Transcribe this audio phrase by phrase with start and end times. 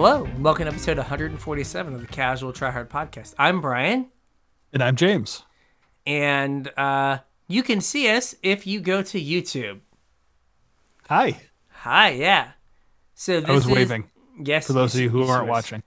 [0.00, 3.34] Hello, welcome to episode 147 of the Casual Tryhard Podcast.
[3.36, 4.06] I'm Brian,
[4.72, 5.42] And I'm James.
[6.06, 7.18] and uh,
[7.48, 9.80] you can see us if you go to YouTube.
[11.08, 11.40] Hi.
[11.80, 12.52] Hi, yeah.
[13.16, 14.08] So this I was is- waving
[14.40, 15.50] Yes, for those of you who yes, aren't yes.
[15.50, 15.82] watching.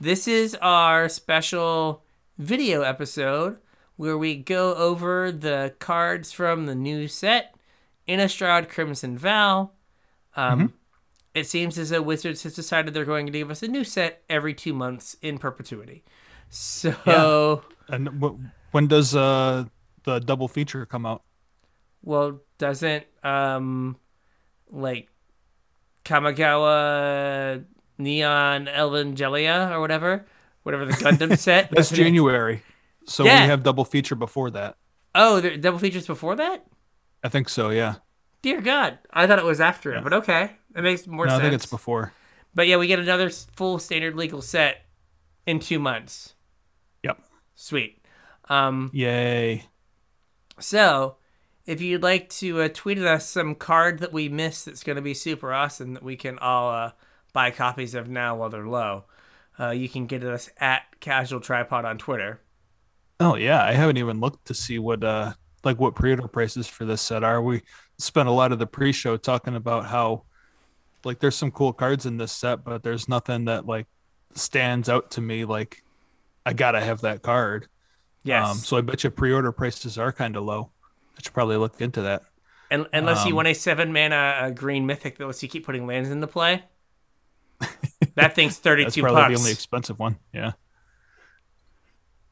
[0.00, 2.02] This is our special
[2.38, 3.58] video episode
[3.96, 7.54] where we go over the cards from the new set,
[8.08, 9.72] Innistrad Crimson Vow.
[10.34, 10.66] Um, Mm-hmm.
[11.34, 14.22] It seems as though Wizards has decided they're going to give us a new set
[14.30, 16.04] every two months in perpetuity.
[16.48, 18.38] So, And w-
[18.70, 19.64] when does uh,
[20.04, 21.22] the double feature come out?
[22.02, 23.96] well, doesn't um,
[24.70, 25.08] like
[26.04, 27.64] Kamigawa
[27.98, 30.26] Neon Evangelion or whatever,
[30.62, 31.70] whatever the Gundam set.
[31.70, 32.62] That's January.
[33.06, 33.42] So Yeah.
[33.42, 34.76] we have double feature before that.
[35.14, 36.64] Oh, there double features before that.
[37.22, 37.96] I think so, yeah.
[38.42, 41.36] Dear God, I thought it was after it, but okay, that makes more No, I
[41.36, 41.42] sense.
[41.42, 42.12] think it's before.
[42.54, 44.84] But yeah, we get another full standard legal set
[45.46, 46.34] in two months.
[47.02, 47.18] Yep.
[47.54, 48.04] Sweet.
[48.48, 49.64] Um, Yay.
[50.58, 51.16] so
[51.66, 54.96] if you'd like to uh, tweet at us some card that we missed that's going
[54.96, 56.92] to be super awesome that we can all uh,
[57.32, 59.04] buy copies of now while they're low,
[59.58, 62.40] uh, you can get us at Casual Tryhard on Twitter.
[63.20, 66.84] Oh yeah, I haven't even looked to see what uh like what pre-order prices for
[66.84, 67.40] this set are.
[67.40, 67.62] We
[67.98, 70.24] spent a lot of the pre-show talking about how
[71.04, 73.86] like there's some cool cards in this set, but there's nothing that like
[74.34, 75.82] stands out to me like
[76.46, 77.68] I gotta have that card.
[78.22, 78.48] Yes.
[78.48, 80.70] Um, so I bet you pre-order prices are kind of low.
[81.16, 82.22] I should probably look into that.
[82.70, 85.64] And, unless you um, want a seven mana uh, green mythic that lets you keep
[85.64, 86.64] putting lands into play.
[88.14, 89.34] that thing's thirty That's probably bucks.
[89.34, 90.18] the only expensive one.
[90.32, 90.52] Yeah.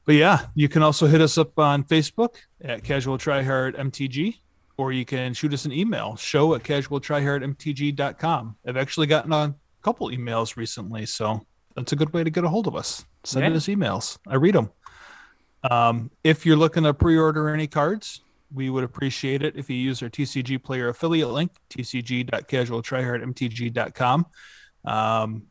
[0.05, 4.39] But yeah, you can also hit us up on Facebook at Casual Tryhard MTG,
[4.83, 8.57] or you can shoot us an email, show at casualtryhardmtg.com.
[8.67, 12.49] I've actually gotten a couple emails recently, so that's a good way to get a
[12.49, 13.05] hold of us.
[13.23, 13.57] Send Yeah.
[13.57, 14.19] us emails.
[14.27, 14.71] I read them.
[15.71, 18.23] Um, if you're looking to pre-order any cards,
[18.53, 24.27] we would appreciate it if you use our TCG player affiliate link, tcg.casualtryhardmtg.com.
[24.85, 25.43] Um,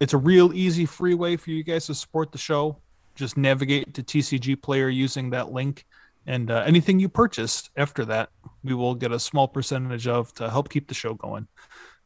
[0.00, 2.78] it's a real easy free way for you guys to support the show.
[3.14, 5.84] Just navigate to TCG player using that link,
[6.26, 8.30] and uh, anything you purchase after that,
[8.62, 11.48] we will get a small percentage of to help keep the show going.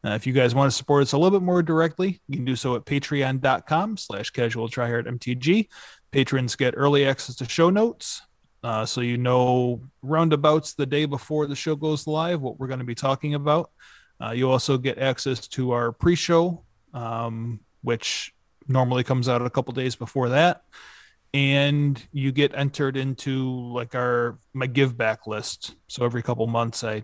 [0.05, 2.45] Uh, if you guys want to support us a little bit more directly, you can
[2.45, 5.69] do so at patreon.com slash casual mtg.
[6.13, 8.23] Patrons get early access to show notes,
[8.63, 12.79] uh, so you know roundabouts the day before the show goes live what we're going
[12.79, 13.71] to be talking about.
[14.23, 16.63] Uh, you also get access to our pre-show,
[16.95, 18.33] um, which
[18.69, 20.63] normally comes out a couple days before that,
[21.35, 25.75] and you get entered into like our my give back list.
[25.89, 27.03] So every couple months, I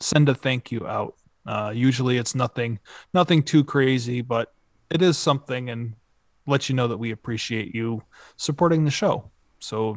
[0.00, 1.14] send a thank you out.
[1.46, 2.78] Uh, usually, it's nothing
[3.14, 4.52] nothing too crazy, but
[4.90, 5.94] it is something, and
[6.46, 8.02] let you know that we appreciate you
[8.36, 9.30] supporting the show.
[9.60, 9.96] So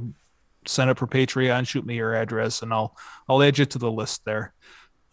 [0.66, 2.96] sign up for Patreon, shoot me your address, and I'll
[3.28, 4.53] I'll add you to the list there.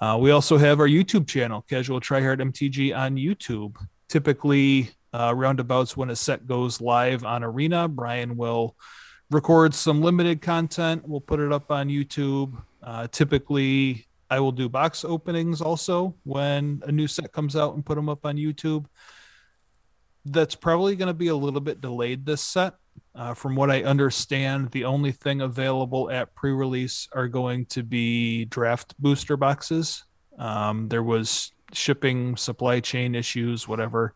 [0.01, 3.77] Uh, we also have our YouTube channel, Casual Tryhard MTG on YouTube.
[4.09, 8.77] Typically, uh, roundabouts when a set goes live on Arena, Brian will
[9.31, 11.03] record some limited content.
[11.07, 12.61] We'll put it up on YouTube.
[12.83, 17.85] Uh, typically, I will do box openings also when a new set comes out and
[17.85, 18.87] put them up on YouTube.
[20.25, 22.75] That's probably going to be a little bit delayed this set.
[23.15, 27.83] Uh, from what I understand, the only thing available at pre release are going to
[27.83, 30.05] be draft booster boxes.
[30.39, 34.15] Um, there was shipping, supply chain issues, whatever.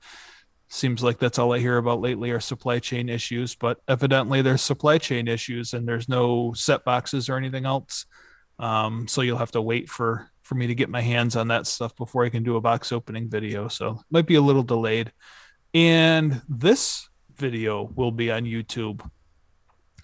[0.74, 4.60] Seems like that's all I hear about lately are supply chain issues, but evidently there's
[4.60, 8.06] supply chain issues and there's no set boxes or anything else.
[8.58, 11.68] Um, so you'll have to wait for for me to get my hands on that
[11.68, 13.68] stuff before I can do a box opening video.
[13.68, 15.12] So it might be a little delayed.
[15.74, 19.08] And this video will be on YouTube.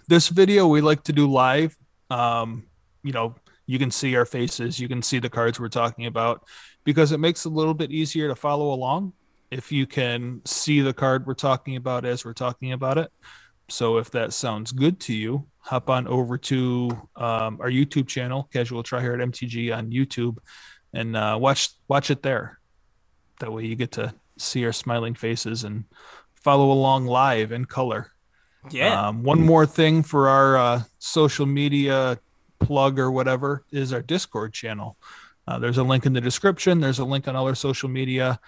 [0.06, 1.76] This video we like to do live.
[2.10, 2.68] Um,
[3.02, 3.34] you know,
[3.66, 6.44] you can see our faces, you can see the cards we're talking about
[6.84, 9.14] because it makes it a little bit easier to follow along
[9.50, 13.10] if you can see the card we're talking about as we're talking about it.
[13.68, 18.48] So if that sounds good to you, hop on over to um, our YouTube channel,
[18.52, 20.38] Casual Tryhard MTG on YouTube,
[20.92, 22.58] and uh, watch watch it there.
[23.38, 25.84] That way you get to see our smiling faces and
[26.34, 28.12] follow along live in color.
[28.70, 29.08] Yeah.
[29.08, 32.18] Um, one more thing for our uh, social media
[32.58, 34.96] plug or whatever is our Discord channel.
[35.46, 36.80] Uh, there's a link in the description.
[36.80, 38.38] There's a link on all our social media.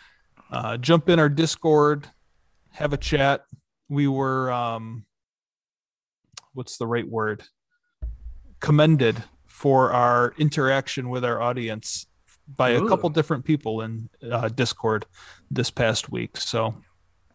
[0.52, 2.08] Uh, jump in our Discord,
[2.72, 3.44] have a chat.
[3.88, 5.06] We were, um,
[6.52, 7.44] what's the right word?
[8.60, 12.06] Commended for our interaction with our audience
[12.46, 15.06] by a couple different people in uh, Discord
[15.50, 16.36] this past week.
[16.36, 16.74] So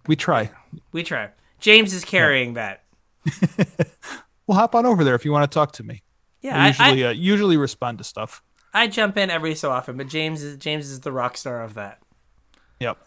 [0.06, 0.52] We try.
[0.92, 1.30] We try.
[1.60, 2.84] James is carrying that.
[4.48, 6.04] Well, hop on over there if you want to talk to me.
[6.42, 8.42] Yeah, I I, usually I, uh, usually respond to stuff.
[8.74, 11.74] I jump in every so often, but James is James is the rock star of
[11.74, 12.00] that.
[12.79, 12.97] Yep.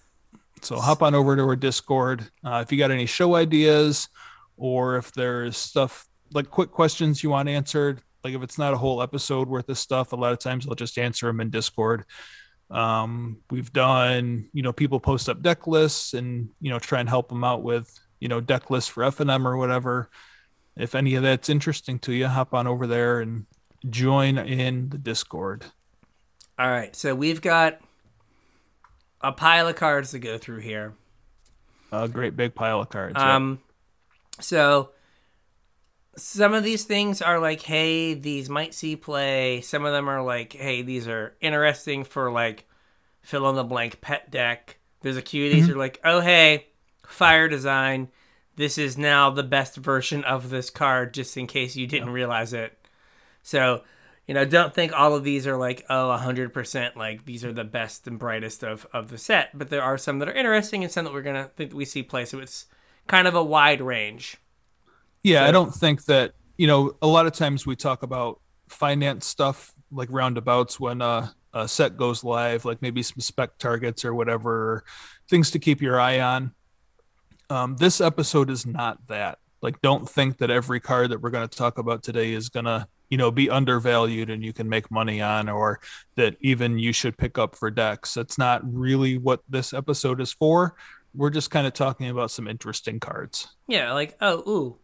[0.63, 2.31] So hop on over to our Discord.
[2.45, 4.09] Uh, if you got any show ideas,
[4.57, 8.77] or if there's stuff like quick questions you want answered, like if it's not a
[8.77, 12.05] whole episode worth of stuff, a lot of times I'll just answer them in Discord.
[12.71, 17.09] Um, we've done, you know, people post up deck lists and you know try and
[17.09, 20.11] help them out with you know deck lists for FNM or whatever.
[20.77, 23.47] If any of that's interesting to you, hop on over there and
[23.89, 25.65] join in the Discord.
[26.59, 27.81] All right, so we've got
[29.21, 30.95] a pile of cards to go through here.
[31.93, 33.17] A great big pile of cards.
[33.17, 33.37] yeah.
[33.37, 33.61] Um,
[34.41, 34.91] so
[36.17, 39.61] some of these things are like, hey, these might see play.
[39.61, 42.67] Some of them are like, hey, these are interesting for like
[43.23, 44.79] fill in the blank pet deck.
[45.01, 46.67] There's a few of these are like, oh hey,
[47.07, 48.09] fire design.
[48.57, 52.53] This is now the best version of this card, just in case you didn't realize
[52.53, 52.77] it.
[53.43, 53.83] So,
[54.31, 57.65] you know, don't think all of these are like, oh, 100% like these are the
[57.65, 59.51] best and brightest of, of the set.
[59.59, 61.85] But there are some that are interesting and some that we're going to think we
[61.85, 62.25] see play.
[62.25, 62.67] So it's
[63.09, 64.37] kind of a wide range.
[65.25, 66.97] Yeah, I don't think that you know.
[67.03, 71.97] A lot of times we talk about finance stuff like roundabouts when uh, a set
[71.97, 74.85] goes live, like maybe some spec targets or whatever,
[75.29, 76.55] things to keep your eye on.
[77.51, 79.41] Um, this episode is not that.
[79.61, 82.87] Like, don't think that every card that we're going to talk about today is gonna
[83.11, 85.81] you know be undervalued and you can make money on, or
[86.17, 88.15] that even you should pick up for decks.
[88.15, 90.75] That's not really what this episode is for.
[91.15, 93.49] We're just kind of talking about some interesting cards.
[93.67, 94.79] Yeah, like, oh, ooh,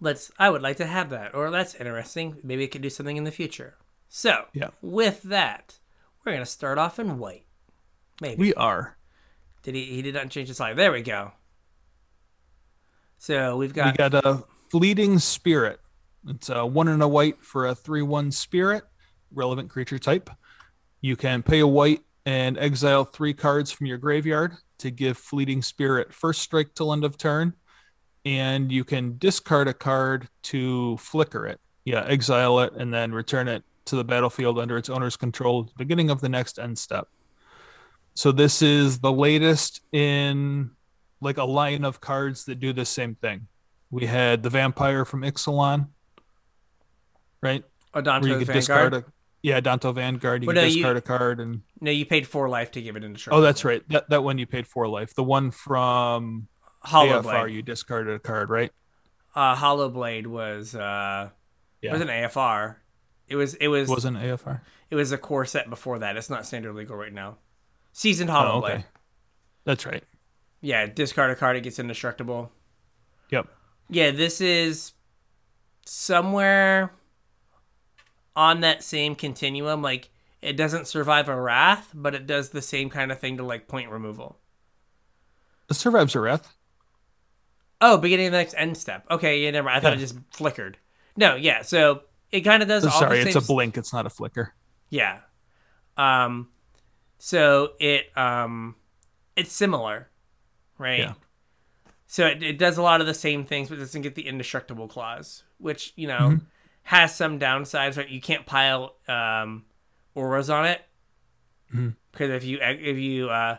[0.00, 1.34] let's, I would like to have that.
[1.34, 2.36] Or that's interesting.
[2.44, 3.74] Maybe it could do something in the future.
[4.08, 4.68] So, Yeah.
[4.80, 5.80] with that,
[6.24, 7.44] we're going to start off in white.
[8.20, 8.36] Maybe.
[8.38, 8.96] We are.
[9.64, 10.76] Did he, he did not change his slide.
[10.76, 11.32] There we go.
[13.18, 15.80] So we've got we got a fleeting spirit.
[16.28, 18.84] It's a one and a white for a three one spirit,
[19.32, 20.30] relevant creature type.
[21.00, 25.62] You can pay a white and exile three cards from your graveyard to give fleeting
[25.62, 27.54] spirit first strike till end of turn,
[28.24, 31.60] and you can discard a card to flicker it.
[31.84, 35.66] Yeah, exile it and then return it to the battlefield under its owner's control at
[35.68, 37.08] the beginning of the next end step.
[38.14, 40.70] So this is the latest in
[41.20, 43.48] like a line of cards that do the same thing.
[43.90, 45.88] We had the vampire from Ixalan,
[47.42, 47.64] right?
[47.92, 48.54] Where you Adanto's could Vanguard.
[48.54, 49.04] discard a
[49.42, 50.42] yeah, Danto Vanguard.
[50.42, 52.80] You Well, can no, you- discard a card and No, you paid four life to
[52.82, 53.82] give it into oh, that's right.
[53.88, 55.14] That that one you paid four life.
[55.14, 56.46] The one from
[56.84, 57.54] Hallow AFR Blade.
[57.54, 58.70] you discarded a card, right?
[59.34, 61.30] Uh, Hallow Blade was, uh,
[61.80, 62.76] Yeah, it was an AFR.
[63.28, 64.60] It was, it was, it wasn't AFR.
[64.90, 66.16] it was a core set before that.
[66.16, 67.38] It's not standard legal right now.
[67.92, 68.72] Seasoned Hallow Oh, Blade.
[68.74, 68.84] okay.
[69.64, 70.04] That's right.
[70.60, 72.52] Yeah, discard a card, it gets indestructible.
[73.30, 73.48] Yep.
[73.88, 74.92] Yeah, this is
[75.86, 76.92] somewhere
[78.34, 79.82] on that same continuum.
[79.82, 83.44] Like, it doesn't survive a wrath, but it does the same kind of thing to
[83.44, 84.38] like point removal.
[85.70, 86.54] It survives a wrath.
[87.80, 89.04] Oh, beginning of the next end step.
[89.10, 89.78] Okay, yeah, never mind.
[89.78, 90.78] I thought it just flickered.
[91.16, 93.76] No, yeah, so it kind of does all Sorry, it's a blink.
[93.76, 94.54] It's not a flicker.
[94.90, 95.18] Yeah.
[95.96, 96.48] Um
[97.18, 98.76] so it um
[99.36, 100.10] it's similar,
[100.78, 101.00] right?
[101.00, 101.14] Yeah.
[102.06, 104.88] So it, it does a lot of the same things but doesn't get the indestructible
[104.88, 106.44] clause, which, you know, Mm-hmm.
[106.84, 108.08] Has some downsides, right?
[108.08, 109.64] You can't pile um
[110.14, 110.82] auras on it.
[111.74, 111.94] Mhm.
[112.10, 113.58] Because if you if you uh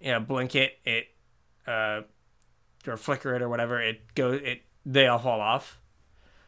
[0.00, 1.06] you know, blink it, it
[1.66, 2.02] uh
[2.86, 5.78] or flicker it or whatever, it goes it they all fall off.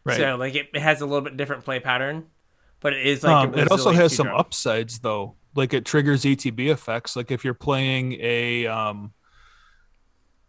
[0.05, 0.17] Right.
[0.17, 2.27] So like it, it has a little bit different play pattern,
[2.81, 4.47] but it is like um, it also has some two-drop.
[4.47, 5.37] upsides though.
[5.55, 7.15] Like it triggers ETB effects.
[7.15, 9.13] Like if you're playing a um,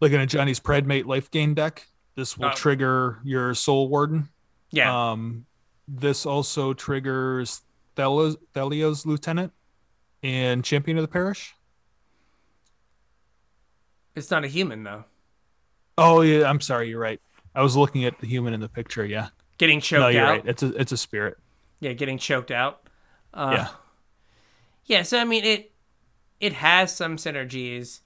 [0.00, 1.86] like in a Ajani's Pride Mate life gain deck,
[2.16, 2.52] this will Oh.
[2.54, 4.28] trigger your Soul Warden.
[4.70, 5.46] Yeah, Um,
[5.88, 7.62] this also triggers
[7.96, 9.52] Thalia's, Thalia's Lieutenant
[10.22, 11.54] and Champion of the Parish.
[14.14, 15.04] it's not a human though.
[15.98, 17.20] Oh yeah, I'm sorry, you're right.
[17.54, 19.04] I was looking at the human in the picture.
[19.04, 20.30] Yeah, Getting choked no, you're out.
[20.30, 20.42] right.
[20.46, 21.38] It's a it's a spirit.
[21.80, 22.88] Yeah, getting choked out.
[23.32, 23.68] Uh, yeah,
[24.86, 25.72] Yeah, so I mean it
[26.40, 28.00] it has some synergies,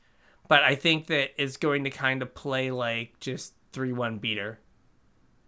[0.48, 4.60] but I think that it's going to kind of play like just three one beater.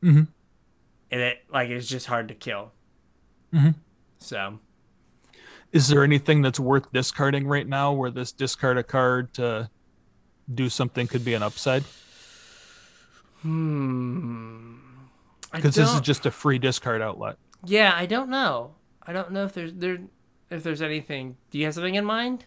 [0.02, 0.28] Mhm.
[1.12, 2.72] And it like it's just hard to kill.
[3.54, 3.74] Mhm.
[4.18, 4.58] So
[5.72, 9.70] Is there anything that's worth discarding right now where this discard a card to
[10.52, 11.84] do something could be an upside?
[13.42, 14.76] hmm.
[15.52, 17.36] Because this is just a free discard outlet.
[17.64, 18.74] Yeah, I don't know.
[19.02, 19.98] I don't know if there's there
[20.50, 21.36] if there's anything.
[21.50, 22.46] Do you have something in mind?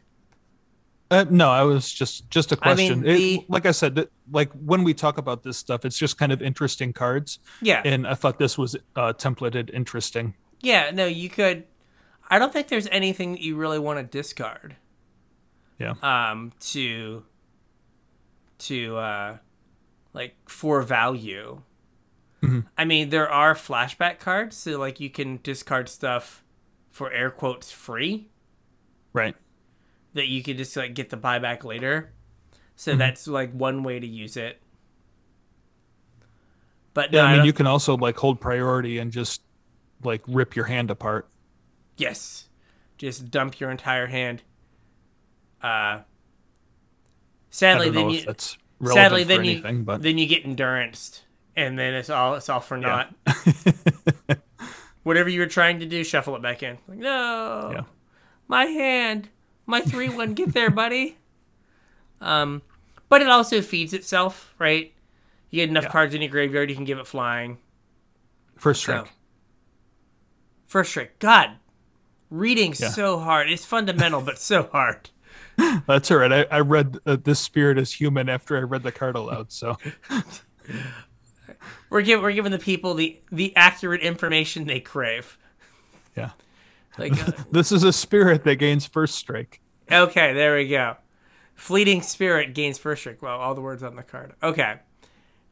[1.16, 3.08] Uh, no, I was just just a I mean, question.
[3.08, 6.32] It- like I said, that, like when we talk about this stuff, it's just kind
[6.32, 7.82] of interesting cards, Yeah.
[7.86, 10.34] and I thought this was uh, templated interesting.
[10.62, 11.66] Yeah, no, you could.
[12.30, 14.76] I don't think there's anything that you really want to discard.
[15.78, 15.94] Yeah.
[16.02, 17.24] Um, to,
[18.60, 19.38] to, uh,
[20.14, 21.62] like for value.
[22.42, 22.66] Mhm.
[22.78, 26.44] I mean, there are flashback cards, so like you can discard stuff
[26.92, 28.30] for air quotes free
[29.14, 29.36] Right.
[30.16, 32.12] That you could just like get the buyback later.
[32.76, 33.00] So Mm-hmm.
[33.00, 34.60] that's like one way to use it.
[36.94, 39.42] But Yeah, no, I I mean, don't- you can also like hold priority and just
[40.04, 41.28] like rip your hand apart.
[41.98, 42.50] Yes.
[42.98, 44.42] Just dump your entire hand.
[45.64, 46.04] Uh I
[47.50, 51.22] sadly then you if that's relevant sadly then anything, you but then you get enduranced
[51.56, 53.08] and then it's all it's all for Yeah.
[53.26, 54.38] naught.
[55.04, 56.78] Whatever you were trying to do, shuffle it back in.
[56.88, 57.70] Like, no.
[57.74, 57.82] Yeah.
[58.48, 59.30] My hand.
[59.66, 61.18] My three one get there, buddy.
[62.22, 62.62] Um
[63.10, 64.92] but it also feeds itself, right?
[65.52, 65.92] You get enough Yeah.
[65.92, 67.60] cards in your graveyard, you can give it flying.
[68.58, 69.14] first So, strike.
[70.66, 71.20] first trick.
[71.20, 71.52] God,
[72.30, 72.90] reading's Yeah.
[72.90, 73.50] so hard.
[73.50, 75.10] It's fundamental, but so hard.
[75.88, 76.32] That's all right.
[76.52, 79.52] I, I read uh, this spirit is human after I read the card aloud.
[79.52, 79.78] So
[81.90, 85.38] We're giving we're giving the people the the accurate information they crave.
[86.18, 86.32] yeah,
[86.98, 89.62] Like, uh, this is a spirit that gains first strike.
[89.92, 90.96] okay, there we go.
[91.56, 93.22] Fleeting spirit gains first strike.
[93.22, 94.34] Well, all the words on the card.
[94.44, 94.76] Okay.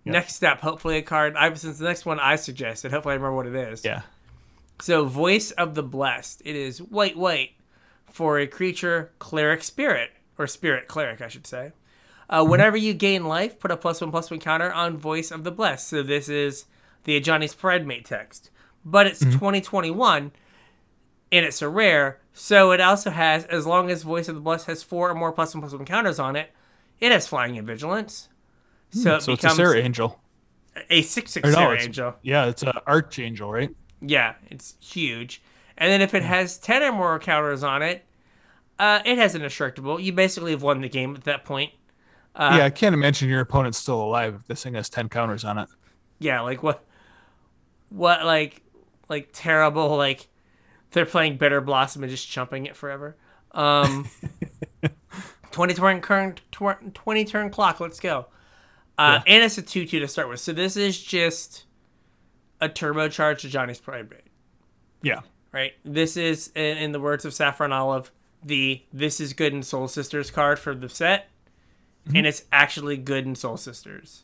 [0.05, 1.35] Next step, hopefully a card.
[1.37, 2.91] I since the next one I suggested.
[2.91, 3.85] Hopefully I remember what it is.
[3.85, 4.01] Yeah.
[4.81, 6.41] So, voice of the blessed.
[6.43, 7.51] It is white, white
[8.11, 11.71] for a creature cleric spirit or spirit cleric, I should say.
[12.29, 15.43] Uh, whenever you gain life, put a plus one plus one counter on voice of
[15.43, 15.87] the blessed.
[15.87, 16.65] So this is
[17.03, 18.49] the Ajani's Mate text,
[18.83, 20.31] but it's 2021
[21.33, 22.19] and it's a rare.
[22.31, 25.31] So it also has, as long as voice of the blessed has four or more
[25.31, 26.51] plus one plus one counters on it,
[26.99, 28.29] it has flying and vigilance.
[28.91, 30.19] So it So it's a becomes Serra Angel.
[30.91, 32.15] a six six no, Serra Angel.
[32.21, 33.71] Yeah, it's an archangel, right?
[33.99, 35.41] Yeah, it's huge.
[35.75, 38.05] And then if it has 10 or more counters on it,
[38.77, 39.99] uh, it has an indestructible.
[39.99, 41.71] You basically have won the game at that point.
[42.35, 45.43] Uh, yeah, I can't imagine your opponent's still alive if this thing has ten counters
[45.43, 45.69] on it.
[46.19, 46.83] Yeah, like what,
[47.89, 48.61] what, like,
[49.09, 50.27] like terrible, like
[50.93, 53.15] they're playing Bitter Blossom and just chumping it forever.
[53.51, 54.09] Um,
[55.51, 58.27] 20 turn, current, 20 turn clock, let's go.
[58.97, 60.39] Uh, And it's a 2 2 to start with.
[60.39, 61.65] So this is just
[62.61, 64.21] a turbocharged to Ajani's Pride Raid.
[65.01, 65.21] Yeah.
[65.51, 65.73] right?
[65.83, 68.11] This is, in, in the words of Saffron Olive,
[68.43, 71.29] the "This is good in Soul Sisters" card for the set,
[72.13, 74.23] and it's actually good in Soul Sisters.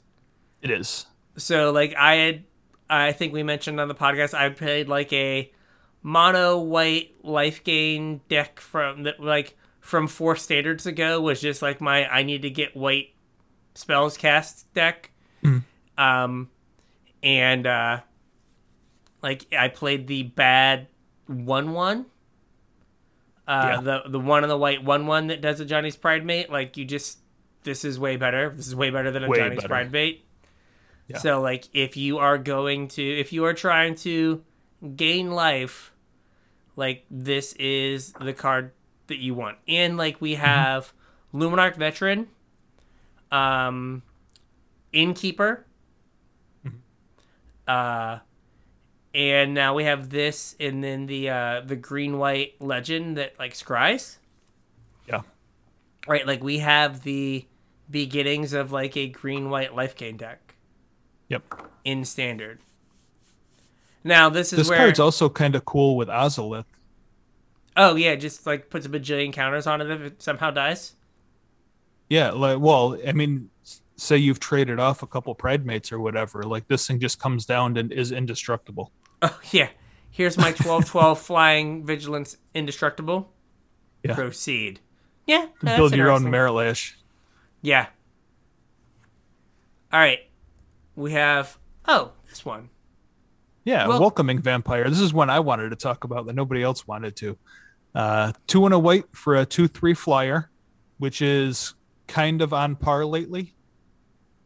[0.61, 1.05] It is.
[1.37, 2.43] So, like, I had,
[2.89, 5.51] I think we mentioned on the podcast, I played like a
[6.01, 11.81] mono white life gain deck from that, like from four standards ago, was just like
[11.81, 13.13] my I need to get white
[13.75, 15.11] spells cast deck.
[15.97, 16.49] Um,
[17.21, 18.01] and uh,
[19.21, 20.87] like I played the bad
[21.27, 22.05] one one.
[23.47, 26.49] Uh, the the one on the white one one that does a Ajani's Pride mate.
[26.49, 27.19] Like you just
[27.63, 28.53] this is way better.
[28.55, 29.67] This is way better than a Way Ajani's better.
[29.67, 30.25] Pride mate.
[31.07, 31.17] Yeah.
[31.17, 34.43] So like if you are going to if you are trying to
[34.95, 35.91] gain life,
[36.75, 38.71] like this is the card
[39.07, 39.57] that you want.
[39.67, 40.93] And like we have
[41.33, 42.27] Luminarch Veteran,
[43.31, 44.01] um
[44.93, 45.65] Innkeeper.
[47.67, 48.19] Uh
[49.13, 53.53] and now we have this and then the uh the green white legend that like
[53.53, 54.17] scries.
[55.07, 55.21] Yeah.
[56.07, 57.45] Right, like we have the
[57.89, 60.55] beginnings of like a green white life gain deck
[61.29, 61.43] Yep.
[61.83, 62.59] in standard.
[64.09, 66.65] Now this is where This where card's also kind of cool with Ozolith.
[67.77, 70.95] oh yeah, just like puts a bajillion counters on it if it somehow dies.
[72.09, 73.51] Yeah, like well, I mean,
[73.97, 77.45] say you've traded off a couple pride mates or whatever, like this thing just comes
[77.45, 78.91] down and is indestructible.
[79.21, 79.69] Oh yeah,
[80.09, 83.31] here's my 12-12 flying vigilance indestructible.
[84.03, 84.15] Yeah.
[84.15, 84.79] Proceed.
[85.27, 86.97] Yeah, Build your own interesting.
[87.61, 87.87] Yeah.
[89.93, 90.19] All right,
[90.95, 92.69] we have oh this one.
[93.69, 94.89] Yeah, Well- welcoming vampire.
[94.89, 97.37] This is one I wanted to talk about that nobody else wanted to.
[97.93, 100.49] Uh, two and a white for a two-three flyer,
[100.97, 101.75] which is
[102.07, 103.53] kind of on par lately.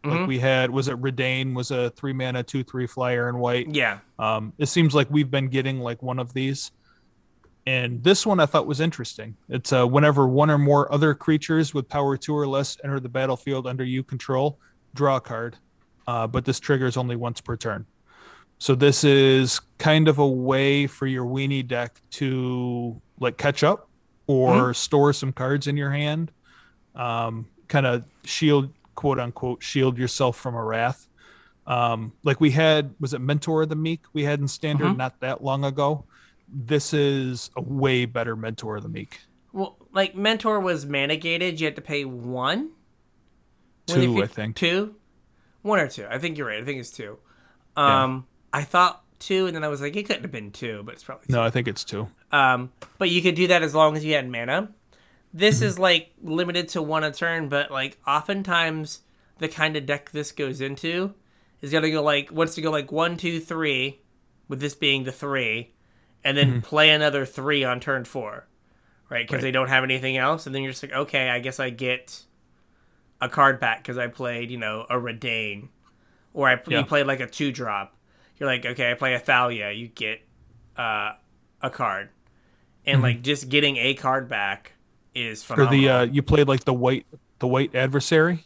[0.03, 0.27] Like Mhm.
[0.27, 1.53] we had, was it Reidane?
[1.53, 3.73] Was a three mana two-three flyer in white.
[3.73, 3.99] Yeah.
[4.19, 6.71] Um, it seems like we've been getting like one of these.
[7.65, 9.37] And this one I thought was interesting.
[9.47, 13.07] It's uh, whenever one or more other creatures with power two or less enter the
[13.07, 14.59] battlefield under you control,
[14.93, 15.55] draw a card.
[16.05, 17.85] Uh, but this triggers only once per turn.
[18.63, 23.89] So this is kind of a way for your weenie deck to like catch up
[24.25, 26.31] or store some cards in your hand
[26.95, 31.09] um, kind of shield, quote unquote, shield yourself from a wrath.
[31.67, 34.95] Um, like we had, was it Mentor of the Meek we had in standard Mhm.
[34.97, 36.05] not that long ago?
[36.47, 39.19] This is a way better Mentor of the Meek.
[39.51, 41.59] Well, like mentor was mana gated.
[41.59, 42.69] You had to pay one.
[43.87, 44.55] Two, you- I think.
[44.55, 44.95] Two,
[45.63, 46.07] one or two.
[46.09, 46.61] I think you're right.
[46.61, 47.17] I think it's two.
[47.75, 48.03] Yeah.
[48.05, 50.93] Um, I thought two, and then I was like, it couldn't have been two, but
[50.93, 51.33] it's probably two.
[51.33, 52.07] No, I think it's two.
[52.31, 54.69] Um, but you could do that as long as you had mana.
[55.33, 59.01] This is like limited to one a turn, but like oftentimes
[59.39, 61.13] the kind of deck this goes into
[61.61, 64.01] is gonna go like wants to go like one, two, three,
[64.47, 65.73] with this being the three,
[66.23, 68.45] and then play another three on turn four,
[69.09, 69.25] right?
[69.25, 69.41] Because Right.
[69.41, 72.21] they don't have anything else, and then you're just like, okay, I guess I get
[73.19, 75.69] a card back because I played, you know, a Reidane,
[76.33, 76.79] or I Yeah.
[76.79, 77.95] you played like a two drop.
[78.37, 80.21] You're like, okay, I play a Thalia, you get
[80.77, 81.13] uh,
[81.61, 82.09] a card,
[82.85, 84.73] and like just getting a card back
[85.15, 85.81] is Or phenomenal.
[85.81, 87.05] the uh, you played like the white
[87.39, 88.45] the white adversary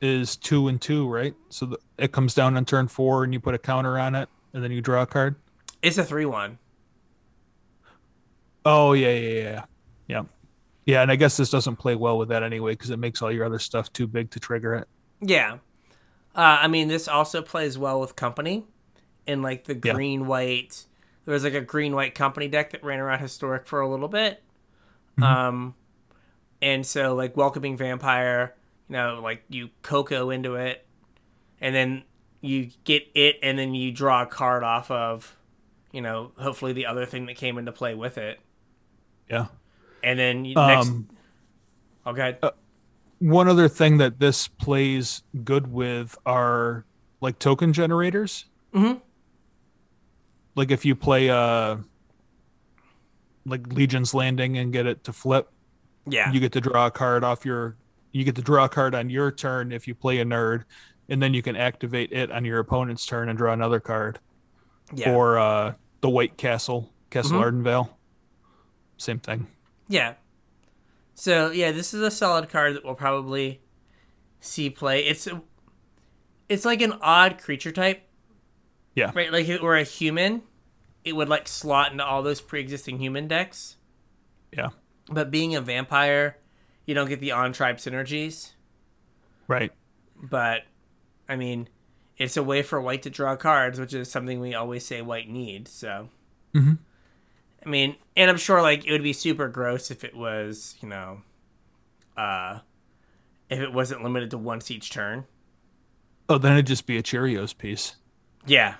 [0.00, 1.34] is two and two, right?
[1.48, 4.28] So the, it comes down on turn four, and you put a counter on it,
[4.52, 5.36] and then you draw a card.
[5.82, 6.58] it's a three one.
[8.64, 9.64] Oh yeah, yeah, yeah,
[10.08, 10.22] yeah,
[10.86, 11.02] yeah.
[11.02, 13.44] And I guess this doesn't play well with that anyway because it makes all your
[13.44, 14.88] other stuff too big to trigger it.
[15.20, 15.54] Yeah.
[16.34, 18.64] Uh, I mean, this also plays well with company,
[19.26, 19.92] in like the Yeah.
[19.94, 20.84] green white.
[21.24, 24.08] There was like a green white company deck that ran around historic for a little
[24.08, 24.42] bit.
[25.18, 25.22] Mm-hmm.
[25.22, 25.74] Um,
[26.60, 28.54] and so like welcoming vampire,
[28.88, 30.86] you know, like you cocoa into it,
[31.60, 32.02] and then
[32.40, 35.36] you get it, and then you draw a card off of,
[35.92, 38.40] you know, hopefully the other thing that came into play with it,
[39.30, 39.46] Yeah.
[40.02, 40.88] and then you, next.
[40.88, 41.08] Um,
[42.04, 42.36] Okay.
[43.20, 46.84] one other thing that this plays good with are
[47.20, 48.46] like token generators.
[48.74, 49.00] Mhm.
[50.54, 51.76] Like if you play uh
[53.44, 55.50] like Legion's Landing and get it to flip,
[56.06, 56.30] yeah.
[56.32, 57.76] you get to draw a card off your
[58.12, 60.64] you get to draw a card on your turn if you play a nerd,
[61.08, 64.18] and then you can activate it on your opponent's turn and draw another card.
[64.94, 65.12] yeah.
[65.14, 67.44] Or uh the White Castle, Castle Mhm.
[67.64, 67.88] Ardenvale.
[68.98, 69.46] Same thing.
[69.88, 70.14] Yeah.
[71.14, 73.60] So yeah, this is a solid card that we'll probably
[74.40, 75.04] see play.
[75.06, 75.28] It's
[76.48, 78.02] it's like an odd creature type,
[78.94, 79.10] Yeah.
[79.14, 79.32] right?
[79.32, 80.42] Like were a human,
[81.04, 83.76] it would like slot into all those pre-existing human decks.
[84.52, 84.70] Yeah.
[85.08, 86.36] But being a vampire,
[86.86, 88.52] you don't get the on tribe synergies.
[89.48, 89.72] Right.
[90.22, 90.62] But
[91.28, 91.68] I mean,
[92.16, 95.28] it's a way for white to draw cards, which is something we always say white
[95.28, 95.70] needs.
[95.70, 96.08] So.
[96.54, 96.78] Mhm.
[97.64, 100.88] I mean, and I'm sure like it would be super gross if it was, you
[100.88, 101.22] know,
[102.16, 102.60] uh,
[103.48, 105.24] if it wasn't limited to once each turn.
[106.28, 107.96] Oh, then it'd just be a Cheerios piece.
[108.46, 108.76] Yeah.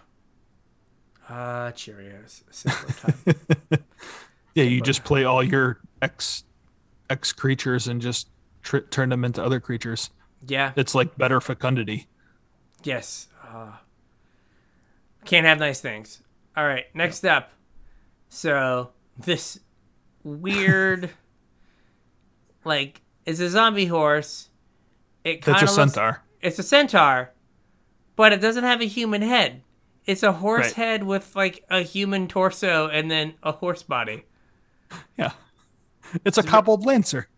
[1.29, 2.43] Uh, Cheerios.
[3.01, 3.81] Time.
[4.55, 6.45] Yeah, you just play all your X
[7.09, 8.29] X creatures and just
[8.63, 10.11] tr- turn them into other creatures.
[10.47, 10.73] yeah.
[10.77, 12.07] It's like better fecundity.
[12.85, 13.29] Yes.
[13.43, 13.73] Uh,
[15.25, 16.21] can't have nice things.
[16.55, 16.85] All right.
[16.95, 17.51] Next up.
[18.29, 19.59] So this
[20.23, 21.09] weird,
[22.65, 24.51] like, it's a zombie horse.
[25.25, 26.23] It of a centaur.
[26.43, 27.33] It's a centaur,
[28.17, 29.62] but it doesn't have a human head.
[30.07, 30.73] It's a horse Right.
[30.75, 34.25] head with like a human torso and then a horse body.
[35.17, 35.33] Yeah,
[36.25, 37.29] it's a cobbled lancer.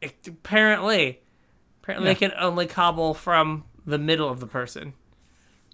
[0.00, 1.20] It, apparently,
[1.82, 2.14] apparently Yeah.
[2.14, 4.94] they can only cobble from the middle of the person.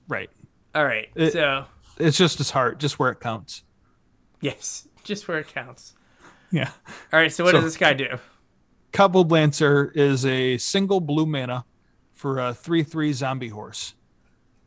[0.09, 0.31] Right.
[0.75, 1.67] All right, It- so
[1.99, 3.63] It's just his heart, just where it counts.
[4.41, 5.95] yes, just where it counts.
[6.51, 6.71] Yeah.
[7.13, 8.19] All right, so what So- does this guy do?
[8.93, 11.67] Cobbled Lancer is a single blue mana
[12.15, 13.95] for a 3 3 zombie horse.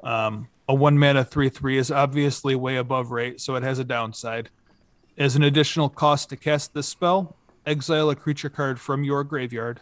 [0.03, 3.83] Um, a 1 mana 3 3 is obviously way above rate, so it has a
[3.83, 4.49] downside.
[5.17, 9.81] As an additional cost to cast this spell, exile a creature card from your graveyard.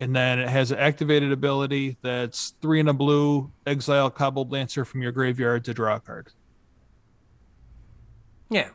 [0.00, 4.84] And then it has an activated ability that's 3 and a blue, exile Cobbled Lancer
[4.84, 6.32] from your graveyard to draw a card.
[8.48, 8.70] Yeah,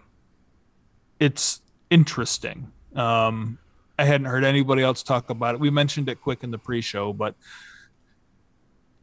[1.19, 2.71] it's interesting.
[2.95, 3.58] Um,
[4.00, 5.60] I hadn't heard anybody else talk about it.
[5.60, 7.36] We mentioned it quick in the pre-show, but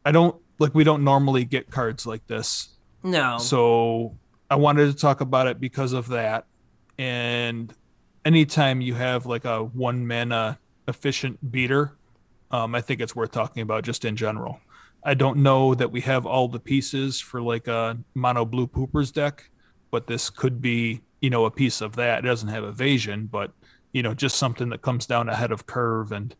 [0.03, 2.69] I don't like we don't normally get cards like this.
[3.03, 4.17] no, So
[4.49, 6.45] I wanted to talk about it because of that.
[6.97, 7.73] And
[8.23, 11.97] anytime you have like a one mana efficient beater,
[12.49, 14.61] um, I think it's worth talking about just in general.
[15.03, 19.11] I don't know that we have all the pieces for like a mono blue poopers
[19.11, 19.49] deck,
[19.91, 22.19] but this could be, you know, a piece of that.
[22.19, 23.51] It doesn't have evasion, but
[23.91, 26.33] you know, just something that comes down ahead of curve and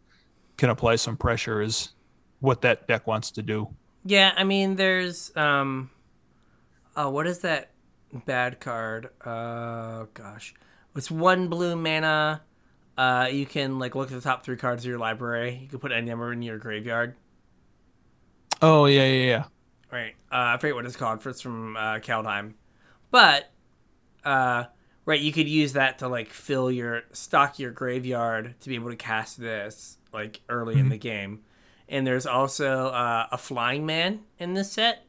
[0.55, 1.89] can apply some pressure is
[2.39, 3.67] what that deck wants to do.
[4.05, 4.33] Yeah.
[4.35, 5.89] I mean, there's um,
[6.95, 7.71] oh, what is that
[8.25, 9.09] bad card?
[9.23, 10.53] Uh, gosh,
[10.95, 12.41] it's one blue mana.
[12.97, 15.59] uh, you can like look at the top three cards of your library.
[15.61, 17.15] You can put any number in your graveyard.
[18.61, 19.43] Oh yeah, yeah, yeah.
[19.91, 20.13] Right.
[20.31, 21.21] Uh, I forget what it's called.
[21.21, 22.53] For it's from uh, Kaldheim,
[23.11, 23.51] but
[24.23, 24.65] uh,
[25.05, 28.89] right, you could use that to like fill your stock your graveyard to be able
[28.89, 31.41] to cast this like early in the game.
[31.93, 35.05] And there's also uh, a flying man in this set.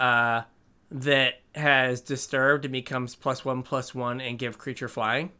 [0.00, 0.42] Uh,
[0.90, 5.30] that has disturbed and becomes plus one plus one and give creature flying.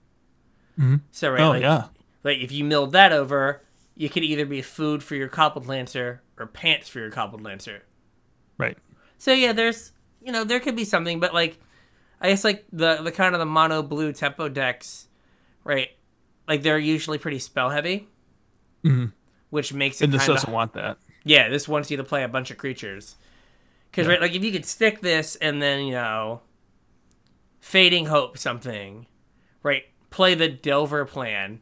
[1.13, 1.85] So right, Oh like, yeah.
[2.25, 3.63] like if you milled that over,
[3.95, 7.85] you could either be food for your cobbled lancer or pants for your cobbled lancer.
[8.59, 8.77] Right.
[9.19, 11.59] So yeah, there's you know there could be something, but like
[12.21, 15.07] I guess like the the kind of the mono blue tempo decks,
[15.65, 15.91] right?
[16.49, 18.09] Like they're usually pretty spell heavy,
[19.53, 20.97] which makes it And this doesn't want that.
[21.25, 21.49] yeah.
[21.51, 23.17] This wants you to play a bunch of creatures,
[23.91, 26.41] because right, like if you could stick this and then you know,
[27.61, 29.07] fading hope something,
[29.63, 29.85] right?
[30.11, 31.61] Play the Delver plan,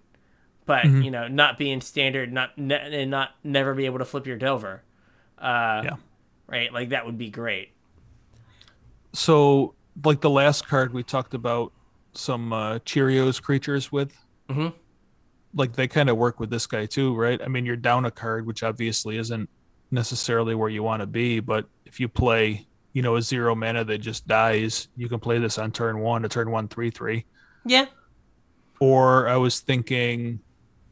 [0.66, 1.02] but Mm-hmm.
[1.02, 4.36] you know not being standard, not ne- and not never be able to flip your
[4.38, 4.82] Delver.
[5.38, 5.96] Uh, Yeah.
[6.46, 7.72] Right, like that would be great.
[9.12, 9.74] So
[10.04, 11.72] like the last card we talked about
[12.12, 14.12] some uh, Cheerios creatures with.
[14.48, 14.72] Mhm.
[15.54, 17.40] Like they kind of work with this guy too, right?
[17.42, 19.48] I mean, you're down a card, which obviously isn't
[19.90, 23.84] necessarily where you want to be, but if you play, you know, a zero mana
[23.84, 27.24] that just dies, you can play this on turn one, a turn one three three.
[27.64, 27.86] Yeah,
[28.80, 30.40] Or I was thinking,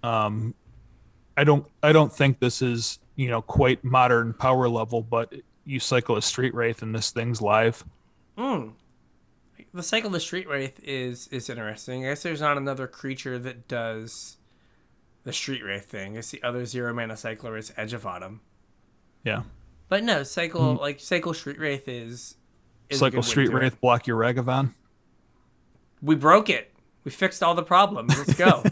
[0.03, 0.55] um,
[1.37, 5.81] I don't, I don't think this is you know quite modern power level, but you
[5.81, 7.85] cycle a street wraith and this thing's live.
[8.39, 8.73] Mm.
[9.75, 12.07] The cycle of the street wraith is is interesting.
[12.07, 14.38] I guess there's not another creature that does
[15.25, 16.13] the street wraith thing.
[16.13, 18.41] I guess the other zero mana cycler is Edge of Autumn.
[19.25, 19.43] Yeah.
[19.89, 20.81] But no, cycle mm-hmm.
[20.81, 22.37] like cycle street wraith is,
[22.89, 23.61] is cycle good way to street do it.
[23.61, 24.75] wraith block your ragavan
[26.03, 26.73] We broke it.
[27.05, 28.17] We fixed all the problems.
[28.17, 28.65] Let's go.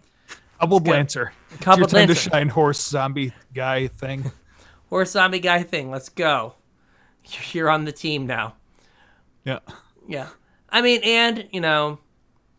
[0.60, 0.90] double go.
[0.92, 4.32] lancer Cobbled your time to shine horse zombie guy thing
[4.90, 5.90] Horse zombie guy thing.
[5.90, 6.54] Let's go.
[7.52, 8.54] You're on the team now.
[9.44, 9.58] yeah
[10.06, 10.28] Yeah.
[10.68, 11.98] I mean, and, you know,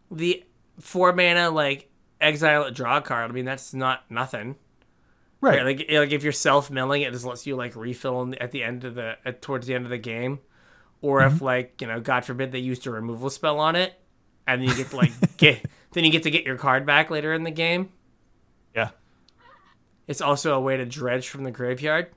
[0.10, 0.44] the
[0.80, 1.90] four mana, like,
[2.26, 4.56] exile a draw card, I mean, that's not nothing.
[5.42, 8.36] right Right, like like if you're self milling, it just lets you like refill in-
[8.36, 10.40] at the end of the at, towards the end of the game,
[11.02, 13.94] or if like you know, God forbid they used a removal spell on it,
[14.48, 17.10] and then you get to like get then you get to get your card back
[17.10, 17.90] later in the game.
[18.76, 18.90] yeah
[20.08, 22.08] It's also a way to dredge from the graveyard.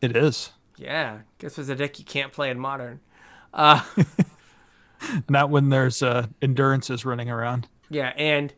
[0.00, 3.00] it is Yeah, guess there's a deck you can't play in modern.
[3.54, 3.82] Uh,
[5.28, 8.54] not when there's uh endurances running around yeah, and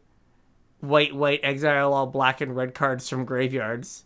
[0.88, 4.04] white white exile all black and red cards from graveyards.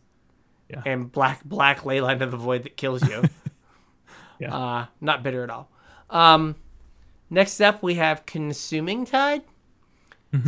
[0.69, 0.83] Yeah.
[0.85, 3.25] And black black leyline of the void that kills you.
[4.41, 4.55] Yeah.
[4.57, 5.69] Uh, not bitter at all.
[6.11, 6.55] Um,
[7.29, 9.43] next up, we have Consuming Tide.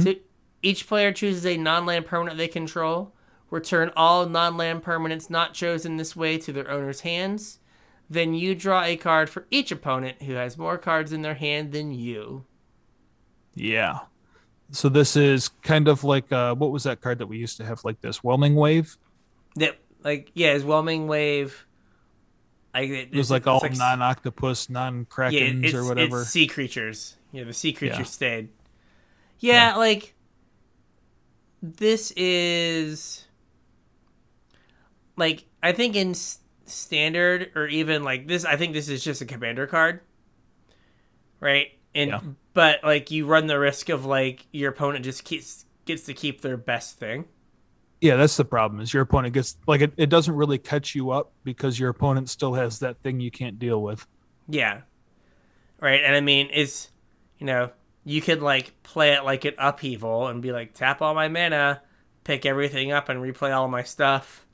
[0.01, 0.15] So
[0.63, 3.13] each player chooses a non-land permanent they control.
[3.51, 7.59] Return all non-land permanents not chosen this way to their owner's hands.
[8.09, 11.73] Then you draw a card for each opponent who has more cards in their hand
[11.73, 12.45] than you.
[13.57, 14.01] yeah
[14.73, 17.65] so this is kind of like uh what was that card that we used to
[17.65, 18.97] have like this whelming wave
[19.57, 21.67] That like yeah, it's Whelming Wave.
[22.73, 27.17] Like it, it was like all non-octopus non-krakens it's, or whatever It's sea creatures.
[27.33, 28.05] Yeah, the sea creatures Yeah.
[28.05, 28.49] stayed.
[29.41, 30.15] Yeah, like
[31.63, 33.27] this is
[35.17, 38.45] like I think in s- standard or even like this.
[38.45, 40.01] I think this is just a commander card,
[41.41, 41.69] right?
[41.95, 42.21] And Yeah.
[42.55, 46.41] But like you run the risk of like your opponent just keeps gets to keep
[46.41, 47.25] their best thing.
[48.01, 51.11] yeah that's the problem is your opponent gets like it, it doesn't really catch you
[51.11, 54.07] up because your opponent still has that thing you can't deal with
[54.49, 54.81] Yeah.
[55.81, 56.01] Right.
[56.05, 56.91] And I mean, it's,
[57.39, 57.71] you know,
[58.05, 61.83] you could like play it like an upheaval and be like, tap all my mana,
[62.25, 64.45] pick everything up, and replay all my stuff.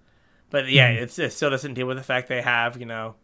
[0.51, 1.03] But yeah, hmm.
[1.03, 3.17] it's, it still doesn't deal with the fact they have, you know,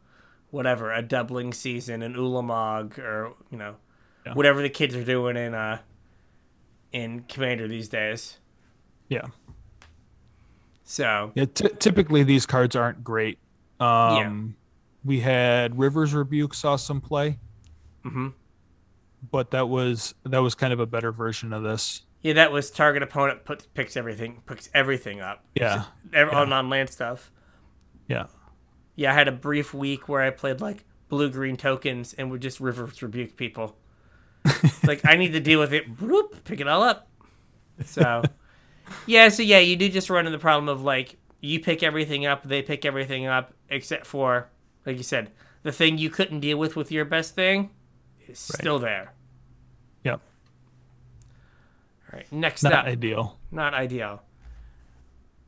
[0.51, 3.77] whatever, a doubling season, an Ulamog, or, you know,
[4.27, 4.35] Yeah.
[4.35, 5.79] whatever the kids are doing in, uh,
[6.93, 8.39] in Commander these days.
[9.09, 9.27] yeah
[10.85, 13.39] So, Yeah, t- typically these cards aren't great.
[13.81, 14.57] Um,
[15.05, 17.39] We had Rivers Rebuke saw some play,
[18.05, 18.29] mm-hmm.
[19.31, 22.03] but that was that was kind of a better version of this.
[22.21, 25.45] yeah, that was target opponent puts, picks everything, picks everything up.
[25.57, 27.33] Yeah, Every, All non land stuff.
[28.07, 28.27] yeah,
[28.95, 32.41] Yeah, I had a brief week where I played like blue green tokens and would
[32.43, 33.77] just rivers rebuke people.
[34.45, 35.97] It's like I need to deal with it.
[35.97, 37.09] Bloop, pick it all up.
[37.85, 38.23] So,
[39.07, 42.27] yeah, so yeah, you do just run into the problem of like you pick everything
[42.27, 44.49] up, they pick everything up, except for
[44.87, 45.31] like you said,
[45.63, 47.71] the thing you couldn't deal with with your best thing
[48.29, 49.13] is still there.
[50.05, 50.21] yep.
[52.13, 52.31] All right.
[52.33, 53.39] next Not up, ideal.
[53.51, 54.23] not ideal.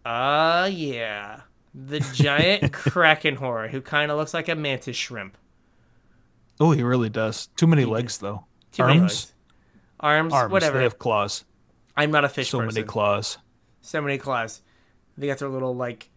[0.05, 1.43] Uh yeah,
[1.75, 5.37] the giant kraken horror who kind of looks like a mantis shrimp.
[6.61, 7.49] Oh, he really does.
[7.57, 8.47] Too many legs though.
[8.75, 9.33] Too Arms.
[10.01, 10.53] Arms, arms.
[10.53, 10.79] whatever.
[10.79, 11.45] They have claws.
[11.97, 12.75] I'm not a fish So person.
[12.75, 13.39] many claws.
[13.81, 14.61] so many claws.
[15.17, 16.11] They got their little like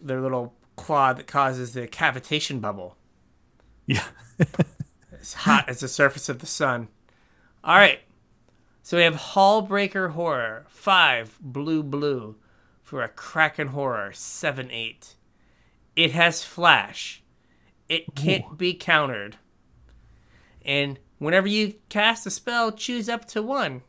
[0.00, 2.96] their little claw that causes the cavitation bubble.
[3.86, 4.04] Yeah.
[5.12, 6.88] It's hot as the surface of the sun.
[7.62, 8.00] All right.
[8.82, 12.36] So we have Hullbreaker Horror 5 Blue Blue
[12.82, 15.16] for a Kraken Horror 7 8.
[15.94, 17.22] It has flash.
[17.86, 19.36] It can't be countered.
[20.64, 23.82] And whenever you cast a spell, choose up to one.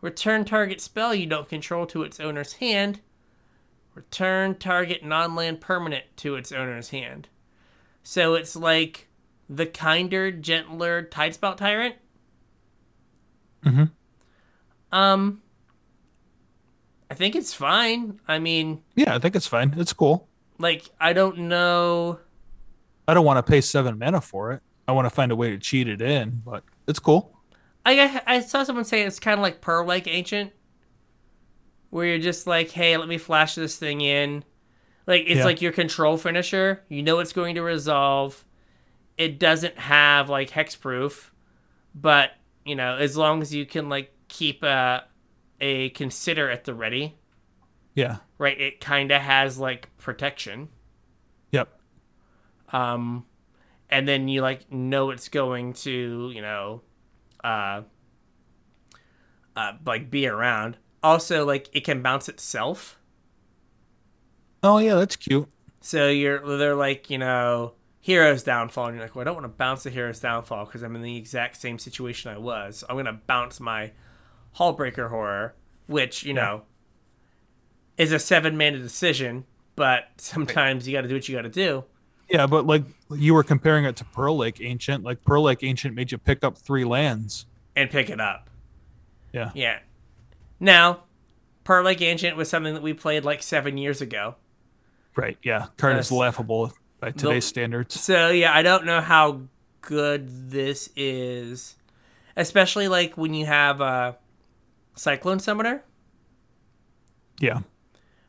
[0.00, 3.00] Return target spell you don't control to its owner's hand.
[3.94, 7.28] Return target non land permanent to its owner's hand.
[8.02, 9.06] So it's like
[9.48, 11.94] the kinder, gentler Tidespout Tyrant.
[13.64, 13.92] Mhm.
[14.90, 15.42] Um,
[17.10, 18.18] I think it's fine.
[18.26, 19.74] I mean, Yeah, I think it's fine.
[19.76, 20.28] It's cool.
[20.58, 22.18] like, I don't know.
[23.06, 24.62] I don't want to pay seven mana for it.
[24.92, 27.34] I want to find a way to cheat it in, but it's cool.
[27.86, 30.52] I I saw someone say it's kind of like Pearl Lake Ancient,
[31.90, 34.44] where you're just like, hey, let me flash this thing in.
[35.06, 35.44] Like it's Yeah.
[35.46, 36.84] like your control finisher.
[36.88, 38.44] You know it's going to resolve.
[39.16, 41.30] It doesn't have like hexproof,
[41.94, 42.32] but
[42.66, 45.04] you know as long as you can like keep a
[45.60, 47.16] a consider at the ready,
[47.94, 48.18] Yeah.
[48.36, 48.60] right?
[48.60, 50.68] It kind of has like protection.
[51.50, 51.68] Yep.
[52.72, 53.24] um
[53.92, 56.80] and then you like know it's going to you know
[57.44, 57.82] uh
[59.54, 60.78] uh like be around.
[61.02, 62.98] Also like it can bounce itself.
[64.62, 65.48] Oh yeah, that's cute.
[65.80, 69.44] so you're they're like you know hero's downfall and you're like well i don't want
[69.44, 72.82] to bounce the hero's downfall because i'm in the exact same situation i was.
[72.88, 73.92] I'm gonna bounce my
[74.56, 75.54] hullbreaker horror
[75.86, 76.62] which you know
[77.98, 79.44] is a seven mana decision
[79.76, 81.84] but sometimes you gotta do what you gotta do
[82.32, 85.04] Yeah, but like you were comparing it to Pearl Lake Ancient.
[85.04, 87.46] Like Pearl Lake Ancient made you pick up three lands.
[87.76, 88.48] and pick it up
[89.32, 89.50] Yeah.
[89.54, 89.78] Yeah.
[90.60, 91.04] Now,
[91.64, 94.36] Pearl Lake Ancient was something that we played like seven years ago.
[95.16, 95.36] Right.
[95.42, 95.66] Yeah.
[95.76, 98.00] Card is laughable by today's standards.
[98.00, 99.42] So yeah, I don't know how
[99.80, 101.76] good this is,
[102.36, 104.16] especially like when you have a
[104.94, 105.82] Cyclone Summoner,
[107.40, 107.60] Yeah.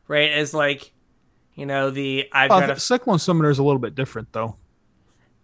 [0.08, 0.30] right?
[0.32, 0.92] As like,
[1.54, 2.78] you know, the I've got the a.
[2.80, 4.56] Cyclone Summoner is a little bit different though.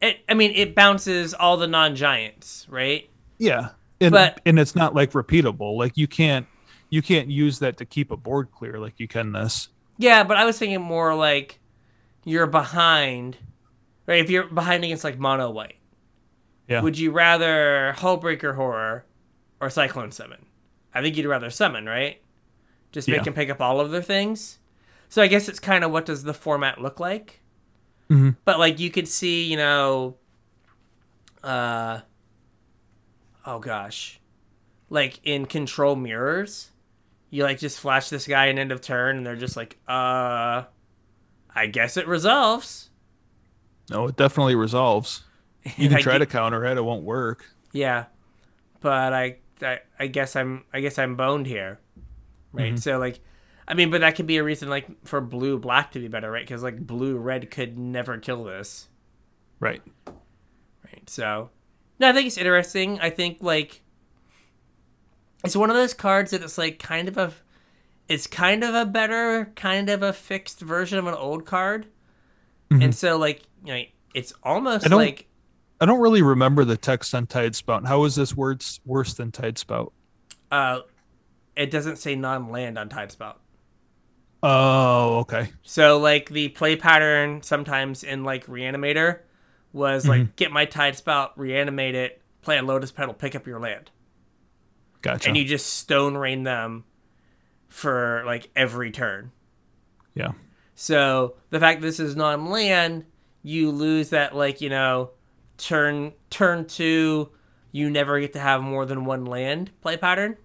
[0.01, 3.09] It, I mean, it bounces all the non-giants, right?
[3.39, 3.71] Yeah.
[4.01, 5.77] And, But- and it's not like repeatable.
[5.77, 6.47] Like you can't
[6.89, 9.69] you can't use that to keep a board clear like you can this.
[9.99, 11.61] Yeah, but I was thinking more like
[12.25, 13.37] you're behind,
[14.07, 14.21] right?
[14.25, 15.77] If you're behind against like mono white,
[16.69, 16.81] Yeah.
[16.81, 19.05] would you rather Hullbreaker Horror
[19.61, 20.47] or Cyclone Summon?
[20.95, 22.21] I think you'd rather Summon, right?
[22.93, 23.23] Just make Yeah.
[23.25, 24.59] them pick up all of their things.
[25.11, 27.41] So I guess it's kind of what does the format look like?
[28.09, 28.37] Mhm.
[28.45, 30.17] But like you could see, you know,
[31.43, 32.01] uh,
[33.45, 34.21] oh gosh,
[34.89, 36.71] like in Control Mirrors,
[37.29, 40.65] you like just flash this guy in end of turn, and they're just like, uh,
[41.55, 42.91] I guess it resolves.
[43.91, 45.25] No, it definitely resolves.
[45.77, 47.45] You can try to counter it, it won't work.
[47.73, 48.07] Yeah,
[48.81, 51.81] but I, I, I guess I'm, I guess I'm boned here,
[52.53, 52.79] right?
[52.79, 53.21] So like,
[53.71, 56.31] I mean, but that could be a reason like for blue black to be better,
[56.31, 56.45] right?
[56.45, 58.89] Because like blue red could never kill this,
[59.61, 59.81] Right.
[60.85, 61.09] right?
[61.09, 61.51] So,
[62.01, 62.99] no, I think it's interesting.
[63.01, 63.83] I think like
[65.45, 67.33] it's one of those cards that it's like kind of a,
[68.09, 71.87] it's kind of a better, kind of a fixed version of an old card,
[72.71, 73.83] and so like you know,
[74.15, 75.29] it's almost I like
[75.81, 77.87] I don't really remember the text on Tide Spout.
[77.87, 79.93] How is this worse worse than Tide Spout?
[80.51, 80.81] uh,
[81.57, 83.37] it doesn't say non-land on Tidespout.
[84.43, 85.51] Oh, okay.
[85.63, 89.21] So like the play pattern sometimes in like Reanimator
[89.73, 93.61] was like get my tide spout, reanimate it, play a lotus petal, pick up your
[93.61, 93.91] land.
[95.03, 95.29] Gotcha.
[95.29, 96.85] And you just stone rain them
[97.69, 99.33] for like every turn.
[100.15, 100.33] yeah.
[100.75, 103.05] So the fact this is non land,
[103.43, 105.11] you lose that like, you know,
[105.59, 107.29] turn turn two,
[107.73, 110.39] you never get to have more than one land play pattern.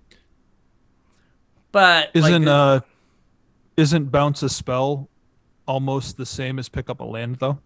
[1.72, 2.80] But Isn't the- uh
[3.78, 5.10] isn't bounce a spell
[5.68, 7.60] almost the same as pick up a land though?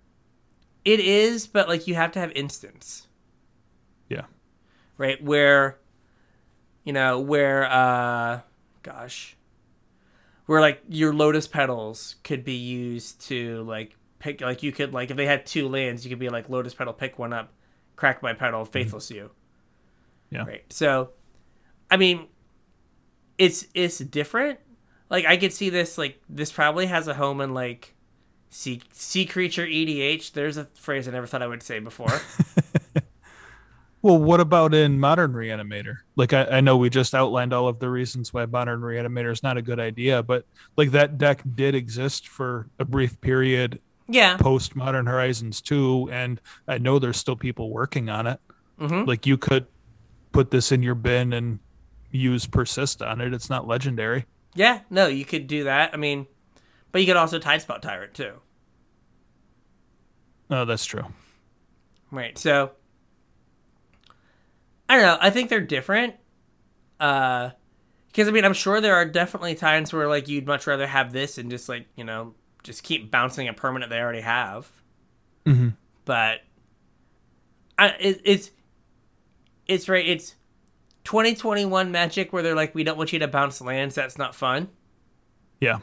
[0.86, 3.08] It is, but like you have to have instance,
[4.08, 4.24] Yeah.
[4.98, 5.22] right?
[5.24, 5.78] Where,
[6.84, 8.42] you know, where, uh,
[8.82, 9.36] gosh,
[10.46, 15.12] where like your lotus petals could be used to like pick, like you could like
[15.12, 17.54] if they had two lands, you could be like lotus petal, pick one up,
[17.96, 19.30] crack my petal, faithless you,
[20.32, 20.46] Yeah.
[20.46, 20.64] right?
[20.72, 21.12] So,
[21.92, 22.28] I mean,
[23.38, 24.60] it's it's different.
[25.10, 27.96] Like I could see this like this probably has a home in like
[28.50, 30.34] sea sea creature EDH.
[30.34, 32.22] There's a phrase I never thought I would say before.
[34.02, 35.98] Well, what about in Modern Reanimator?
[36.16, 39.44] Like, I, I know we just outlined all of the reasons why Modern Reanimator is
[39.44, 40.46] not a good idea, but
[40.78, 44.38] like that deck did exist for a brief period yeah.
[44.38, 48.40] post Modern Horizons 2, and I know there's still people working on it.
[48.80, 49.06] Mhm.
[49.06, 49.68] Like, you could
[50.32, 51.60] put this in your bin and
[52.12, 53.34] use Persist on it.
[53.34, 54.26] It's not legendary.
[54.60, 55.92] Yeah, no, you could do that.
[55.94, 56.28] I mean,
[56.92, 58.34] but you could also Tidespout Tyrant too.
[60.52, 61.06] Oh, that's true.
[62.12, 62.38] Right.
[62.38, 62.72] So
[64.90, 65.18] I don't know.
[65.22, 66.16] I think they're different.
[67.00, 67.52] Uh
[68.08, 71.14] because I mean, I'm sure there are definitely times where like you'd much rather have
[71.14, 74.70] this and just like, you know, just keep bouncing a permanent they already have.
[75.46, 75.78] Mhm.
[76.04, 76.42] But
[77.78, 78.52] I it, it's
[79.68, 80.36] it's right, it's
[81.10, 84.68] 2021 Magic where they're like we don't want you to bounce lands, that's not fun.
[85.60, 85.80] Yeah.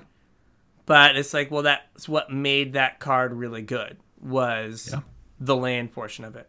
[0.87, 5.01] But it's like, well, that's what made that card really good was Yeah.
[5.41, 6.49] the land portion of it.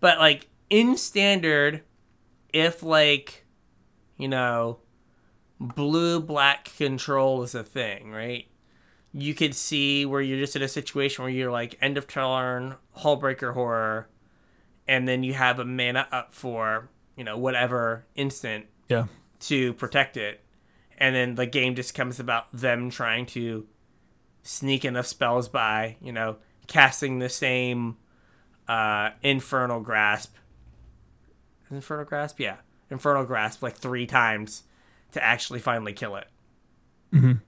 [0.00, 1.82] But like in standard,
[2.54, 3.44] if like,
[4.16, 4.78] you know,
[5.60, 8.46] blue black control is a thing, right?
[9.12, 12.76] You could see where you're just in a situation where you're like end of turn,
[12.96, 14.08] Hullbreaker horror,
[14.86, 16.88] and then you have a mana up for,
[17.18, 19.06] you know, whatever instant Yeah.
[19.40, 20.40] to protect it.
[20.96, 23.66] And then the game just comes about them trying to
[24.42, 26.36] sneak enough spells by, you know,
[26.68, 27.96] casting the same
[28.68, 30.34] uh, Infernal Grasp.
[31.70, 32.38] Infernal Grasp?
[32.40, 32.56] Yeah.
[32.90, 34.62] Infernal Grasp like three times
[35.12, 36.28] to actually finally kill it.
[37.12, 37.40] Mhm.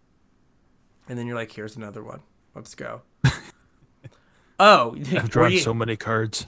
[1.08, 2.20] And then you're like, here's another one.
[2.54, 3.02] Let's go.
[4.58, 6.46] oh, I've drawn you, so many cards.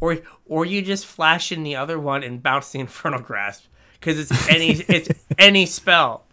[0.00, 4.18] Or or you just flash in the other one and bounce the Infernal Grasp because
[4.18, 6.24] it's any it's any spell.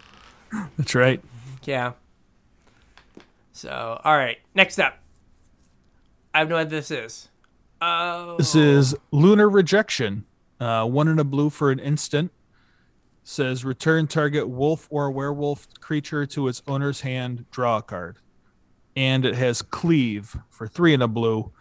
[0.78, 1.22] That's right.
[1.64, 1.94] Yeah.
[3.52, 4.38] So, all right.
[4.54, 4.98] Next up,
[6.34, 7.30] I have no idea what this is.
[7.82, 10.26] Oh, This is Lunar Rejection.
[10.60, 12.32] Uh, one in a blue for an instant.
[13.24, 18.18] Says return target wolf or werewolf creature to its owner's hand, draw a card.
[18.96, 21.52] And it has cleave for three in a blue.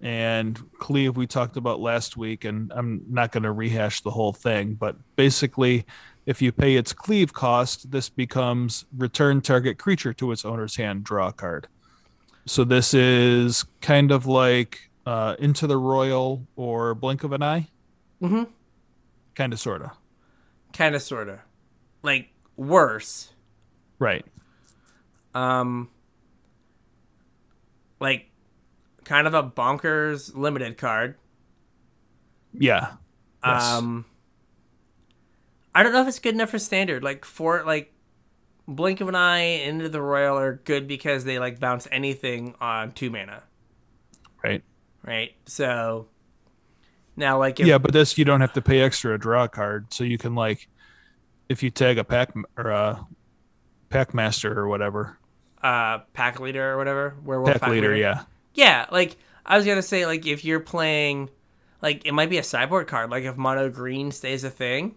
[0.00, 4.32] And cleave we talked about last week, and I'm not going to rehash the whole
[4.32, 5.86] thing, but basically,
[6.26, 11.04] if you pay its cleave cost, this becomes return target creature to its owner's hand,
[11.04, 11.68] draw a card.
[12.46, 17.68] So this is kind of like uh, Into the Roil or Blink of an Eye.
[18.22, 18.48] Mhm.
[19.34, 19.90] Kind of, sort of.
[20.72, 21.38] kind of, sort of,
[22.02, 23.32] like worse.
[23.98, 24.24] Right.
[25.34, 25.88] Um,
[28.00, 28.26] like
[29.04, 31.16] kind of a bonkers limited card.
[32.52, 32.92] Yeah.
[33.44, 33.64] Yes.
[33.64, 34.06] Um,
[35.74, 37.02] I don't know if it's good enough for standard.
[37.02, 37.92] Like for like
[38.66, 42.92] Blink of an Eye, Into the Roil are good because they like bounce anything on
[42.92, 43.42] two mana,
[44.42, 44.62] right.
[45.02, 45.34] right?
[45.46, 46.08] So
[47.16, 49.48] now, like if Yeah, but this you don't have to pay extra to draw a
[49.48, 50.68] card, so you can like,
[51.48, 53.06] if you tag a pack or a
[53.90, 55.18] pack master or whatever,
[55.62, 58.22] uh pack leader or whatever, werewolf pack, leader, yeah,
[58.54, 61.30] Yeah, like I was gonna say, like if you're playing,
[61.82, 63.10] like it might be a sideboard card.
[63.10, 64.96] Like if mono green stays a thing,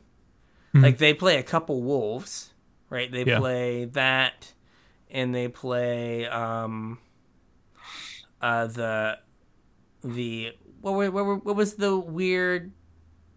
[0.74, 2.54] like they play a couple wolves,
[2.90, 3.12] right?
[3.12, 3.40] They Yeah.
[3.40, 4.54] play that,
[5.10, 7.00] and they play um,
[8.42, 9.18] uh the
[10.04, 12.72] the what were, what, were, what was the weird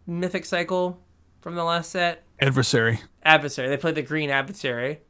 [0.07, 1.01] mythic cycle
[1.41, 2.25] from the last set?
[2.41, 3.69] adversary, Adversary.
[3.69, 5.01] They play the green adversary.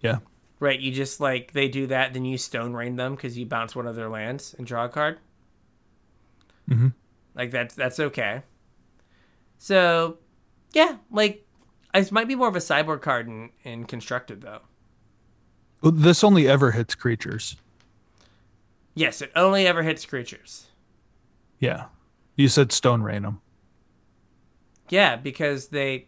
[0.00, 0.18] yeah,
[0.58, 3.76] Right, you just like they do that, then you stone rain them because you bounce
[3.76, 5.18] one of their lands and draw a card.
[6.68, 6.94] Mhm.
[7.34, 8.42] Like that's that's okay.
[9.58, 10.18] So,
[10.72, 11.46] yeah, like
[11.92, 14.62] this might be more of a sideboard card in, in constructed though.
[15.82, 17.56] Well, this only ever hits creatures.
[18.94, 20.68] Yes, it only ever hits creatures.
[21.58, 21.86] Yeah,
[22.34, 23.42] you said stone rain them.
[24.88, 26.06] Yeah, because they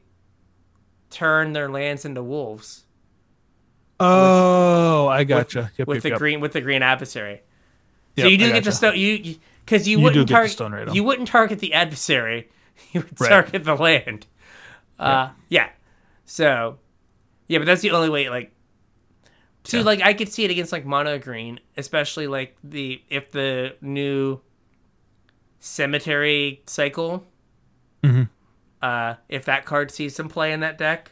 [1.11, 2.85] turn their lands into wolves
[4.01, 5.71] Oh, I gotcha.
[5.77, 6.19] Yep, with yep, the yep.
[6.19, 7.43] green with the green adversary.
[8.17, 8.73] so you do I get gotcha.
[8.77, 10.95] stone you because you, You wouldn't get target stone raid 'em.
[10.95, 12.49] you wouldn't target the adversary.
[12.93, 13.29] You would Right.
[13.29, 14.27] target the land.
[15.01, 15.71] Uh, yeah.
[16.25, 16.79] So,
[17.49, 18.29] yeah, but that's the only way.
[18.31, 18.53] Like,
[19.65, 19.83] so Yeah.
[19.83, 24.41] like I could see it against like mono green, especially like the if the new
[25.61, 27.27] cemetery cycle,
[28.05, 28.29] Mhm.
[28.81, 31.11] uh, if that card sees some play in that deck.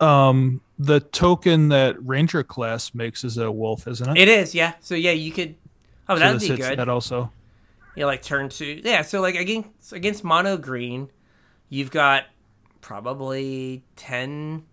[0.00, 4.20] Um, the token that Ranger class makes is a wolf, isn't it?
[4.22, 4.74] It is, yeah.
[4.80, 5.54] So yeah, you could.
[6.08, 6.78] Oh, so that'd be good.
[6.78, 7.30] that also.
[7.96, 8.80] you like turn two.
[8.84, 11.10] Yeah, so like against against mono green,
[11.68, 12.24] you've got
[12.80, 14.64] probably 10,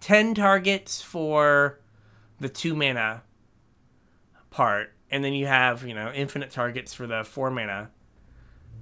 [0.00, 1.78] 10 targets for
[2.40, 3.22] the two mana
[4.50, 7.90] part, and then you have you know infinite targets for the four mana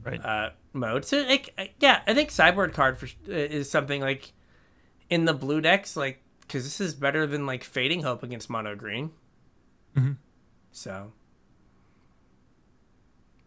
[0.03, 0.25] Right.
[0.25, 1.05] uh, mode.
[1.05, 4.33] So like, uh, yeah, I think sideboard card for, uh, is something like
[5.11, 8.75] in the blue decks, like because this is better than like fading hope against mono
[8.75, 9.13] green.
[9.97, 10.17] Mhm.
[10.73, 11.13] So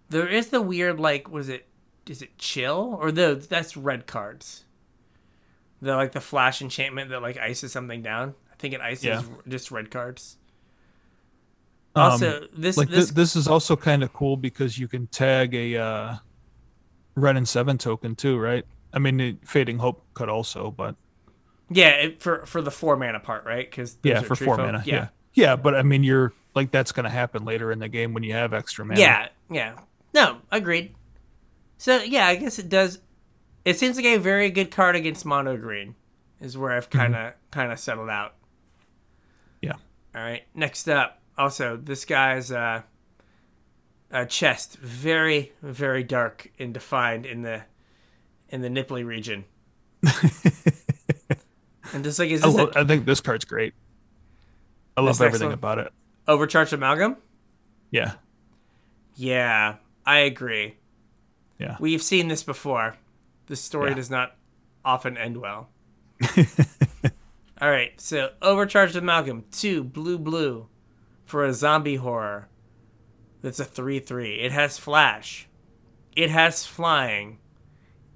[0.08, 1.68] there is the weird like, was it
[2.06, 4.64] is it chill or the that's red cards.
[5.82, 8.36] The like the flash enchantment that like ices something down.
[8.52, 9.24] I think it ices Yeah.
[9.50, 10.38] just red cards.
[11.96, 15.08] Um, Also, this like this this, this is also kind of cool because you can
[15.08, 16.16] tag a uh,
[17.16, 18.66] Wrenn and Seven token too, right?
[18.94, 20.96] I mean, it, fading hope could also, but
[21.70, 23.70] yeah it, for for the four mana part, right?
[23.70, 25.10] Because yeah, for four mana, yeah.
[25.34, 28.24] yeah, But I mean, you're like that's going to happen later in the game when
[28.24, 29.00] you have extra mana.
[29.00, 29.80] Yeah, yeah.
[30.14, 30.94] No, agreed.
[31.78, 33.00] So yeah, I guess it does.
[33.66, 35.96] It seems like a very good card against mono green,
[36.40, 38.36] is where I've kind of kind of settled out.
[39.62, 39.76] yeah.
[40.16, 41.22] All right, next up.
[41.38, 42.84] Also, this guy's uh,
[44.12, 47.64] uh, chest very very dark and defined in the
[48.50, 49.46] in the nipply region.
[51.94, 53.74] and just like is I, lo- an I think this card's great.
[54.98, 55.92] I love This everything about it.
[56.28, 57.18] overcharged amalgam?
[57.92, 58.14] Yeah,
[59.16, 59.76] Yeah,
[60.06, 60.76] I agree.
[61.60, 61.78] yeah.
[61.80, 62.96] We've seen this before.
[63.48, 63.96] The story Yeah.
[63.96, 64.36] does not
[64.86, 65.70] often end well.
[67.62, 70.68] All right, so overcharged amalgam two blue blue
[71.26, 72.50] for a zombie horror.
[73.42, 74.36] That's a three three.
[74.36, 75.48] It has flash.
[76.16, 77.40] It has flying.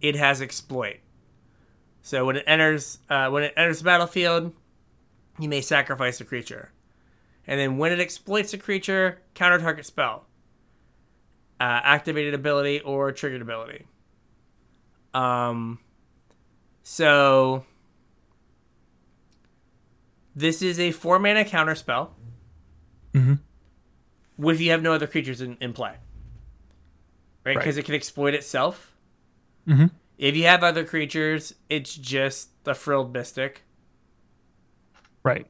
[0.01, 0.97] It has exploit.
[2.07, 4.53] So when it enters uh, when it enters the battlefield,
[5.39, 6.71] you may sacrifice a creature,
[7.45, 10.25] and then when it exploits a creature, counter target spell,
[11.59, 13.87] uh, activated ability or triggered ability.
[15.13, 15.79] Um,
[16.81, 17.65] so
[20.33, 22.15] this is a four mana counter spell.
[23.13, 23.39] Mhm.
[24.37, 25.89] What if you have no other creatures in, in play?
[25.89, 25.97] Right?
[27.43, 27.57] Right.
[27.57, 28.95] Because it can exploit itself.
[29.67, 29.91] Mhm.
[30.17, 33.63] If you have other creatures, it's just the frilled mystic,
[35.23, 35.47] Right.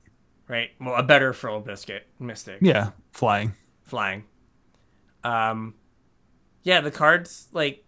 [0.47, 0.72] right?
[0.80, 2.57] Well, a better frilled biscuit mystic.
[2.61, 3.53] Yeah, flying.
[3.84, 4.26] flying.
[5.24, 5.76] Um,
[6.63, 7.86] yeah, the cards like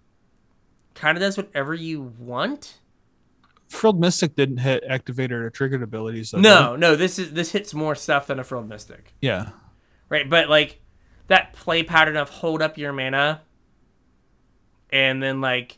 [0.94, 2.80] kind of does whatever you want.
[3.70, 6.32] Frilled Mystic didn't hit activated or triggered abilities.
[6.32, 6.80] Though, No, it?
[6.80, 9.50] no, this is this hits more stuff than a frilled mystic, Yeah.
[10.10, 10.28] right?
[10.30, 10.82] But like
[11.28, 13.42] that play pattern of hold up your mana,
[14.92, 15.78] and then like,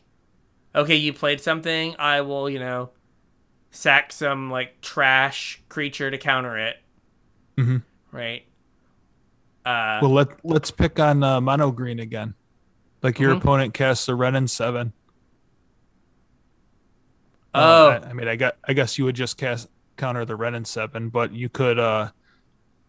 [0.74, 2.90] okay, you played something, I will, you know,
[3.70, 6.76] sack some like trash creature to counter it,
[7.58, 7.82] Mhm.
[8.10, 8.44] right?
[9.64, 12.34] Uh, Well, let let's pick on uh, mono green again.
[13.02, 13.38] Like your Mhm.
[13.38, 14.92] opponent casts a Wrenn and Seven.
[17.54, 18.56] oh, Uh, I, I mean, I got.
[18.66, 22.10] I guess you would just cast counter the Wrenn and Seven, but you could, uh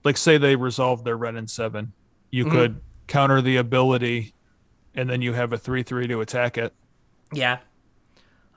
[0.03, 1.93] like, say they resolve their Wrenn and Seven,
[2.31, 2.51] you Mhm.
[2.51, 4.35] could counter the ability,
[4.95, 6.73] and then you have a three three to attack it.
[7.33, 7.59] yeah.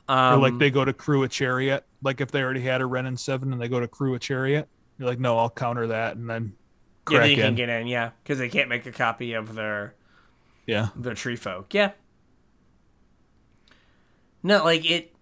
[0.09, 1.85] Or Um, like they go to crew a chariot.
[2.03, 4.19] Like if they already had a Wrenn and Seven and they go to crew a
[4.19, 6.55] chariot, you're like, no, I'll counter that and then
[7.11, 7.55] yeah, then you can in.
[7.55, 9.95] get in, yeah, because they can't make a copy of their
[10.67, 10.89] yeah.
[10.97, 11.73] the tree folk.
[11.73, 11.93] Yeah.
[14.43, 15.13] No, like it.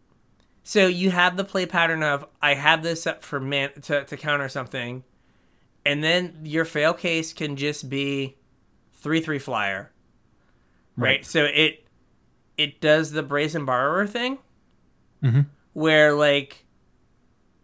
[0.62, 4.16] So you have the play pattern of I have this up for man to to
[4.16, 5.04] counter something,
[5.84, 8.36] and then your fail case can just be
[8.94, 9.92] three three flyer,
[10.96, 11.08] right?
[11.08, 11.26] Right.
[11.26, 11.86] So it
[12.56, 14.38] it does the brazen borrower thing,
[15.24, 15.46] Mhm.
[15.72, 16.64] where like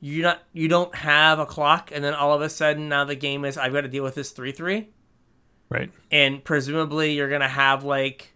[0.01, 3.15] you not you don't have a clock, and then all of a sudden now the
[3.15, 4.89] game is I've got to deal with this three three
[5.69, 5.91] Right.
[6.11, 8.33] and presumably you're gonna have like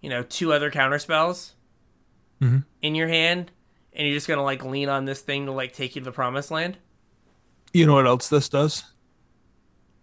[0.00, 1.54] you know two other counter spells
[2.40, 2.64] Mhm.
[2.80, 3.50] in your hand
[3.92, 6.12] and you're just gonna like lean on this thing to like take you to the
[6.12, 6.78] promised land
[7.74, 8.84] You know what else this does?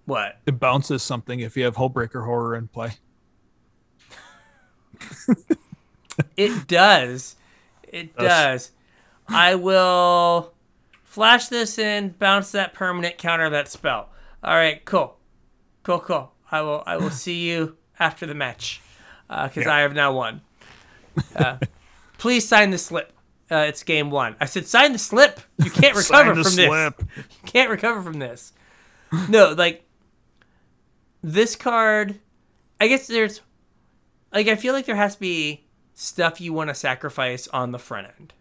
[0.06, 2.94] what It bounces something if you have Hullbreaker Horror in play.
[6.38, 7.36] it does
[7.94, 8.28] it Does.
[8.28, 8.72] does.
[9.28, 10.54] I will
[11.04, 14.10] flash this in bounce that permanent counter that spell.
[14.44, 15.18] All right cool.
[15.84, 16.32] Cool cool.
[16.52, 18.82] I will i will see you after the match
[19.28, 19.74] because Yeah.
[19.74, 20.42] i have now won.
[21.36, 21.58] Uh,
[22.18, 23.12] please sign the slip.
[23.52, 24.36] Uh, it's game one.
[24.40, 25.40] I said sign the slip?
[25.58, 26.66] You can't recover Sign the from this.
[26.68, 27.04] slip.
[27.46, 28.54] can't recover from this.
[29.28, 29.84] No, like
[31.24, 32.20] this card,
[32.80, 33.42] I guess there's
[34.34, 35.66] like I feel like there has to be
[36.02, 38.34] stuff you want to sacrifice on the front end.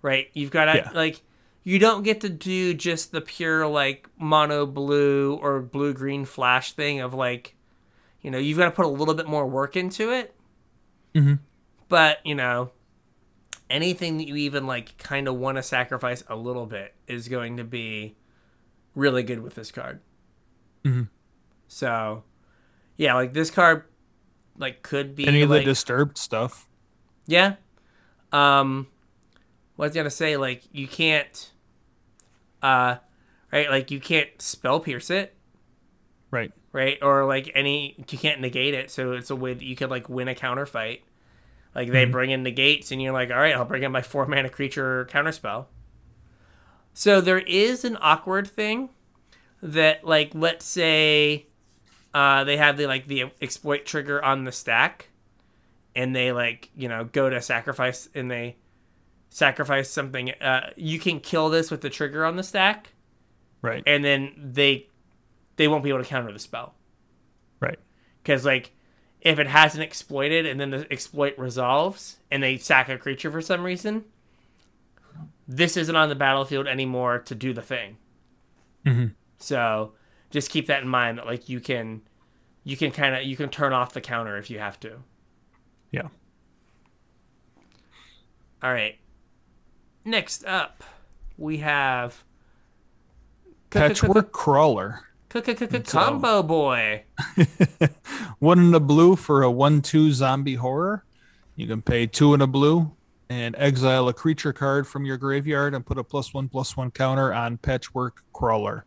[0.00, 0.28] Right?
[0.32, 0.90] You've got to Yeah.
[0.94, 1.22] like
[1.64, 6.72] you don't get to do just the pure like mono blue or blue green flash
[6.72, 7.56] thing of like
[8.20, 10.34] you know, you've got to put a little bit more work into it.
[11.14, 11.38] Mhm.
[11.88, 12.72] But, you know,
[13.70, 17.56] anything that you even like kind of want to sacrifice a little bit is going
[17.58, 18.16] to be
[18.96, 20.00] really good with this card.
[20.84, 21.08] Mhm.
[21.68, 22.24] So,
[22.96, 23.84] yeah, like this card,
[24.56, 26.67] like could be Any of like, the disturbed stuff.
[27.28, 27.54] Yeah.
[28.32, 28.88] Um,
[29.76, 31.52] what I was gonna say, like you can't,
[32.62, 32.96] uh,
[33.52, 33.70] right?
[33.70, 35.36] Like you can't spell pierce it,
[36.32, 36.52] Right.
[36.72, 36.98] right?
[37.00, 38.90] Or like any, you can't negate it.
[38.90, 41.04] So it's a way that you could like win a counter fight.
[41.74, 44.26] Like they bring in negates, and you're like, all right, I'll bring in my four
[44.26, 45.66] mana creature counterspell.
[46.92, 48.88] So there is an awkward thing
[49.62, 51.46] that, like, let's say,
[52.12, 55.07] uh, they have the like the exploit trigger on the stack,
[55.94, 58.56] and they like you know go to sacrifice, and they
[59.30, 60.30] sacrifice something.
[60.40, 62.92] Uh, you can kill this with the trigger on the stack,
[63.62, 63.82] Right.
[63.86, 64.88] and then they
[65.56, 66.74] they won't be able to counter the spell
[67.60, 67.78] Right.
[68.22, 68.70] because like
[69.20, 73.40] if it hasn't exploited and then the exploit resolves and they sack a creature for
[73.42, 74.04] some reason
[75.48, 77.96] this isn't on the battlefield anymore to do the thing
[78.86, 79.14] Mhm.
[79.38, 79.94] so
[80.30, 82.02] just keep that in mind that like you can
[82.62, 85.02] you can kind of you can turn off the counter if you have to
[85.90, 86.08] Yeah.
[88.62, 88.98] all right
[90.04, 90.84] next up
[91.36, 92.24] we have
[93.70, 95.00] Patchwork Crawler.
[95.82, 97.04] combo boy
[98.38, 101.04] One in a blue for a one-two zombie horror.
[101.56, 102.92] You can pay two in a blue
[103.28, 106.90] and exile a creature card from your graveyard and put a plus one plus one
[106.90, 108.84] counter on Patchwork Crawler.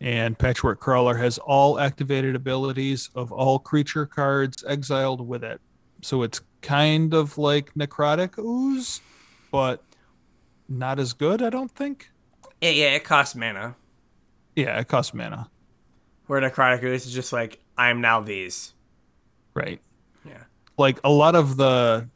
[0.00, 5.60] And Patchwork Crawler has all activated abilities of all creature cards exiled with it.
[6.02, 9.00] So it's kind of like Necrotic Ooze,
[9.50, 9.82] but
[10.68, 12.10] not as good, I don't think.
[12.60, 13.74] yeah, yeah it costs mana
[14.56, 15.48] Yeah, it costs mana.
[16.26, 18.74] where necrotic ooze is just like i'm now these
[19.54, 19.80] Right.
[20.24, 20.44] yeah
[20.78, 22.08] like a lot of the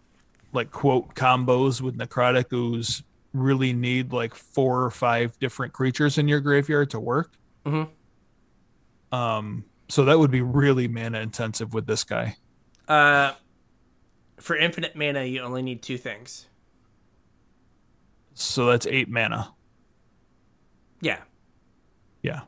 [0.53, 6.29] like quote combos with necrotic ooze really need like four or five different creatures in
[6.29, 7.33] your graveyard to work
[7.67, 7.89] Mhm.
[9.11, 12.37] um so that would be really mana intensive with this guy
[12.87, 13.33] Uh,
[14.45, 16.47] for infinite mana, you only need two things.
[18.35, 19.55] so that's eight mana
[21.01, 21.21] Yeah,
[22.23, 22.43] yeah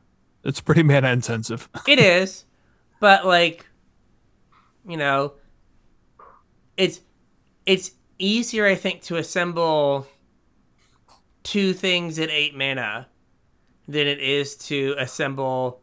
[0.44, 2.44] it's pretty mana intensive it is,
[3.00, 3.66] but like,
[4.86, 5.32] you know,
[6.76, 7.00] it's
[7.64, 10.06] it's easier, I think, to assemble
[11.42, 13.08] two things at eight mana
[13.88, 15.80] than it is to assemble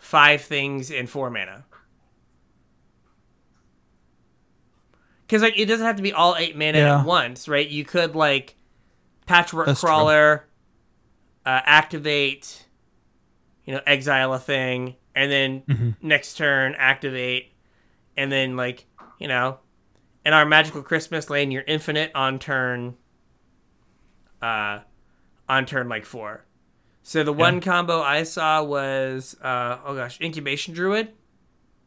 [0.00, 1.64] five things in four mana.
[5.32, 7.00] Because like it doesn't have to be all eight mana Yeah.
[7.00, 7.66] at once, right?
[7.66, 8.54] You could like
[9.24, 10.46] patchwork That's crawler,
[11.46, 12.66] uh, activate,
[13.64, 15.96] you know, exile a thing, and then Mhm.
[16.02, 17.54] next turn activate,
[18.14, 18.84] and then like
[19.18, 19.58] you know,
[20.26, 22.96] in our magical Christmas lane, you're infinite on turn.
[24.42, 24.80] Uh,
[25.48, 26.44] on turn like four.
[27.02, 31.14] So the one combo I saw was uh oh gosh, incubation druid.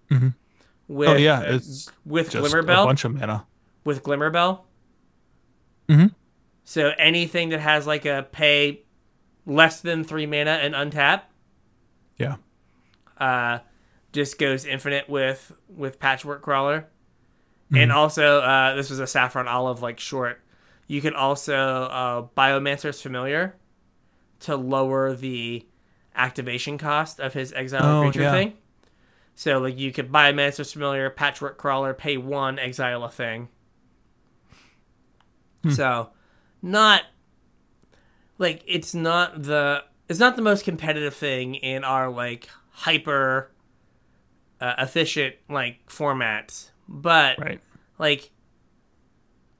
[0.09, 0.33] Mhm.
[0.87, 3.45] With, oh yeah uh, it's with just glimmer a bunch of mana
[3.83, 4.65] with glimmer bell.
[5.89, 6.13] Mhm.
[6.63, 8.81] So anything that has like a pay
[9.45, 11.21] less than three mana and untap,
[12.17, 12.35] yeah
[13.17, 13.59] uh,
[14.11, 16.87] just goes infinite with with patchwork crawler.
[17.73, 20.39] And also, uh, this was a saffron olive like short.
[20.87, 23.55] You can also uh, biomancer's familiar
[24.41, 25.65] to lower the
[26.15, 28.31] activation cost of his exile Oh, creature yeah.
[28.31, 28.53] thing.
[29.35, 33.49] So like you could biomancer's familiar, patchwork crawler, pay one, exile a thing.
[35.71, 36.11] So,
[36.61, 37.03] not
[38.37, 43.51] like it's not the it's not the most competitive thing in our like hyper
[44.61, 47.61] uh, efficient like formats, but right
[47.97, 48.31] like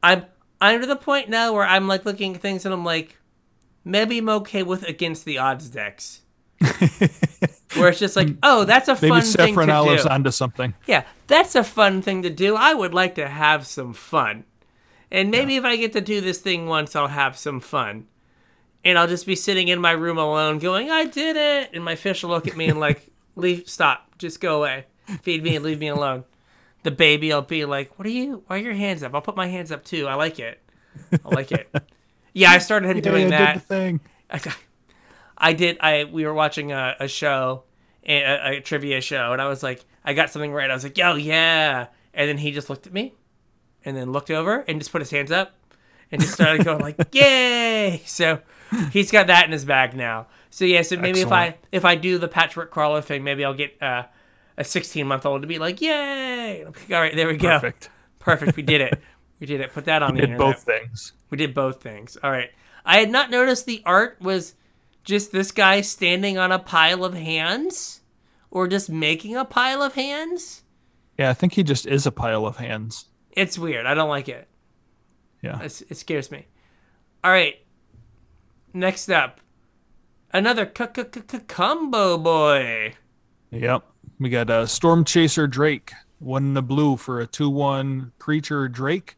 [0.04, 0.26] I'm
[0.62, 3.18] I'm to the point now where I'm like looking at things and I'm like
[3.84, 6.22] maybe I'm okay with against the odds decks.
[7.76, 10.10] where it's just like, oh, that's a maybe fun thing saffron to olives do.
[10.10, 12.56] onto something Yeah, that's a fun thing to do.
[12.56, 14.46] I would like to have some fun.
[15.12, 18.08] And maybe if I get to do this thing once, I'll have some fun.
[18.84, 21.72] And I'll just be sitting in my room alone going, I did it.
[21.74, 24.86] And my fish will look at me and, like, leave, stop, just go away.
[25.22, 26.24] Feed me and leave me alone.
[26.84, 29.14] The baby will be like, What are you, why are your hands up?
[29.16, 30.08] I'll put my hands up too.
[30.08, 30.62] I like it.
[31.24, 31.70] I like it.
[32.38, 33.54] Yeah, I started him doing I that.
[33.54, 34.00] did the thing
[34.30, 34.40] I
[35.54, 35.78] did.
[35.80, 37.64] I we were watching a, a show,
[38.06, 40.70] a, a, trivia show, and I was like, I got something right.
[40.70, 41.88] I was like, yo, yeah.
[42.14, 43.14] And then he just looked at me,
[43.84, 45.54] and then looked over and just put his hands up,
[46.12, 48.02] and just started going like, yay!
[48.06, 48.40] So
[48.92, 50.28] he's got that in his bag now.
[50.50, 50.82] So yeah.
[50.82, 54.04] So maybe if I if I do the patchwork crawler thing, maybe I'll get uh,
[54.58, 56.64] a 16 month old to be like, yay!
[56.66, 57.50] Like, All right, there we go.
[57.60, 57.90] perfect
[58.26, 58.58] Perfect.
[58.58, 59.02] We did it.
[59.38, 59.74] We did it.
[59.74, 60.56] Put that on We the did internet.
[60.56, 61.12] both things.
[61.30, 62.18] We did both things.
[62.24, 62.52] All right.
[62.86, 64.56] I had not noticed the art was
[65.06, 68.02] just this guy standing on a pile of hands
[68.52, 70.64] or just making a pile of hands.
[71.18, 73.06] Yeah, I think he just is a pile of hands.
[73.32, 73.86] It's weird.
[73.86, 74.48] I don't like it.
[75.42, 75.62] Yeah.
[75.62, 76.48] It's, it scares me.
[77.24, 77.56] All right.
[78.74, 79.40] Next up,
[80.34, 82.96] another combo boy.
[83.52, 83.84] Yep.
[84.20, 88.68] We got uh, Storm Chaser Drake, one in the blue for a 2 1 creature
[88.68, 89.18] Drake.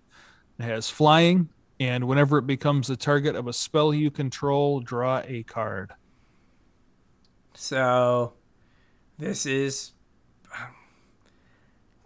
[0.60, 1.50] It has flying,
[1.80, 5.92] and whenever it becomes the target of a spell you control, draw a card.
[7.54, 8.34] So,
[9.18, 9.94] this is
[10.56, 10.76] um,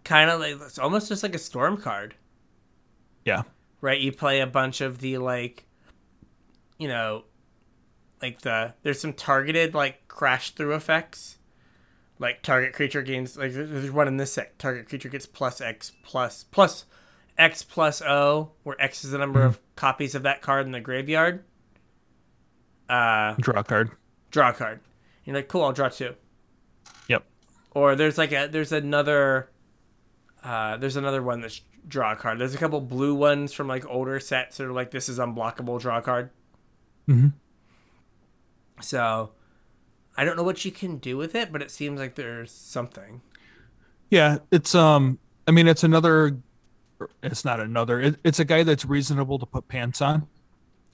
[0.04, 2.16] kind of like it's almost just like a storm card.
[3.26, 3.44] Yeah.
[3.82, 4.00] right?
[4.00, 5.66] You play a bunch of the like,
[6.78, 7.26] you know,
[8.22, 11.38] like the there's some targeted like crash through effects,
[12.20, 14.58] like target creature gains like there's there's one in this set.
[14.60, 16.86] Target creature gets plus X plus plus
[17.42, 20.80] X plus O, where X is the number of copies of that card in the
[20.80, 21.44] graveyard.
[22.88, 23.92] Uh, Draw a card.
[24.30, 24.80] draw a card.
[25.26, 26.14] You're like, cool, I'll draw two.
[27.08, 27.24] Yep.
[27.72, 29.50] Or there's like a there's another
[30.44, 32.38] uh there's another one that's draw a card.
[32.40, 35.80] There's a couple blue ones from like older sets that are like this is unblockable
[35.80, 36.30] draw a card.
[37.08, 37.34] Mhm.
[38.82, 39.32] So
[40.18, 43.22] I don't know what you can do with it, but it seems like there's something.
[44.10, 45.18] Yeah, it's um
[45.48, 46.38] I mean it's another
[47.24, 48.00] it's not another.
[48.00, 50.28] It, it's a guy that's reasonable to put pants on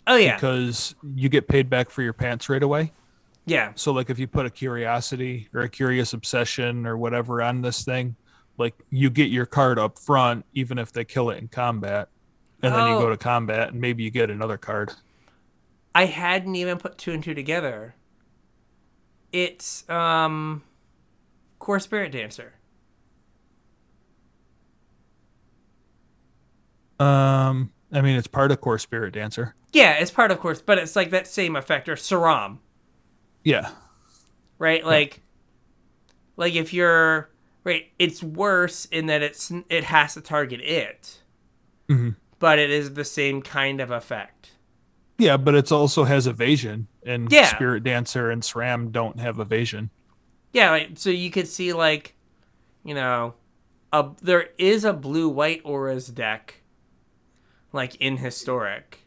[0.06, 0.36] Oh yeah.
[0.36, 2.92] because you get paid back for your pants right away.
[3.46, 3.72] Yeah.
[3.76, 7.84] So like if you put a curiosity or a curious obsession or whatever on this
[7.86, 8.16] thing,
[8.58, 12.10] like you get your card up front even if they kill it in combat.
[12.64, 13.00] And then you Oh.
[13.02, 14.92] go to combat and maybe you get another card.
[15.94, 17.96] I hadn't even put two and two together.
[19.32, 20.64] It's um
[21.60, 22.54] Kor Spirit Dancer.
[27.00, 29.56] Um I mean it's part of Kor Spirit Dancer.
[29.74, 32.60] Yeah, it's part of course, but it's like that same effect or Sram.
[33.44, 33.72] Yeah.
[34.60, 34.84] right?
[34.84, 35.22] Like,
[36.36, 37.30] like if you're
[37.64, 41.22] right, it's worse in that it's it has to target it,
[41.90, 42.16] Mhm.
[42.40, 44.52] but it is the same kind of effect.
[45.20, 47.46] Yeah, but it also has evasion and Yeah.
[47.48, 49.90] Spirit Dancer and Sram don't have evasion.
[50.54, 52.16] Yeah, like, so you could see like,
[52.84, 53.36] you know,
[53.94, 56.62] a there is a blue white auras deck,
[57.74, 59.00] like in historic,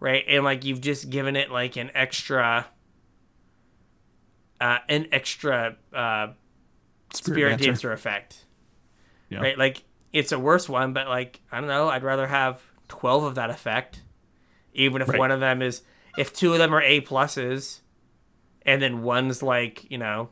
[0.00, 0.24] right?
[0.28, 2.66] And like you've just given it like an extra,
[4.60, 6.28] uh, an extra uh,
[7.12, 7.92] spirit dancer.
[7.92, 8.44] effect.
[9.28, 9.40] Yeah.
[9.40, 9.58] Right?
[9.58, 13.34] Like it's a worse one, but like I don't know, I'd rather have 12 of
[13.36, 14.02] that effect
[14.72, 15.18] even if Right.
[15.18, 15.82] one of them is
[16.18, 17.80] if two of them are A pluses
[18.62, 20.30] and then one's like, you know,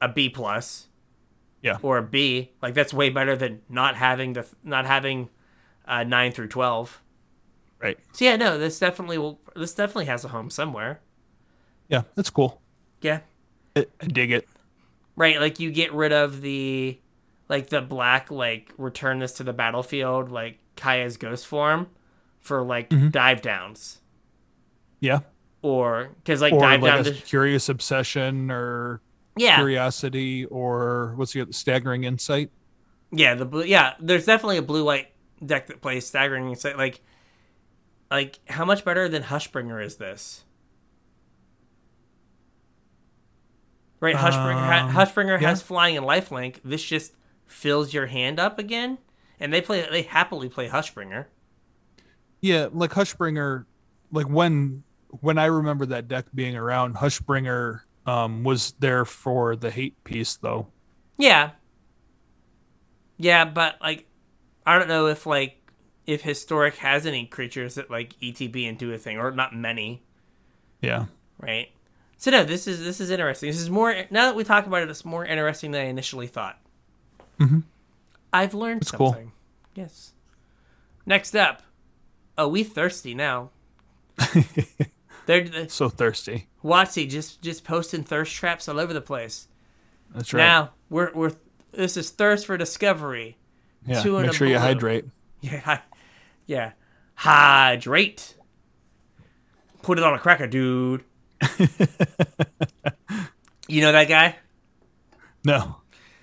[0.00, 0.88] a B plus
[1.62, 1.78] Yeah.
[1.82, 5.28] or a B, like that's way better than not having the not having
[5.86, 7.00] uh 9 through 12.
[7.80, 7.98] Right.
[8.12, 11.00] So yeah, no, this definitely will this definitely has a home somewhere.
[11.88, 12.60] Yeah, that's cool.
[13.02, 13.20] Yeah.
[13.76, 14.48] I, I dig it.
[15.16, 16.98] Right, like you get rid of the
[17.48, 21.88] like the black like return this to the battlefield like Kaya's ghost form
[22.40, 23.08] for like Mm-hmm.
[23.10, 24.00] dive downs
[25.00, 25.20] Yeah.
[25.62, 29.02] or cuz like or dive like down a to, curious obsession or
[29.36, 32.50] yeah curiosity or what's the other staggering insight
[33.12, 35.08] yeah the blue yeah there's definitely a blue white
[35.44, 37.00] deck that plays staggering insight like
[38.10, 40.44] like how much better than Hushbringer is this?
[44.00, 45.48] Right Hushbringer ha- Um, Hushbringer yeah.
[45.48, 46.60] has flying and lifelink.
[46.64, 47.14] This just
[47.46, 48.98] fills your hand up again.
[49.40, 51.26] And they play they happily play Hushbringer.
[52.40, 53.64] Yeah like hushbringer
[54.12, 54.82] like when
[55.20, 60.36] when i remember that deck being around hushbringer um was there for the hate piece
[60.36, 60.66] though.
[61.16, 61.52] Yeah.
[63.16, 64.06] Yeah, but like
[64.66, 65.56] I don't know if like
[66.06, 70.02] if historic has any creatures that like ETB and do a thing or not many,
[70.80, 71.06] yeah
[71.38, 71.70] right?
[72.16, 73.50] So no, this is this is interesting.
[73.50, 76.26] This is more now that we talk about it, it's more interesting than I initially
[76.26, 76.58] thought.
[77.38, 77.60] Mm-hmm.
[78.32, 79.16] I've learned It's cool.
[79.74, 80.12] Yes.
[81.06, 81.62] Next up,
[82.38, 83.50] oh, we thirsty now.
[85.26, 89.48] They're the, so thirsty Watsy just just posting thirst traps all over the place.
[90.14, 91.32] that's right Now we're we're
[91.72, 93.36] this is thirst for discovery.
[93.86, 95.04] Yeah two make sure you hydrate
[95.44, 95.80] Yeah,
[96.46, 96.72] yeah.
[97.16, 98.34] Hydrate.
[99.82, 101.04] Put it on a cracker, dude.
[103.68, 104.36] you know that guy?
[105.44, 105.76] no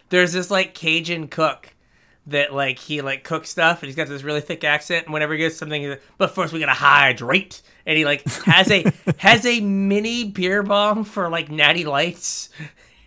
[0.10, 1.76] There's this like Cajun cook
[2.28, 5.34] that like he like cooks stuff and he's got this really thick accent and whenever
[5.34, 8.86] he gets something he's like, but first we gotta hydrate and he like has a
[9.18, 12.50] has a mini beer bong for like natty lights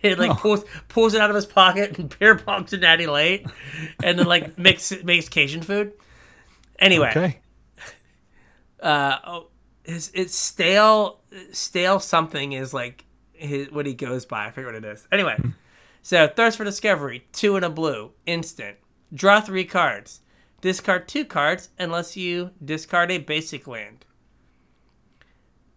[0.11, 0.35] it like Oh.
[0.35, 3.45] pulls pulls it out of his pocket and beer bongs a natty light
[4.03, 5.93] and then like makes makes Cajun food
[6.79, 7.39] Anyway, Okay.
[8.81, 9.47] uh, oh,
[9.85, 11.21] it's, it's stale.
[11.53, 14.45] Stale something is like his, what he goes by.
[14.47, 15.07] I forget what it is.
[15.11, 15.37] Anyway,
[16.01, 18.75] so thirst for discovery, two and a blue, instant.
[19.13, 20.19] Draw three cards.
[20.59, 24.03] Discard two cards unless you discard a basic land.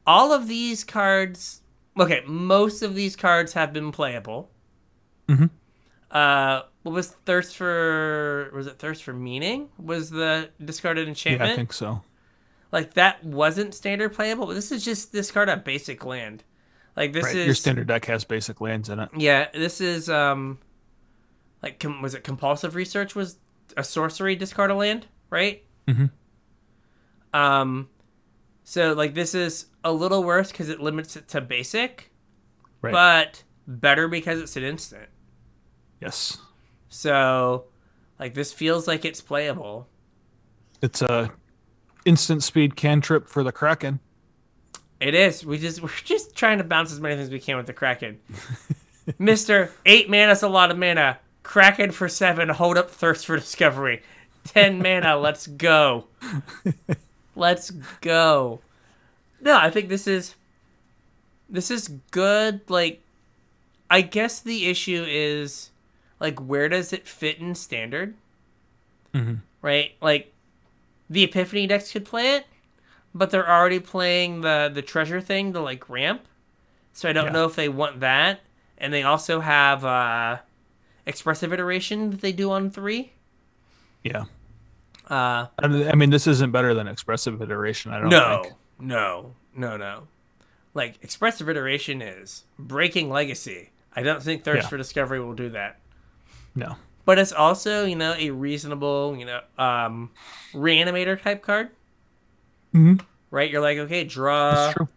[0.07, 1.61] All of these cards,
[1.99, 4.51] okay, most of these cards have been playable.
[5.29, 5.51] Mhm.
[6.11, 8.51] Uh, what was thirst for?
[8.55, 9.69] Was it thirst for meaning?
[9.79, 11.53] Was the discarded Yeah, enchantment?
[11.53, 12.03] I think so.
[12.73, 16.45] like that wasn't standard playable but this is just discard a basic land
[16.99, 17.37] like this Right.
[17.37, 19.09] is Your standard deck has basic lands in it.
[19.17, 20.59] yeah this is um
[21.63, 23.39] like com- was it compulsive research was
[23.79, 26.11] a sorcery discard a land right Mhm.
[27.33, 27.89] um
[28.71, 32.11] so like this is a little worse because it limits it to basic
[32.83, 32.93] Right.
[32.93, 35.09] but better because it's an instant
[36.01, 36.37] yes.
[36.91, 37.65] so
[38.21, 39.89] like this feels like it's playable
[40.83, 41.33] It's a
[42.05, 44.01] instant speed cantrip for the Kraken.
[45.01, 45.45] It is.
[45.47, 47.73] We just we're just trying to bounce as many things as we can with the
[47.73, 48.21] Kraken.
[49.19, 51.19] Mister, eight mana's a lot of mana.
[51.43, 52.49] Kraken for seven.
[52.51, 54.03] Hold up thirst for discovery.
[54.45, 55.17] Ten mana.
[55.17, 56.07] Let's go.
[57.39, 57.71] Let's
[58.01, 58.61] go.
[59.41, 60.35] No, I think this is
[61.49, 62.61] this is good.
[62.69, 63.01] Like,
[63.89, 65.71] I guess the issue is
[66.19, 68.15] like where does it fit in standard?
[69.15, 69.39] Mhm.
[69.63, 70.33] Right, like
[71.09, 72.47] the Epiphany decks could play it,
[73.15, 76.23] but they're already playing the the treasure thing, the like ramp.
[76.93, 77.33] So I don't Yeah.
[77.33, 78.41] know if they want that.
[78.77, 80.39] And they also have uh
[81.07, 83.13] expressive iteration that they do on three.
[84.03, 84.25] Yeah.
[85.09, 87.93] Uh I mean, this isn't better than expressive iteration.
[87.93, 88.55] I don't no, think.
[88.79, 90.09] no, no, no.
[90.75, 93.71] Like expressive iteration is breaking legacy.
[93.97, 94.69] I don't think Thirst Yeah.
[94.69, 95.79] for Discovery will do that.
[96.55, 96.77] No.
[97.05, 100.11] But it's also, you know, a reasonable, you know, um
[100.53, 101.71] reanimator type card.
[102.75, 103.01] Mhm.
[103.31, 103.51] Right?
[103.51, 104.89] You're like, okay, draw That's true.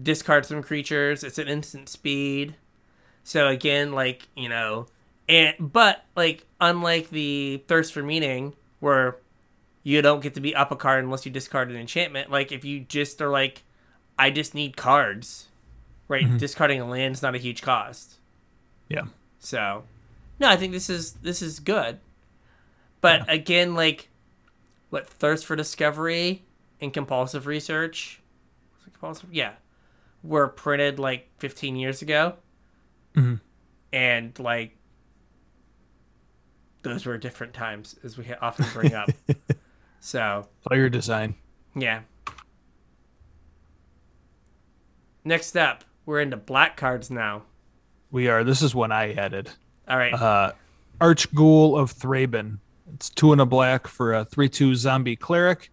[0.00, 1.22] discard some creatures.
[1.24, 2.56] It's an instant speed.
[3.24, 4.86] So again, like you know,
[5.28, 8.54] and but like unlike the thirst for meaning,
[8.86, 9.16] where
[9.82, 12.30] you don't get to be up a card unless you discard an enchantment.
[12.30, 13.64] Like if you just are like,
[14.16, 15.48] I just need cards,
[16.08, 16.38] right?
[16.38, 18.14] Discarding a land's not a huge cost.
[18.88, 19.06] Yeah.
[19.40, 19.82] So,
[20.38, 21.98] no, I think this is this is good.
[23.00, 24.08] But again, like
[24.90, 26.42] what thirst for discovery
[26.80, 28.20] and compulsive research,
[28.84, 29.32] compulsive?
[29.34, 29.54] Yeah,
[30.22, 32.36] were printed like 15 years ago,
[33.16, 33.40] Mhm.
[33.92, 34.76] and like
[36.86, 39.10] those were different times, as we often bring up.
[40.00, 41.34] so Player design.
[41.74, 42.00] yeah.
[45.24, 47.42] Next up, we're into black cards now.
[48.10, 48.44] We are.
[48.44, 49.50] This is one I added.
[49.88, 50.14] All right.
[50.14, 50.52] Uh,
[51.00, 52.58] Arch Ghoul of Thraben.
[52.94, 55.70] It's two and a black for a 3 2 zombie cleric.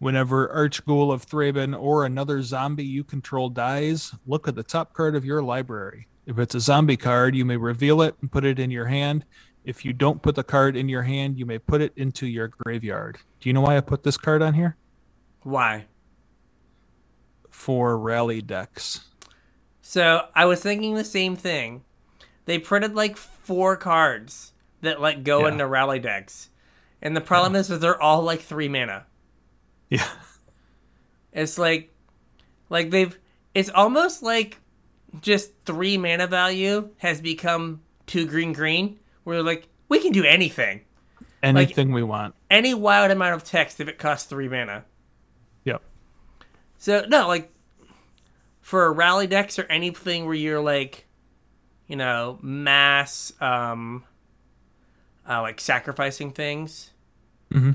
[0.00, 4.92] Whenever Arch Ghoul of Thraben or another zombie you control dies, look at the top
[4.92, 6.08] card of your library.
[6.26, 9.24] If it's a zombie card, you may reveal it and put it in your hand.
[9.64, 12.48] If you don't put the card in your hand, you may put it into your
[12.48, 13.18] graveyard.
[13.40, 14.76] Do you know why I put this card on here?
[15.42, 15.86] Why?
[17.50, 19.06] For rally decks.
[19.82, 21.82] So I was thinking the same thing.
[22.46, 24.52] They printed like four cards
[24.82, 25.52] that like go Yeah.
[25.52, 26.48] into rally decks,
[27.02, 29.06] and the problem is that they're all like three mana.
[29.88, 30.08] Yeah.
[31.32, 31.92] It's like,
[32.70, 33.18] like they've.
[33.54, 34.60] It's almost like
[35.20, 38.99] just three mana value has become two green green.
[39.24, 40.82] Where like, we can do anything,
[41.42, 42.34] Anything we want.
[42.50, 44.84] any wild amount of text if it costs three mana.
[45.64, 45.82] Yep.
[46.78, 47.52] So no, like
[48.60, 51.06] for rally decks or anything where you're like,
[51.86, 54.04] you know, mass, um,
[55.28, 56.90] uh, like sacrificing things.
[57.52, 57.72] Mm-hmm.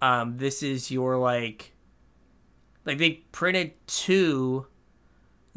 [0.00, 1.72] Um, this is your like,
[2.84, 4.66] like they printed two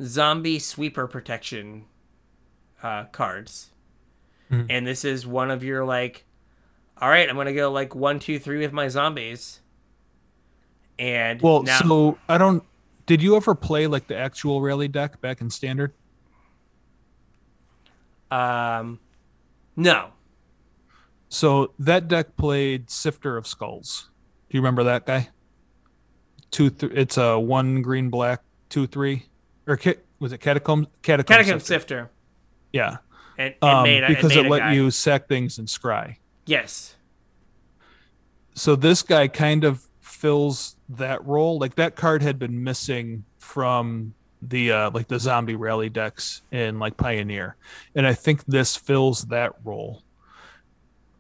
[0.01, 1.85] zombie sweeper protection
[2.83, 3.71] uh, cards,
[4.51, 4.67] Mhm.
[4.69, 6.25] and this is one of your like,
[6.99, 9.61] all right, I'm gonna go like one, two, three with my zombies.
[10.99, 12.63] And Well, now, so I don't.
[13.05, 15.93] Did you ever play like the actual rally deck back in standard?
[18.31, 18.99] Um,
[19.75, 20.09] no.
[21.29, 24.09] So that deck played Sifter of Skulls.
[24.49, 25.29] Do you remember that guy?
[26.51, 26.69] Two.
[26.69, 29.27] Th- it's a one green black two three
[29.65, 29.79] or
[30.19, 31.65] was it Catacomb Catacomb, Catacomb Sifter?
[31.65, 32.11] Sifter.
[32.73, 32.97] Yeah,
[33.37, 34.73] And, and um, made a, because made it let guy.
[34.73, 36.17] you sack things and scry.
[36.45, 36.95] Yes.
[38.53, 41.59] So this guy kind of fills that role.
[41.59, 46.79] Like that card had been missing from the uh like the zombie rally decks in
[46.79, 47.55] like Pioneer.
[47.95, 50.03] And I think this fills that role.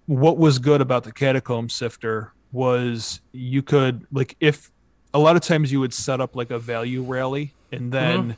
[0.05, 4.71] What was good about the Catacomb Sifter was you could like if
[5.13, 8.37] a lot of times you would set up like a value rally and then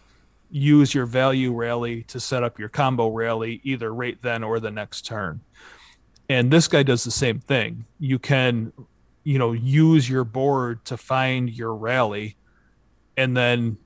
[0.49, 4.71] use your value rally to set up your combo rally either right then or the
[4.71, 5.41] next turn.
[6.27, 7.85] And this guy does the same thing.
[7.99, 8.73] You can,
[9.23, 12.37] you know, use your board to find your rally.
[13.17, 13.77] And then,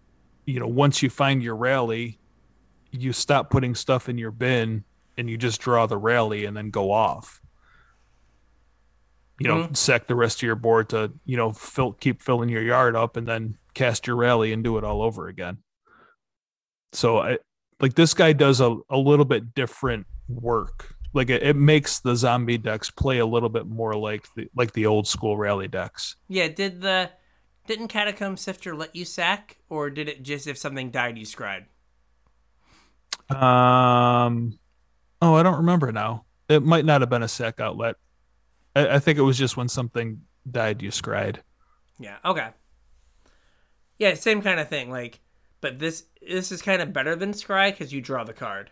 [0.45, 2.19] you know, once you find your rally,
[2.91, 4.83] you stop putting stuff in your bin
[5.17, 7.41] and you just draw the rally and then go off.
[9.39, 9.75] You know, Mhm.
[9.75, 13.17] sack the rest of your board to, you know, fill keep filling your yard up
[13.17, 15.57] and then cast your rally and do it all over again.
[16.93, 17.37] So I
[17.79, 20.95] like this guy does a, a little bit different work.
[21.13, 24.73] Like it, it makes the zombie decks play a little bit more like the like
[24.73, 26.15] the old school rally decks.
[26.27, 27.11] Yeah, did the
[27.67, 31.65] didn't Catacomb Sifter let you sack, or did it just if something died you scried?
[33.29, 34.59] Um
[35.21, 36.25] oh I don't remember now.
[36.49, 37.95] It might not have been a sack outlet.
[38.75, 41.41] I, I think it was just when something died you scried.
[41.99, 42.17] Yeah.
[42.25, 42.49] Okay.
[43.97, 44.89] Yeah, same kind of thing.
[44.89, 45.21] Like,
[45.63, 48.69] but this this is kind of better than scry because you draw the card,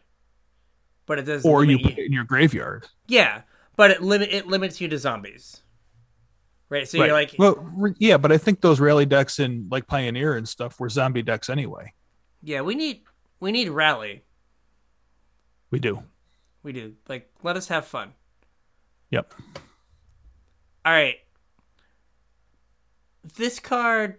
[1.06, 2.86] but it does Or you put it in your graveyard.
[3.08, 3.44] Yeah,
[3.78, 5.62] but it limit it limits you to zombies.
[6.68, 6.86] Right.
[6.86, 7.66] So you're like, well,
[7.98, 11.50] yeah, but I think those rally decks in like Pioneer and stuff were zombie decks
[11.50, 11.94] anyway.
[12.44, 13.04] yeah, we need
[13.40, 14.26] we need rally.
[15.70, 16.04] We do.
[16.62, 16.96] We do.
[17.08, 18.12] Like, let us have fun.
[19.12, 19.34] Yep.
[20.86, 21.16] All right.
[23.38, 24.18] This card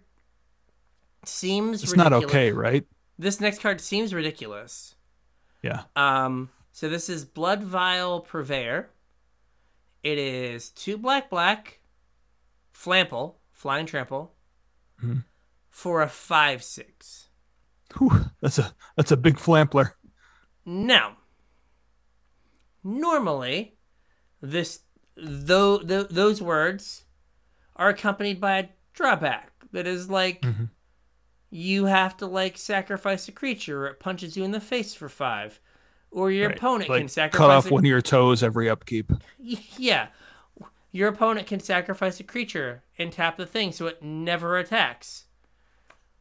[1.25, 2.85] seems It's not okay, right?
[3.18, 4.95] This next card seems ridiculous.
[5.62, 5.85] Yeah.
[5.95, 8.87] Um, so this is Blood Vial Purveyor.
[10.03, 11.79] It is two black black,
[12.75, 14.35] flample, flying trample,
[15.03, 15.25] Mhm.
[15.68, 17.29] for a five six.
[17.99, 19.93] Whew, that's a that's a big flampler.
[20.64, 21.18] Now,
[22.83, 23.77] normally,
[24.41, 24.81] this
[25.16, 27.05] though th- those words
[27.77, 30.70] are accompanied by a drawback that is like Mhm.
[31.55, 35.09] You have to like sacrifice a creature or it punches you in the face for
[35.11, 35.61] five,
[36.11, 36.57] or your Right.
[36.57, 39.12] opponent Like, can sacrifice cut off a- one of your toes every upkeep.
[39.38, 40.09] Yeah.
[40.90, 45.24] Your opponent can sacrifice a creature and tap the thing so it never attacks.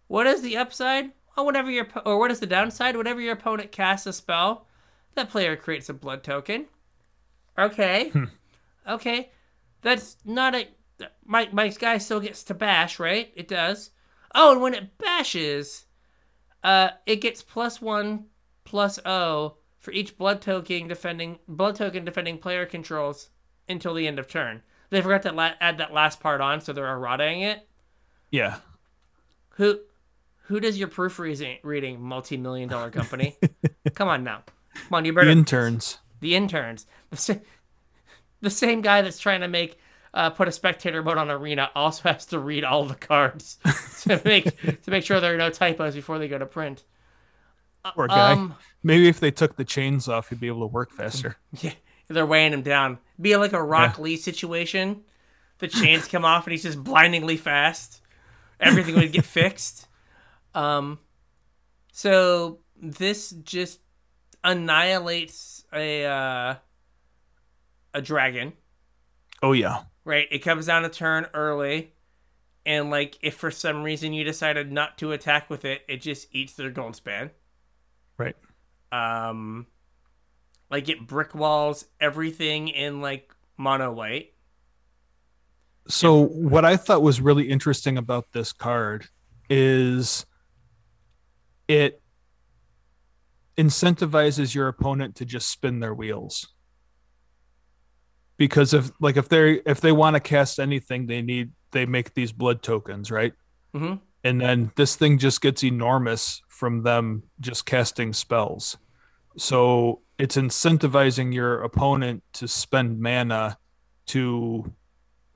[0.07, 1.11] What is the upside?
[1.38, 2.97] Oh, whenever your or what is the downside?
[2.97, 4.67] Whenever your opponent casts a spell,
[5.15, 6.65] that player creates a blood token.
[7.57, 8.09] Okay.
[8.13, 8.25] Hmm.
[8.88, 9.32] Okay.
[9.82, 10.67] That's not a
[11.25, 13.32] my my guy still gets to bash, right?
[13.36, 13.91] It does.
[14.34, 15.86] Oh, and when it bashes,
[16.63, 18.25] uh, it gets plus one
[18.63, 23.29] plus O for each blood token defending blood token defending player controls
[23.67, 24.61] until the end of turn.
[24.89, 27.67] They forgot to la- add that last part on, so they're eroding it.
[28.29, 28.57] Yeah.
[29.55, 29.79] Who,
[30.43, 32.01] who does your proofreading reading?
[32.01, 33.38] Multi million dollar company.
[33.93, 35.97] Come on now, come on, you better Interns.
[36.19, 36.86] the interns.
[37.09, 37.34] The, sa-
[38.41, 39.77] the same guy that's trying to make
[40.14, 43.57] uh, put a spectator mode on arena also has to read all the cards
[44.01, 46.84] to make to make sure there are no typos before they go to print.
[47.95, 48.34] Poor guy.
[48.34, 51.38] Um, Maybe if they took the chains off, he'd be able to work faster.
[51.62, 51.74] yeah,
[52.07, 52.99] they're weighing him down.
[53.20, 55.01] Be like a Rock Lee situation.
[55.59, 58.01] The chains come off and he's just blindingly fast.
[58.59, 59.88] Everything would get fixed.
[60.53, 60.99] Um,
[61.91, 63.80] so this just
[64.43, 66.55] annihilates a uh,
[67.93, 68.53] a dragon.
[69.43, 69.84] Oh yeah.
[70.06, 70.28] Right?
[70.32, 71.93] It comes down a turn early,
[72.66, 76.28] and like if for some reason you decided not to attack with it, it just
[76.32, 77.32] eats their gold span.
[78.18, 78.36] Right.
[78.91, 79.68] Um,
[80.70, 84.34] like it brick walls everything in like mono white.
[85.88, 89.08] So what I thought was really interesting about this card
[89.49, 90.26] is
[91.68, 92.02] it
[93.58, 96.47] incentivizes your opponent to just spin their wheels.
[98.41, 102.15] Because if like if they if they want to cast anything, they need they make
[102.15, 103.33] these blood tokens, right?
[103.75, 103.97] Mm-hmm.
[104.23, 108.77] and then this thing just gets enormous from them just casting spells.
[109.37, 113.59] So it's incentivizing your opponent to spend mana
[114.07, 114.73] to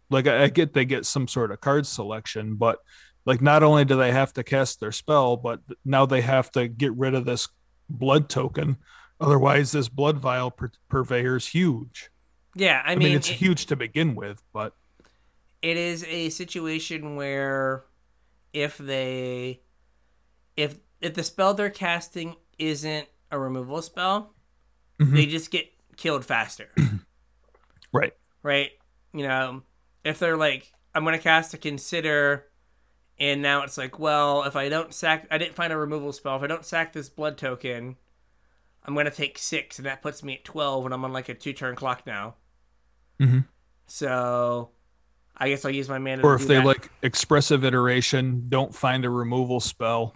[0.10, 2.80] like I I get they get some sort of card selection, but
[3.24, 6.68] like not only do they have to cast their spell, but now they have to
[6.68, 7.50] get rid of this
[7.88, 8.78] blood token.
[9.22, 12.10] Otherwise, this blood vial pur- is huge.
[12.56, 14.76] Yeah, I I mean, mean, it's it- huge to begin with, but
[15.62, 17.84] it is a situation where
[18.54, 19.62] if they
[20.56, 24.34] if if the spell they're casting isn't a removal spell,
[25.00, 25.14] Mhm.
[25.14, 26.70] they just get killed faster.
[27.92, 28.14] right.
[28.44, 28.72] right?
[29.14, 29.64] You know,
[30.04, 32.46] if they're like, I'm gonna cast a consider,
[33.20, 36.38] and now it's like, well, if I don't sack, I didn't find a removal spell.
[36.38, 37.98] If I don't sack this blood token,
[38.84, 41.34] I'm gonna take six, and that puts me at twelve, and I'm on like a
[41.34, 42.36] two turn clock now.
[43.20, 43.46] Mhm.
[43.88, 44.72] So,
[45.38, 46.22] I guess I'll use my mana.
[46.24, 46.66] Or to if do they that.
[46.66, 50.16] like expressive iteration, don't find a removal spell,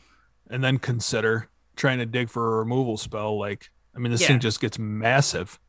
[0.50, 3.38] and then consider trying to dig for a removal spell.
[3.38, 4.28] Like, I mean, this Yeah.
[4.28, 5.60] thing just gets massive.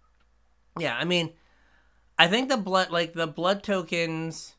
[0.78, 1.32] Yeah, I mean,
[2.18, 4.56] I think the blood, like the blood tokens,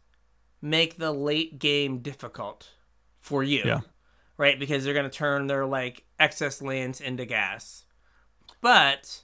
[0.62, 2.70] make the late game difficult
[3.20, 3.64] for you.
[3.66, 3.82] Yeah.
[4.38, 7.86] Right, because they're gonna turn their like excess lands into gas,
[8.60, 9.24] but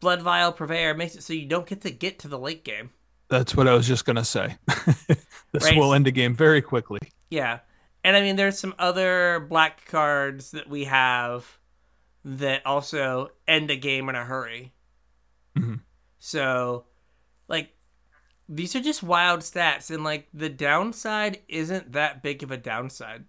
[0.00, 2.90] Bloodvial Purveyor makes it so you don't get to get to the late game.
[3.28, 4.56] That's what I was just gonna say.
[5.52, 5.76] this Right.
[5.76, 7.00] will end the game very quickly.
[7.30, 7.60] Yeah.
[8.02, 11.58] And I mean, there's some other black cards that we have
[12.24, 14.72] that also end a game in a hurry.
[15.56, 15.80] Mhm.
[16.18, 16.86] So,
[17.48, 17.76] like,
[18.48, 19.90] these are just wild stats.
[19.94, 23.24] And, like, the downside isn't that big of a downside.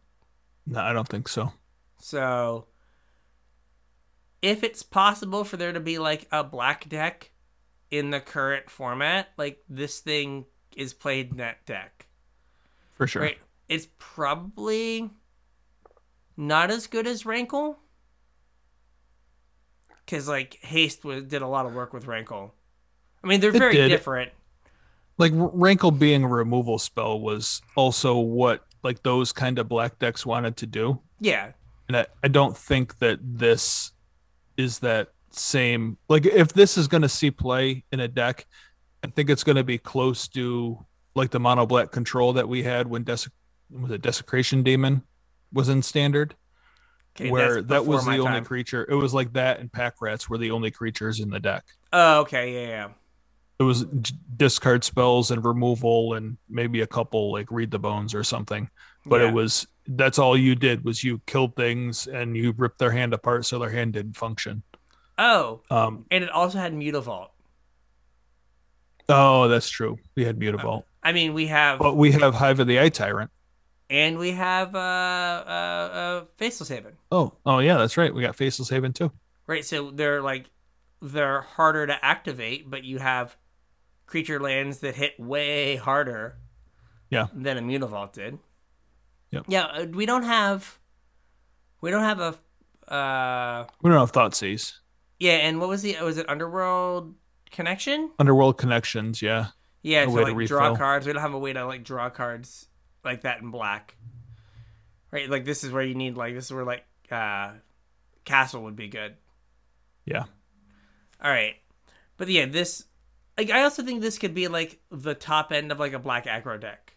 [0.65, 1.53] No, I don't think so.
[1.99, 2.67] So,
[4.41, 7.31] if it's possible for there to be, like, a black deck
[7.89, 12.07] in the current format, like, this thing is played in that deck.
[12.93, 13.21] For sure.
[13.21, 13.37] Right.
[13.69, 15.09] It's probably
[16.37, 17.79] not as good as Rankle.
[20.05, 22.53] Because, like, Haste was, did a lot of work with Rankle.
[23.23, 23.89] I mean, they're It very did.
[23.89, 24.31] different.
[25.17, 30.25] Like Rankle being a removal spell was also what like those kind of black decks
[30.25, 30.99] wanted to do.
[31.19, 31.51] Yeah.
[31.87, 33.91] And I, I don't think that this
[34.61, 38.45] is that same like if this is gonna see play in a deck,
[39.03, 40.85] I think it's gonna be close to
[41.15, 43.29] like the mono black control that we had when Des-
[43.69, 45.03] was it desecration demon
[45.51, 46.35] was in standard.
[47.15, 48.85] Okay, where that was the my only creature.
[48.89, 51.65] It was like that and pack rats were the only creatures in the deck.
[51.91, 52.53] Oh, okay.
[52.53, 52.89] Yeah, yeah.
[53.59, 53.85] It was
[54.37, 58.69] discard spells and removal and maybe a couple like read the bones or something.
[59.05, 59.29] But Yeah.
[59.29, 63.13] it was that's all you did was you killed things and you ripped their hand
[63.13, 64.61] apart so their hand didn't function.
[65.17, 67.29] Oh, Um and it also had Mutavault.
[69.09, 69.97] oh that's true.
[70.15, 70.83] We had Mutavault.
[71.03, 71.79] I mean, we have.
[71.79, 73.31] But we have Hive of the Eye Tyrant.
[73.89, 76.93] and we have uh, uh, uh, Faceless Haven.
[77.11, 78.13] Oh, oh yeah, that's right.
[78.13, 79.11] We got Faceless Haven too.
[79.47, 80.45] Right, so they're like
[81.01, 83.35] they're harder to activate, but you have
[84.05, 86.37] creature lands that hit way harder.
[87.09, 87.27] Yeah.
[87.33, 88.37] Than a Mutavault did.
[89.31, 89.45] Yep.
[89.47, 90.77] Yeah, uh, we don't have
[91.81, 94.73] we don't have a uh We don't have Thoughtseize.
[95.19, 97.15] yeah, and what was the was it Underworld
[97.51, 98.11] connection?
[98.19, 99.47] Underworld connections, yeah.
[99.83, 101.07] Yeah, A to like draw cards.
[101.07, 102.67] We don't have a way to like draw cards
[103.03, 103.95] like that in black.
[105.11, 107.51] Right, like this is where you need like this is where like uh
[108.25, 109.15] castle would be good.
[110.05, 110.25] Yeah.
[111.23, 111.55] All right,
[112.17, 112.85] but yeah, this
[113.37, 116.25] like I also think this could be like the top end of like a black
[116.25, 116.90] aggro deck,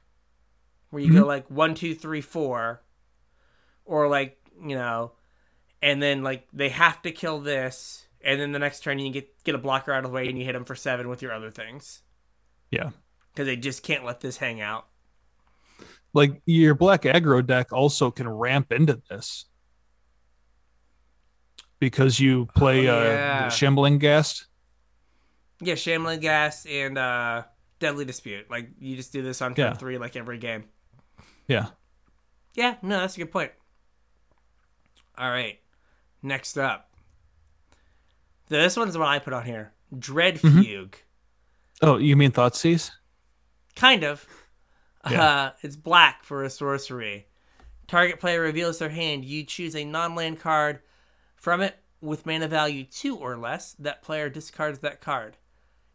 [0.91, 2.83] where you go like one, two, three, four,
[3.85, 5.13] or like you know,
[5.83, 9.43] and then like they have to kill this, and then the next turn you get
[9.45, 11.33] get a blocker out of the way and you hit them for seven with your
[11.33, 12.03] other things
[12.71, 12.91] Yeah.
[13.33, 14.87] because they just can't let this hang out.
[16.13, 19.47] Like your black aggro deck also can ramp into this.
[21.81, 23.49] Because you play Oh, uh yeah.
[23.49, 24.47] shambling ghast.
[25.61, 27.43] Yeah, Shambling Ghast and uh
[27.79, 28.51] Deadly Dispute.
[28.51, 29.75] Like you just do this on turn Yeah.
[29.75, 30.65] three, like every game.
[31.47, 31.67] Yeah.
[32.55, 33.53] Yeah, no, that's a good point.
[35.17, 35.59] All right,
[36.23, 36.91] next up.
[38.49, 39.73] This one's what I put on here.
[39.97, 40.61] Dread Mm-hmm.
[40.63, 40.97] Fugue.
[41.83, 42.91] Oh, you mean Thoughtseize?
[43.75, 44.27] Kind of.
[45.11, 45.23] Yeah.
[45.23, 47.27] Uh, it's black for a sorcery.
[47.87, 49.25] Target player reveals their hand.
[49.25, 50.81] You choose a non-land card
[51.37, 53.75] from it with mana value two or less.
[53.79, 55.37] That player discards that card.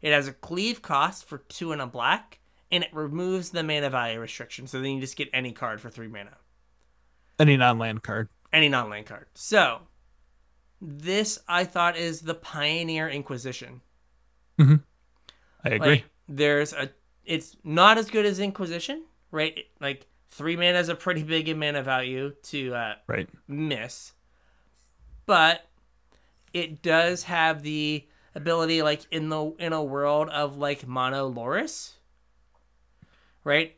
[0.02, 2.39] It has a cleave cost for two and a black,
[2.72, 4.66] and it removes the mana value restriction.
[4.66, 6.36] So then you just get any card for three mana.
[7.38, 8.28] Any non-land card.
[8.52, 9.26] any non-land card.
[9.34, 9.80] So,
[10.80, 13.80] this I thought is the Pioneer Inquisition.
[14.58, 14.64] I
[15.64, 15.88] agree.
[15.88, 16.90] Like, there's a,
[17.24, 19.64] it's not as good as Inquisition, right?
[19.80, 23.28] Like three mana is a pretty big in mana value to uh, right.
[23.48, 24.12] miss,
[25.26, 25.66] but
[26.52, 31.96] it does have the ability, like in the in a world of like mono Loris,
[33.44, 33.76] right?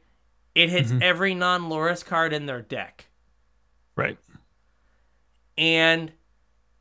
[0.55, 1.03] It hits mm-hmm.
[1.03, 3.07] every non Loris card in their deck.
[3.97, 4.19] Right.
[5.57, 6.13] And,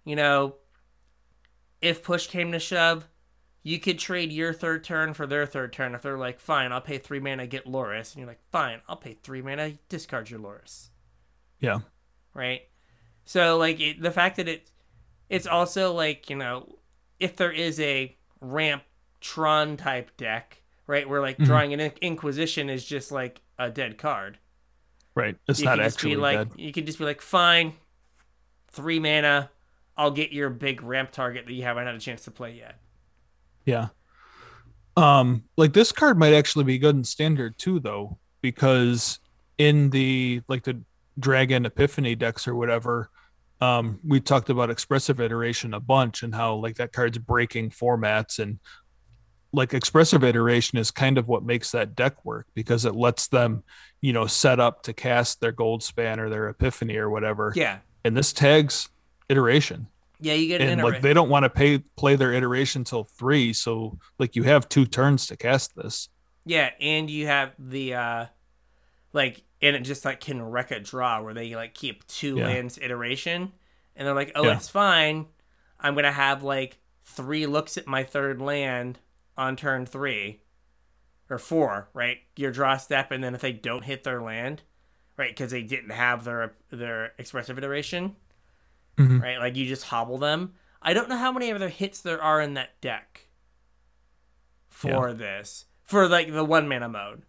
[0.06, 0.56] you know,
[1.82, 3.08] if push came to shove,
[3.64, 5.94] you could trade your third turn for their third turn.
[5.94, 8.14] If they're like, fine, I'll pay three mana, get Loris.
[8.14, 10.90] And you're like, fine, I'll pay three mana, discard your Loris.
[11.60, 11.80] Yeah.
[12.34, 12.62] Right?
[13.24, 14.72] So, like, it, the fact that it,
[15.30, 16.80] it's also like, you know,
[17.20, 18.84] if there is a ramp
[19.20, 20.61] Tron type deck,
[20.92, 24.38] right, where like drawing an In- Inquisition is just like a dead card.
[25.16, 25.36] Right.
[25.48, 26.60] It's you not actually be like dead.
[26.60, 27.74] you could just be like fine
[28.74, 29.50] three mana
[29.98, 32.80] i'll get your big ramp target that you haven't had a chance to play yet
[33.66, 33.90] Yeah.
[34.98, 39.20] Um, like this card might actually be good in standard too, though, because
[39.58, 40.82] in the like the
[41.20, 43.10] Dragon Epiphany decks or whatever,
[43.62, 48.40] um, we talked about expressive iteration a bunch and how like that card's breaking formats
[48.40, 48.60] and
[49.54, 53.64] like expressive iteration is kind of what makes that deck work because it lets them,
[54.00, 57.52] you know, set up to cast their Goldspan or their Epiphany or whatever.
[57.56, 57.80] Yeah.
[58.06, 58.88] And this tags
[59.30, 59.88] iteration
[60.20, 63.04] Yeah, you get an and like they don't want to pay play their iteration till
[63.04, 66.10] three so like you have two turns to cast this
[66.46, 68.26] Yeah, and you have the uh
[69.14, 72.48] like and it just like can wreck a draw where they like keep two Yeah.
[72.48, 73.52] lands iteration
[73.96, 74.56] and they're like, Oh, Yeah.
[74.56, 75.28] it's fine.
[75.80, 79.00] I'm gonna have like three looks at my third land
[79.42, 80.42] on turn three.
[81.30, 82.18] Or four, right?
[82.36, 84.64] Your draw step and then if they don't hit their land,
[85.16, 88.18] right, because they didn't have their their expressive iteration,
[88.98, 89.22] Mhm.
[89.22, 89.38] right?
[89.40, 90.56] Like you just hobble them.
[90.82, 93.30] I don't know how many other hits there are in that deck
[94.68, 95.66] for this.
[95.84, 97.24] For like the one mana mode,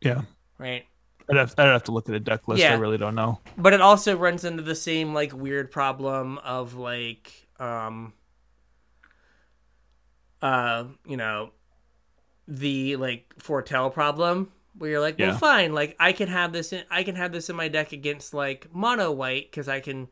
[0.00, 0.22] yeah
[0.58, 0.86] right?
[1.30, 3.72] I'd have, I'd have to look at a deck list i really don't know But
[3.72, 8.12] it also runs into the same like weird problem of like um
[10.42, 11.50] uh you know
[12.48, 15.36] the like foretell problem where you're like, well Yeah.
[15.36, 18.32] fine, like I can have this in I can have this in my deck against
[18.32, 20.08] like mono white because I can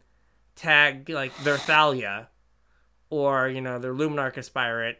[0.56, 2.28] tag like their Thalia
[3.10, 4.98] or you know their Luminarch Aspirant.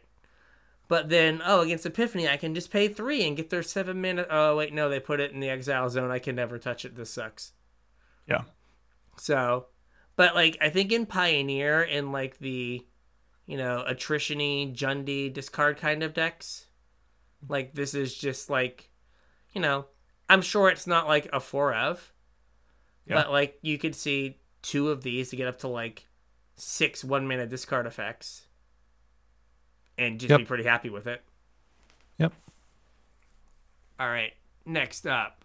[0.87, 4.25] But then, oh, against Epiphany, I can just pay three and get their seven minute.
[4.31, 6.09] Oh, wait, no, they put it in the exile zone.
[6.09, 6.95] I can never touch it.
[6.95, 7.51] This sucks.
[8.27, 8.41] yeah
[9.15, 9.67] So,
[10.15, 12.87] but like I think in Pioneer in like the,
[13.49, 16.67] you know, attritiony, Jundy discard kind of decks,
[17.47, 18.91] like this is just like,
[19.53, 19.87] you know,
[20.29, 21.97] I'm sure it's not like a forev,
[23.07, 23.15] Yeah.
[23.15, 26.05] but like you could see two of these to get up to like
[26.57, 28.45] six one mana discard effects,
[29.97, 30.39] and just Yep.
[30.41, 31.23] be pretty happy with it.
[32.19, 32.33] Yep.
[33.99, 34.33] All right,
[34.63, 35.43] next up.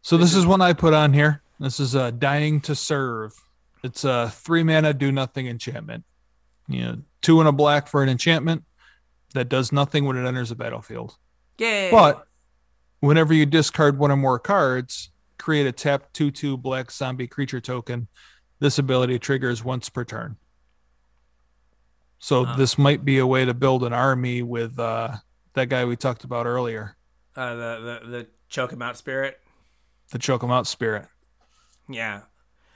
[0.00, 3.34] so this is one i put on here this is uh dying to serve
[3.82, 6.04] it's a three mana do nothing enchantment
[6.68, 8.62] you know two and a black for an enchantment
[9.34, 11.16] that does nothing when it enters the battlefield
[11.58, 11.90] Yay!
[11.90, 12.26] But
[13.00, 17.60] whenever you discard one or more cards, create a tap 2 2 black zombie creature
[17.60, 18.06] token.
[18.60, 20.36] This ability triggers once per turn.
[22.20, 22.56] So Ah.
[22.56, 25.16] this might be a way to build an army with uh,
[25.54, 26.96] that guy we talked about earlier,
[27.36, 29.40] uh, the the the choke him out spirit.
[30.12, 31.06] the choke 'em out spirit.
[31.88, 32.22] Yeah.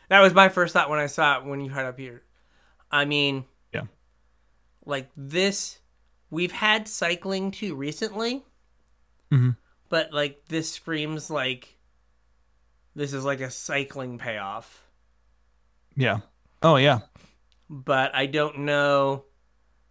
[0.09, 2.23] That was my first thought when I saw it when you had up here.
[2.91, 3.45] I mean.
[4.85, 5.79] Like this
[6.31, 8.45] we've had cycling too recently.
[9.31, 9.57] Mhm.
[9.89, 11.77] But like this screams like
[12.95, 14.85] this is like a cycling payoff.
[15.97, 16.21] Yeah.
[16.63, 17.01] Oh yeah.
[17.69, 19.25] But I don't know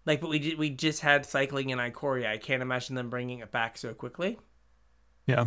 [0.06, 3.52] like but we we just had cycling in Ikoria I can't imagine them bringing it
[3.52, 4.40] back so quickly.
[5.28, 5.46] Yeah.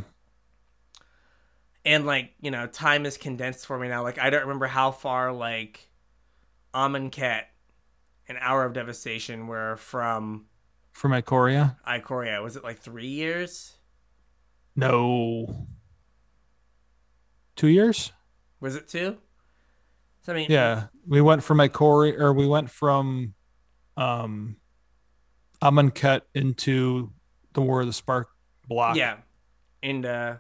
[1.85, 4.91] and like you know time is condensed for me now like i don't remember how
[4.91, 5.91] far like
[6.73, 7.43] amonkhet
[8.29, 10.47] and hour of devastation were from
[10.93, 11.77] from my Korea?
[11.87, 13.77] ikoria was it like three years
[14.77, 15.67] No.
[17.57, 18.13] Two years?
[18.61, 19.17] was it two
[20.23, 20.87] so i mean Yeah.
[21.07, 23.35] We went from Ikoria or we went from
[23.97, 24.57] um
[25.63, 27.13] Amonkhet into
[27.53, 28.29] the War of the Spark
[28.69, 28.97] block.
[28.97, 29.17] yeah
[29.83, 30.37] and uh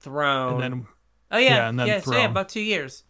[0.00, 0.86] throne And then
[1.30, 3.04] oh yeah yeah, and then yeah, so yeah about two years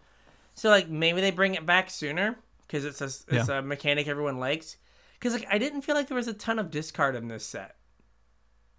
[0.54, 2.36] so like maybe they bring it back sooner
[2.68, 4.76] because it's a it's a mechanic everyone likes
[5.14, 7.74] because like i didn't feel like there was a ton of discard in this set.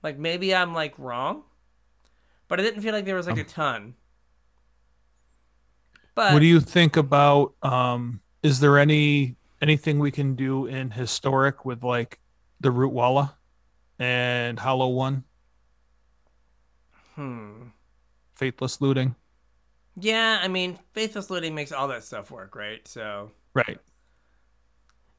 [0.01, 1.43] Like maybe i'm like wrong
[2.47, 3.95] but i didn't feel like there was like a ton.
[6.15, 10.91] But What do you think about um is there any anything we can do in
[10.91, 12.19] historic with like
[12.61, 13.33] the Rootwalla
[13.97, 15.23] and hollow one?
[17.15, 17.67] Hmm.
[18.35, 19.15] Faithless looting.
[19.95, 22.87] Yeah i mean faithless looting makes all that stuff work right?
[22.87, 23.79] So right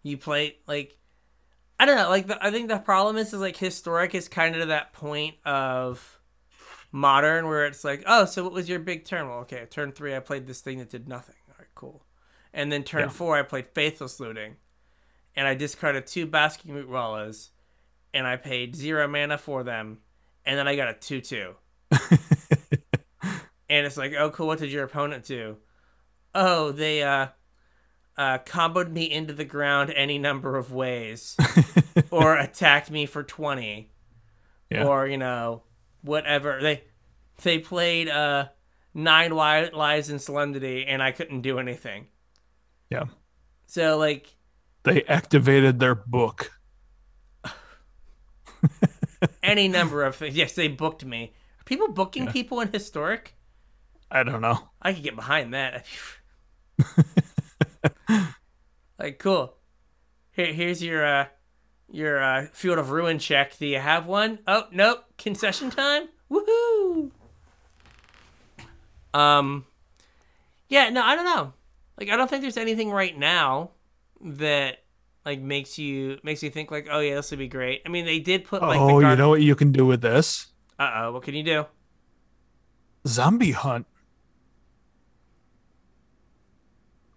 [0.03, 0.97] you play like
[1.79, 2.11] I don't know.
[2.11, 4.93] Like the, I think the problem is is like historic is kind of to that
[4.93, 6.21] point of
[6.93, 9.31] modern where it's like, oh, so what was your big turn?
[9.31, 11.37] Well, okay, turn three I played this thing that did nothing.
[11.49, 12.05] All right, cool.
[12.53, 13.09] And then turn Yeah.
[13.09, 14.57] four I played faithless looting,
[15.35, 17.49] and I discarded two basking Rootwallas,
[18.13, 20.01] and I paid zero mana for them,
[20.45, 21.55] and then I got a two two.
[23.71, 24.49] and it's like, oh, cool.
[24.49, 25.57] What did your opponent do?
[26.35, 27.29] Oh, they uh,
[28.17, 31.37] uh, comboed me into the ground any number of ways,
[32.11, 33.91] or attacked me for twenty,
[34.71, 34.87] Yeah.
[34.87, 35.63] or you know,
[36.03, 36.61] whatever.
[36.61, 36.85] They
[37.43, 38.49] they played uh
[38.93, 42.09] nine lives in solemnity, and I couldn't do anything.
[42.91, 43.05] yeah
[43.67, 44.35] So like,
[44.83, 46.51] they activated their book
[49.43, 50.37] any number of things.
[50.37, 51.33] Yes, they booked me.
[51.61, 52.33] Are people booking Yeah.
[52.33, 53.35] people in historic?
[54.11, 54.71] I don't know.
[54.83, 55.87] I could get behind that.
[58.99, 59.55] like, cool.
[60.33, 61.27] Here, here's your uh,
[61.91, 63.59] your uh, field of ruin check.
[63.59, 64.39] Do you have one?
[64.47, 65.05] Oh, nope.
[65.19, 66.09] Concession time.
[66.31, 67.11] Woohoo!
[69.13, 69.67] Um,
[70.69, 70.91] yeah.
[70.91, 71.53] No, I don't know.
[71.99, 73.71] Like, I don't think there's anything right now
[74.21, 74.79] that
[75.25, 77.83] like makes you makes you think like, oh yeah, this would be great.
[77.85, 78.81] I mean, they did put like.
[78.81, 80.49] oh, the you know what you can do with this?
[80.79, 81.13] Uh oh.
[81.13, 81.67] What can you do?
[83.07, 83.87] Zombie hunt.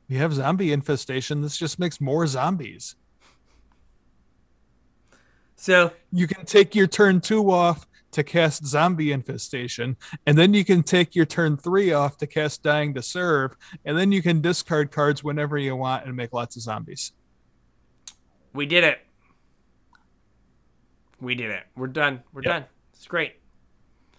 [0.09, 1.41] We have zombie infestation.
[1.41, 2.95] This just makes more zombies.
[5.55, 9.97] So You can take your turn two off to cast zombie infestation,
[10.27, 13.55] and then you can take your turn three off to cast dying to serve,
[13.85, 17.11] and then you can discard cards whenever you want and make lots of zombies.
[18.53, 18.99] We did it.
[21.19, 21.63] We did it.
[21.75, 22.21] We're done.
[22.33, 22.51] We're Yep.
[22.53, 22.65] done.
[22.93, 23.37] It's great.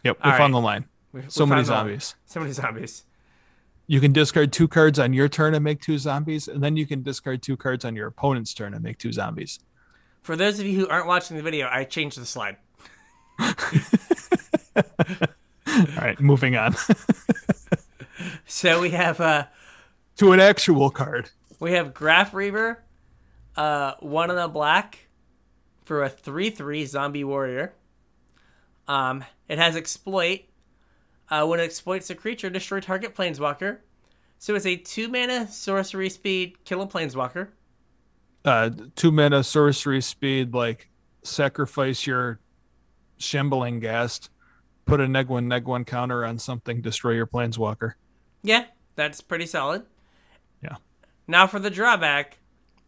[0.03, 0.59] Yep, we All found right.
[0.59, 0.85] the line.
[1.13, 2.17] We, we So many zombies.
[2.25, 3.05] So many zombies.
[3.87, 6.87] You can discard two cards on your turn and make two zombies, and then you
[6.87, 9.61] can discard two cards on your opponent's turn and make two zombies.
[10.23, 12.57] For those of you who aren't watching the video, I changed the slide.
[13.39, 13.53] All
[15.97, 16.75] right, moving on
[18.47, 19.47] So we have uh
[20.17, 21.31] to an actual card.
[21.59, 22.83] we have Graf Reaver,
[23.57, 25.09] uh one in a black
[25.85, 27.75] for a three three zombie warrior.
[28.87, 30.43] Um it has exploit.
[31.31, 33.79] Uh when it exploits a creature, destroy target planeswalker.
[34.39, 37.49] So it's a two mana sorcery speed kill a planeswalker.
[38.45, 40.91] Uh, two mana sorcery speed, like
[41.23, 42.41] sacrifice your
[43.17, 44.29] shambling ghast,
[44.85, 47.95] put a neg one neg one counter on something, destroy your planeswalker.
[48.43, 49.85] Yeah, that's pretty solid.
[50.63, 50.77] Yeah.
[51.27, 52.39] Now for the drawback.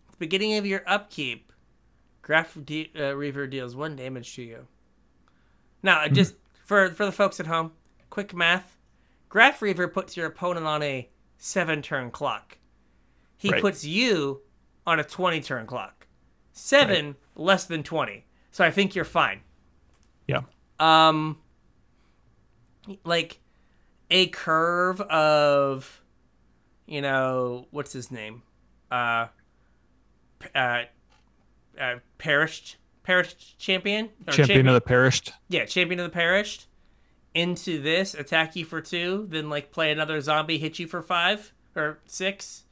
[0.08, 1.52] At the beginning of your upkeep,
[2.20, 4.66] Graf de- uh, Reaver deals one damage to you.
[5.82, 6.12] Now, Hmm.
[6.14, 6.34] just
[6.66, 7.72] for for the folks at home,
[8.10, 8.76] quick math.
[9.28, 11.08] Graf Reaver puts your opponent on a
[11.38, 12.58] seven turn clock.
[13.36, 13.60] He Right.
[13.60, 14.42] puts you
[14.86, 16.06] on a twenty turn clock.
[16.52, 18.24] Seven less than twenty.
[18.50, 19.40] So I think you're fine.
[20.26, 20.42] Yeah.
[20.80, 21.38] Um,
[23.04, 23.40] like
[24.10, 26.02] a curve of,
[26.86, 28.42] you know, what's his name?
[28.90, 29.26] Uh,
[30.54, 30.84] uh,
[31.78, 35.32] uh perished, perished champion, Or Champion of the perished.
[35.48, 36.66] yeah, champion of the perished.
[37.36, 41.52] Into this, attack you for two, then like play another zombie, hit you for five
[41.74, 42.64] or six,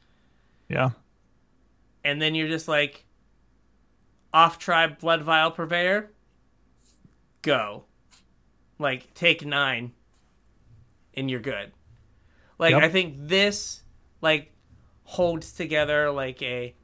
[0.70, 0.90] Yeah.
[2.02, 3.04] and then you're just like
[4.32, 6.10] off tribe Bloodvial Purveyor.
[7.42, 7.84] Go.
[8.78, 9.92] Like take nine
[11.12, 11.72] and you're good.
[12.58, 12.82] Like Yep.
[12.82, 13.82] I think this
[14.22, 14.50] like
[15.04, 16.74] holds together like a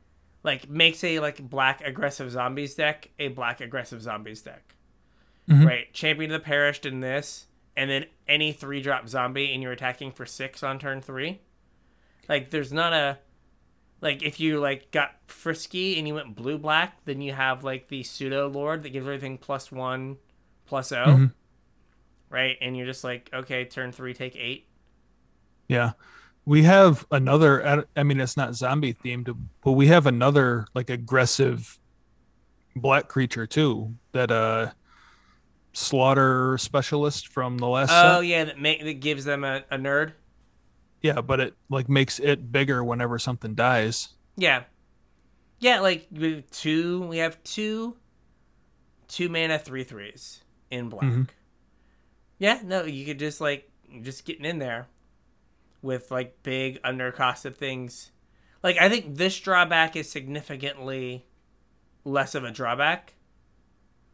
[0.43, 4.75] like makes a like black aggressive zombies deck a black aggressive zombies deck.
[5.49, 5.67] Mhm.
[5.67, 5.93] Right.
[5.95, 10.13] Champion of the perished in this, and then any three drop zombie and you're attacking
[10.13, 11.41] for six on turn three.
[12.29, 13.19] Like there's not a
[14.01, 17.89] like if you like got frisky and you went blue black, then you have like
[17.89, 20.17] the pseudo lord that gives everything plus one,
[20.67, 21.33] plus 0 Mhm.
[22.29, 22.57] right?
[22.61, 24.69] And you're just like, okay, turn three, take eight.
[25.69, 25.93] Yeah.
[26.47, 31.79] We have another, I mean, it's not zombie themed, but we have another like aggressive
[32.75, 34.71] black creature too that uh
[35.73, 38.27] slaughter specialist from the last Oh set.
[38.27, 40.13] yeah, that make that gives them a, a nerd.
[41.03, 44.09] Yeah, but it like makes it bigger whenever something dies.
[44.37, 44.65] Yeah,
[45.59, 45.81] yeah.
[45.81, 47.97] Like with two, we have two,
[49.09, 51.05] two mana three threes in black.
[51.05, 51.29] Mhm.
[52.39, 53.71] Yeah, no, you could just like
[54.03, 54.89] just getting in there
[55.83, 58.11] with like big undercosted things.
[58.63, 61.25] Like I think this drawback is significantly
[62.05, 63.15] less of a drawback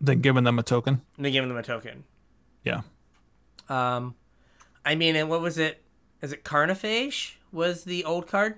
[0.01, 1.01] Then giving them a token.
[1.19, 2.05] than giving them a token.
[2.65, 2.83] Yeah.
[3.69, 4.15] Um,
[4.85, 5.83] I mean, and what was it?
[6.23, 7.35] Is it Carnophage?
[7.53, 8.57] Was the old card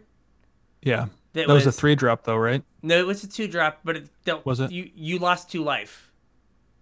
[0.82, 1.06] Yeah.
[1.34, 2.62] that, That was a three drop though, right?
[2.82, 4.44] No, it was a two drop, but it don't.
[4.44, 4.72] Was it?
[4.72, 6.10] You you lost two life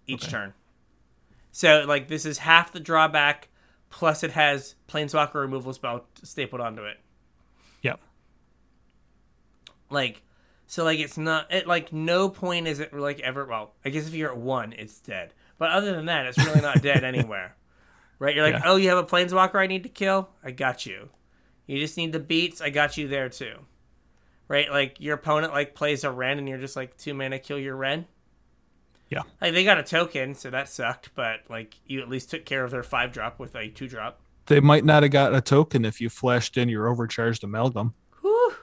[0.07, 0.31] each Okay.
[0.31, 0.53] turn.
[1.51, 3.49] So like this is half the drawback,
[3.89, 6.99] plus it has planeswalker removal spell stapled onto it.
[7.83, 7.99] Yep.
[9.89, 10.21] Like,
[10.67, 13.45] so like it's not at like no point is it like ever.
[13.45, 15.33] Well, I guess if you're at one, it's dead.
[15.57, 17.55] But other than that, it's really not dead anywhere.
[18.19, 18.35] Right?
[18.35, 18.61] You're like, Yeah.
[18.65, 20.29] oh, you have a planeswalker I need to kill.
[20.43, 21.09] I got you.
[21.65, 22.61] You just need the beats.
[22.61, 23.55] I got you there too.
[24.47, 24.69] Right?
[24.71, 27.75] Like your opponent like plays a Wrenn, and you're just like two mana kill your
[27.75, 28.05] Wrenn.
[29.09, 29.21] Yeah.
[29.41, 31.11] Like they got a token, so that sucked.
[31.15, 34.19] But like you at least took care of their five drop with a two drop.
[34.47, 37.93] They might not have got a token if you flashed in your overcharged amalgam.
[38.21, 38.53] Whew.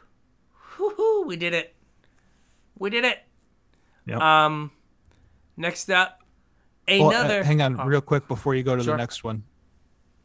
[0.78, 1.74] Whew, we did it.
[2.78, 3.18] We did it.
[4.06, 4.20] Yep.
[4.20, 4.70] Um,
[5.56, 6.20] next up,
[6.88, 7.44] Well, uh, Another.
[7.44, 8.92] hang on, oh, real quick before you go to Sure.
[8.94, 9.44] the next one.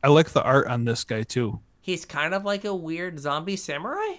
[0.03, 1.59] I like the art on this guy too.
[1.81, 4.17] He's kind of like a weird zombie samurai.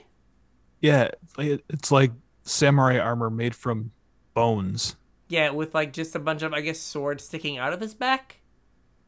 [0.81, 2.13] Yeah, it's like
[2.43, 3.93] samurai armor made from
[4.35, 4.97] bones.
[5.29, 8.41] Yeah, with like just a bunch of I guess swords sticking out of his back.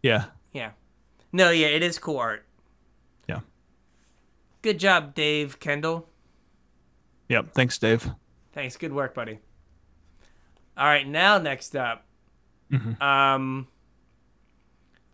[0.02, 0.72] Yeah, Yeah.
[1.32, 2.44] No, yeah, it is cool art.
[3.26, 3.40] yeah,
[4.60, 6.08] Good job, Dave Kendall.
[7.30, 7.54] Yep.
[7.54, 8.10] Thanks, Dave.
[8.52, 8.76] Thanks.
[8.76, 9.38] Good work, buddy.
[10.76, 12.06] All right, now next up,
[12.70, 13.00] Mhm.
[13.02, 13.68] um,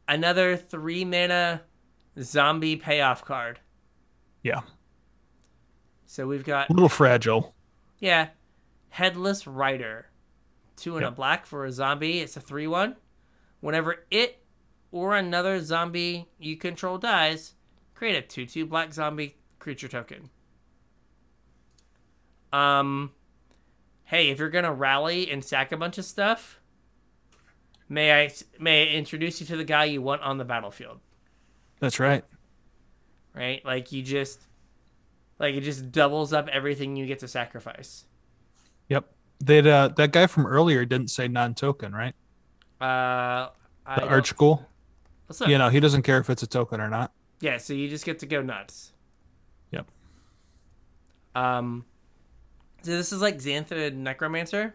[0.06, 1.62] another three mana
[2.20, 3.58] zombie payoff card.
[4.42, 4.60] Yeah,
[6.06, 7.54] So we've got a little fragile.
[7.98, 8.28] yeah,
[8.90, 10.10] headless rider,
[10.76, 12.20] two and a black for a zombie.
[12.20, 12.96] It's a three one.
[13.60, 14.44] Whenever it
[14.92, 17.54] or another zombie you control dies,
[17.94, 20.30] create a two two black zombie creature token.
[22.52, 23.12] Um,
[24.08, 26.60] hey, if you're gonna rally and sack a bunch of stuff,
[27.88, 30.98] may I may I introduce you to the guy you want on the battlefield?
[31.78, 32.24] That's right.
[33.34, 34.42] Right, like you just,
[35.38, 38.06] like it just doubles up everything you get to sacrifice.
[38.88, 39.04] Yep.
[39.40, 42.14] That uh, that guy from earlier didn't say non-token, right?
[42.80, 43.50] Uh,
[43.96, 44.66] The arch ghoul.
[45.26, 45.48] What's up?
[45.48, 47.12] You know, he doesn't care if it's a token or not.
[47.40, 48.92] Yeah, so you just get to go nuts.
[49.70, 49.86] Yep.
[51.36, 51.84] Um,
[52.96, 54.74] this is like Xathrid Necromancer,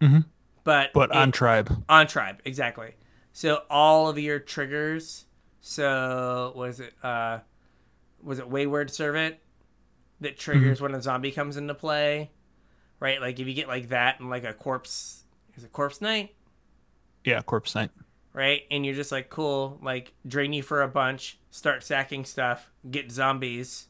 [0.00, 0.18] hmm
[0.64, 1.84] but But on tribe.
[1.88, 2.94] on tribe exactly.
[3.32, 5.26] So all of your triggers.
[5.60, 7.40] So was it uh,
[8.22, 9.36] was it Wayward Servant
[10.20, 12.30] that triggers when a zombie comes into play,
[13.00, 13.20] right?
[13.20, 15.24] Like if you get like that and like a corpse,
[15.56, 16.34] is it Corpse Knight?
[17.24, 17.90] Yeah, corpse knight.
[18.32, 18.62] right?
[18.70, 23.10] And you're just like, cool, like drain you for a bunch, start sacking stuff, get
[23.12, 23.86] zombies,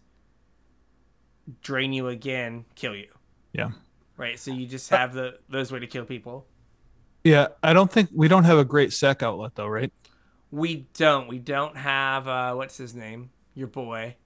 [1.62, 3.08] drain you again, kill you,
[3.52, 3.70] Yeah.
[4.16, 4.38] right?
[4.38, 6.46] So you just have the those way to kill people.
[7.24, 9.92] Yeah, I don't think we don't have a great sack outlet though, right?
[10.50, 11.28] We don't.
[11.28, 13.30] We don't have uh what's his name?
[13.54, 14.16] Your boy,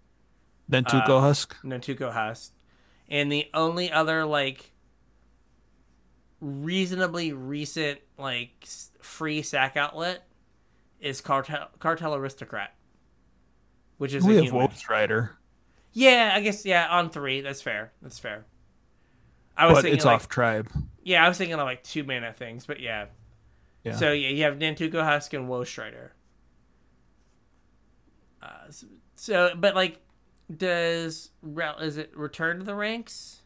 [0.69, 1.57] Then Uh, Husk.
[1.63, 2.53] Nantuko Husk.
[3.09, 4.73] And the only other like
[6.41, 8.67] reasonably recent like
[9.01, 10.27] free sack outlet
[11.01, 12.75] is Cartel Cartel Aristocrat.
[13.99, 14.61] Which is We a have human.
[14.63, 15.37] Woe Strider,
[15.97, 17.41] Yeah, I guess yeah, on three.
[17.41, 17.91] That's fair.
[18.03, 18.45] That's fair.
[19.57, 20.71] I was but thinking it's like, off tribe.
[21.03, 23.07] Yeah, I was thinking of like two mana things, but yeah.
[23.83, 23.95] Yeah.
[23.95, 26.13] So yeah, you have Nantuko Husk and Woe Strider.
[28.43, 28.71] Uh,
[29.15, 30.03] so, but like,
[30.55, 33.41] does Rel- is it Return to the Ranks?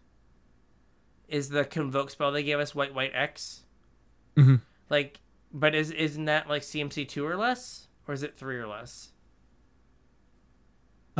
[1.29, 3.61] Is the convoke spell they gave us white white X?
[4.37, 4.57] hmm
[4.89, 5.21] Like,
[5.53, 9.10] but is isn't that like CMC two or less, or is it three or less?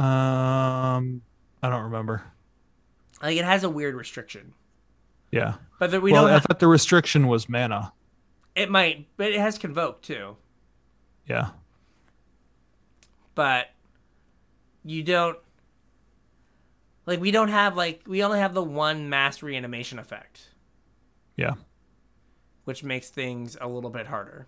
[0.01, 1.23] Um,
[1.63, 2.23] I don't remember.
[3.23, 4.55] Like, it has a weird restriction,
[5.31, 5.55] Yeah.
[5.79, 6.31] but that we well, don't.
[6.31, 7.93] I Have, thought the restriction was mana.
[8.55, 10.37] it might, but it has convoke too.
[11.27, 11.51] Yeah.
[13.37, 13.69] but
[14.85, 15.39] you don't
[17.07, 20.49] like we don't have like we only have the one mass reanimation effect
[21.37, 21.55] Yeah.
[22.65, 24.47] which makes things a little bit harder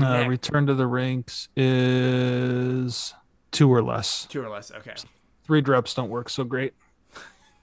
[0.00, 3.14] Uh, return to the ranks is
[3.50, 4.26] two or less.
[4.26, 4.94] two or less okay
[5.44, 6.74] Three drops don't work so great.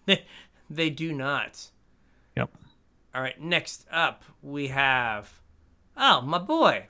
[0.69, 1.69] they do not
[2.35, 2.49] Yep.
[3.13, 5.39] all right next up we have
[5.95, 6.87] oh my boy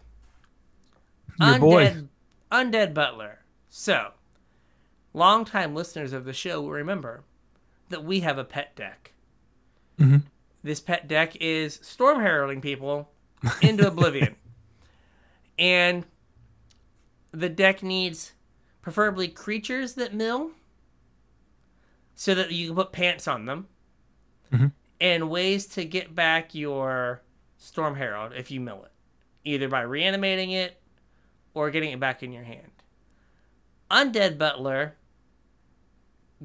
[1.39, 1.85] Your boy.
[1.87, 2.07] undead
[2.51, 3.39] undead butler
[3.69, 4.11] so
[5.13, 7.23] longtime listeners of the show will remember
[7.89, 9.11] that we have a pet deck
[9.99, 10.23] Mhm.
[10.63, 13.09] this pet deck is storm heralding people
[13.61, 14.35] into oblivion
[15.57, 16.05] and
[17.31, 18.33] the deck needs
[18.81, 20.51] preferably creatures that mill
[22.13, 23.67] so that you can put pants on them
[24.51, 24.71] Mhm.
[25.01, 27.21] and ways to get back your
[27.57, 28.91] storm herald if you mill it
[29.43, 30.81] either by reanimating it
[31.53, 32.71] or getting it back in your hand
[33.91, 34.95] undead butler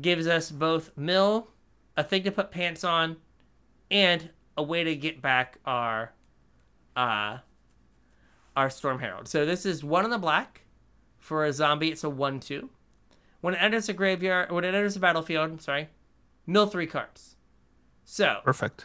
[0.01, 1.49] gives us both mill
[1.97, 3.17] a thing to put pants on
[3.91, 6.13] and a way to get back our
[6.97, 7.39] uh
[8.61, 10.63] our storm herald so this is one in the black
[11.19, 12.69] for a zombie it's a one two
[13.41, 15.89] when it enters a graveyard when it enters a battlefield sorry
[16.47, 17.37] mill three cards
[18.05, 18.85] so Perfect.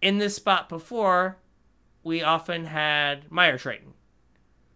[0.00, 1.38] in this spot before
[2.04, 3.92] we often had Mire Triton,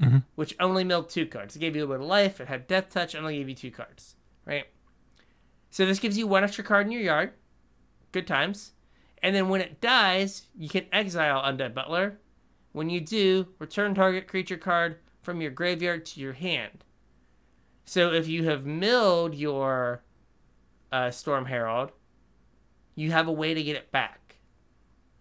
[0.01, 0.25] Mhm.
[0.35, 1.55] which only milled two cards.
[1.55, 2.41] It gave you a little bit of life.
[2.41, 3.15] It had Death Touch.
[3.15, 4.67] And only gave you two cards, right?
[5.71, 7.33] So this gives you one extra card in your yard.
[8.11, 8.73] Good times.
[9.23, 12.19] And then when it dies, you can exile Undead Butler.
[12.73, 16.85] When you do, return target creature card from your graveyard to your hand.
[17.85, 20.03] So if you have milled your
[20.91, 21.93] uh, Storm Herald,
[22.95, 24.19] you have a way to get it back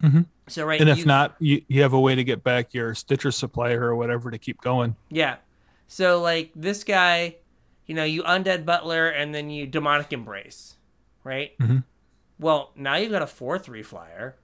[0.02, 0.26] Mhm.
[0.48, 2.92] So right, And if you- not, you, you have a way to get back your
[2.92, 4.96] Stitcher supplier or whatever to keep going.
[5.10, 5.36] Yeah.
[5.86, 7.36] So like this guy,
[7.86, 10.74] you know, you undead butler and then you demonic embrace,
[11.22, 11.56] right?
[11.58, 11.84] Mhm.
[12.40, 14.34] Well, now you've got a four three flyer,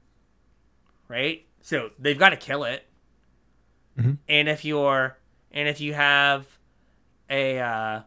[1.09, 1.45] right?
[1.61, 2.87] So they've got to kill it.
[3.99, 4.19] Mhm.
[4.29, 5.19] And if you're
[5.51, 6.47] and if you have
[7.31, 8.03] a uh,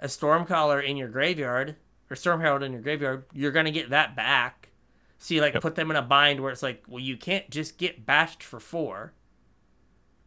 [0.00, 1.76] a stormcaller in your graveyard
[2.10, 4.70] or storm herald in your graveyard, you're gonna get that back.
[5.18, 5.62] So you like Yep.
[5.62, 8.60] put them in a bind where it's like, well, you can't just get bashed for
[8.60, 9.12] four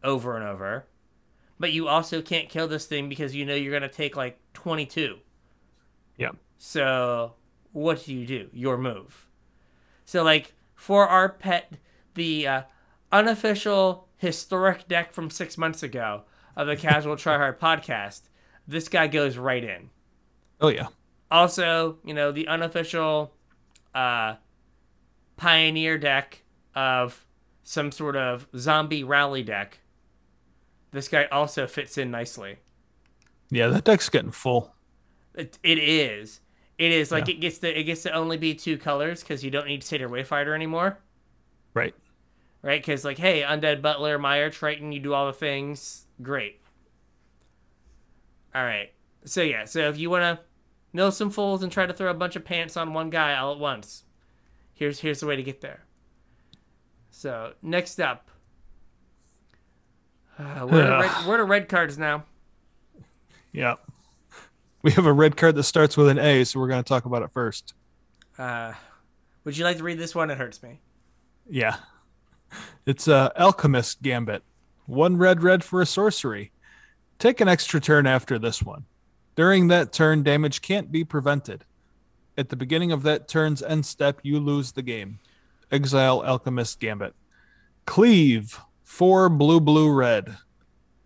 [0.02, 0.86] over and over.
[1.58, 4.38] But you also can't kill this thing because you know you're going to take like
[4.54, 5.18] 22.
[6.16, 6.30] Yeah.
[6.58, 7.34] So
[7.72, 8.48] what do you do?
[8.52, 9.26] Your move.
[10.06, 11.74] So, like, for our pet,
[12.14, 12.62] the uh,
[13.12, 16.22] unofficial historic deck from six months ago
[16.56, 18.22] of the Casual Tryhard podcast,
[18.68, 19.90] this guy goes right in.
[20.60, 20.88] Oh yeah.
[21.30, 23.32] Also, you know, the unofficial
[23.94, 24.34] uh,
[25.36, 26.42] pioneer deck
[26.74, 27.24] of
[27.62, 29.78] some sort of zombie rally deck.
[30.92, 32.56] This guy also fits in nicely.
[33.50, 34.74] Yeah, that deck's getting full.
[35.34, 36.40] It, it is.
[36.78, 37.34] It is like Yeah.
[37.34, 40.08] it gets to it gets to only be two colors because you don't need Satyr
[40.08, 40.98] Wayfinder anymore,
[41.74, 41.94] Right.
[42.62, 42.80] Right?
[42.80, 46.60] Because like, hey, Undead Butler, Mire, Triton, you do all the things, great.
[48.54, 48.92] All right.
[49.24, 50.44] So yeah, so if you want to
[50.92, 53.52] know some fools and try to throw a bunch of pants on one guy all
[53.52, 54.04] at once,
[54.74, 55.84] here's here's the way to get there.
[57.10, 58.30] So next up,
[60.38, 62.24] uh, where, are red, where are red cards now?
[63.52, 63.76] Yeah.
[64.82, 67.04] We have a red card that starts with an A, so we're going to talk
[67.04, 67.74] about it first.
[68.38, 68.72] Uh,
[69.44, 70.30] would you like to read this one?
[70.30, 70.80] It hurts me.
[71.48, 71.76] Yeah.
[72.86, 74.42] It's uh, Alchemist Gambit.
[74.86, 76.50] One red red for a sorcery.
[77.18, 78.86] Take an extra turn after this one.
[79.36, 81.64] During that turn, damage can't be prevented.
[82.36, 85.18] At the beginning of that turn's end step, you lose the game.
[85.70, 87.14] Exile Alchemist Gambit.
[87.86, 88.58] Cleave.
[88.82, 90.36] Four blue, blue, red.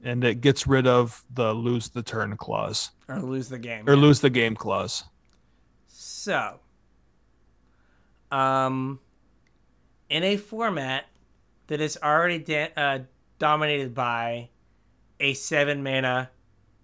[0.02, 3.84] And it gets rid of the lose the turn clause Or lose the game.
[3.88, 5.04] or lose the game clause.
[5.86, 6.60] So,
[8.30, 9.00] um,
[10.08, 11.06] in a format
[11.66, 12.98] that is already da- uh,
[13.38, 14.50] dominated by
[15.20, 16.30] a seven mana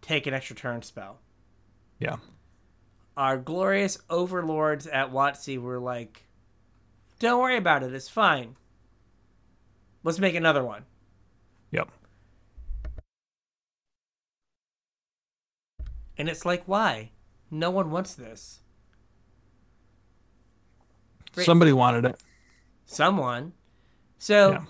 [0.02, 1.20] take an extra turn spell,
[1.98, 2.16] Yeah.
[3.16, 6.24] our glorious overlords at WotC were like,
[7.18, 7.92] "Don't worry about it.
[7.92, 8.56] It's fine.
[10.02, 10.86] Let's make another one."
[11.72, 11.90] Yep.
[16.16, 17.12] And it's like, why?
[17.50, 18.60] No one wants this.
[21.32, 22.20] Somebody wanted it.
[22.84, 23.52] someone.
[24.22, 24.64] So Yeah.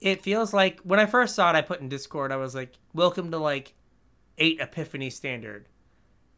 [0.00, 2.74] it feels like when I first saw it, I put in Discord, I was like,
[2.94, 3.74] welcome to like
[4.38, 5.68] eight Epiphany standard.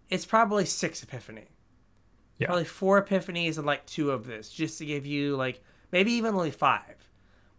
[0.09, 1.45] It's probably six Epiphany.
[2.39, 2.47] Yeah.
[2.47, 5.63] Probably four Epiphanies and like two of this, just to give you like
[5.93, 7.11] maybe even only five.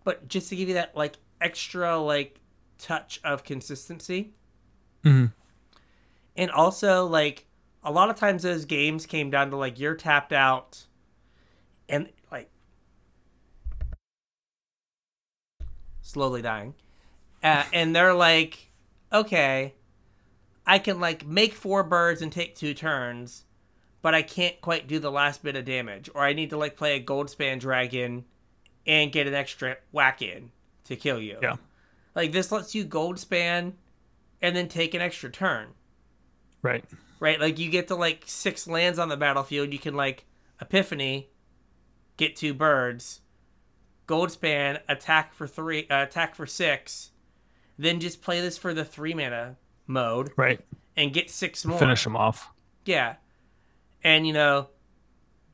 [0.04, 2.40] But just to give you that like extra like
[2.80, 4.34] touch of consistency.
[5.04, 5.34] Mhm.
[6.36, 7.46] And also like
[7.84, 10.88] a lot of times those games came down to like you're tapped out
[11.88, 12.50] and like
[16.16, 16.74] slowly dying.
[17.44, 18.72] Uh, and they're like,
[19.12, 19.74] okay,
[20.66, 23.44] I can like make four birds and take two turns,
[24.02, 26.10] but I can't quite do the last bit of damage.
[26.16, 28.24] Or I need to like play a Goldspan dragon
[28.88, 30.52] and get an extra whack in
[30.86, 31.38] to kill you.
[31.42, 31.58] Yeah.
[32.16, 33.74] Like this lets you Goldspan
[34.42, 35.68] and then take an extra turn.
[36.62, 36.86] Right.
[37.20, 37.42] Right?
[37.42, 40.24] Like you get to like six lands on the battlefield, you can like
[40.62, 41.28] epiphany,
[42.16, 43.20] get two birds,
[44.08, 47.12] Goldspan, attack for three, uh, attack for six,
[47.78, 49.58] then just play this for the three mana
[49.88, 50.60] mode Right.
[50.96, 51.78] and get six more.
[51.80, 52.50] Finish them off.
[52.86, 53.16] Yeah.
[54.04, 54.70] And you know,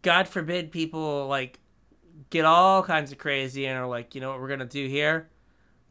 [0.02, 1.60] God forbid people like
[2.30, 5.30] get all kinds of crazy and are like, you know what we're gonna do here?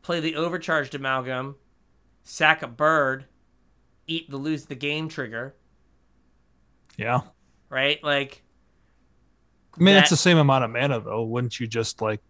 [0.02, 1.56] Play the overcharged amalgam,
[2.22, 3.24] sack a bird,
[4.06, 5.54] eat the lose the game trigger,
[6.96, 7.20] Yeah.
[7.68, 8.02] right?
[8.04, 8.42] Like
[9.78, 11.22] I mean, That- it's the same amount of mana, though.
[11.22, 12.20] Wouldn't you just like?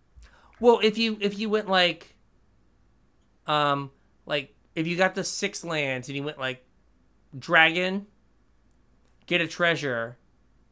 [0.61, 2.15] Well, if you if you went like,
[3.47, 3.91] um,
[4.27, 6.65] like if you got the six lands and you went like,
[7.39, 8.07] dragon,
[9.27, 10.19] get a treasure,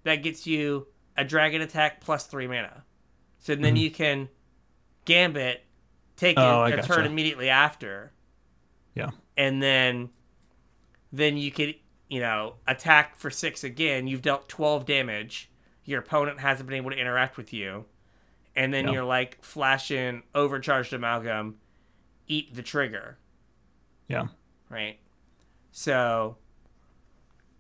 [0.05, 0.87] that gets you
[1.17, 2.85] a dragon attack plus three mana.
[3.39, 4.29] So then you can
[5.05, 5.65] gambit,
[6.17, 6.87] take it Oh, a gotcha.
[6.87, 8.13] turn immediately after,
[8.95, 9.11] Yeah.
[9.37, 10.11] and then,
[11.13, 11.77] then you could
[12.09, 14.07] you know attack for six again.
[14.07, 15.51] You've dealt twelve damage.
[15.85, 17.87] Your opponent hasn't been able to interact with you
[18.59, 18.93] and then Yeah.
[18.95, 21.57] you're like flashing overcharged amalgam,
[22.27, 23.17] eat the trigger,
[24.09, 24.27] Yeah.
[24.69, 24.99] right?
[25.71, 26.37] So,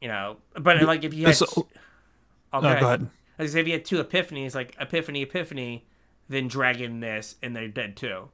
[0.00, 1.66] you know, but like if you had, This- oh,
[2.52, 3.10] No, go ahead.
[3.38, 5.86] Like if you had two epiphanies, like epiphany, epiphany,
[6.28, 8.30] then dragon this and they're dead too.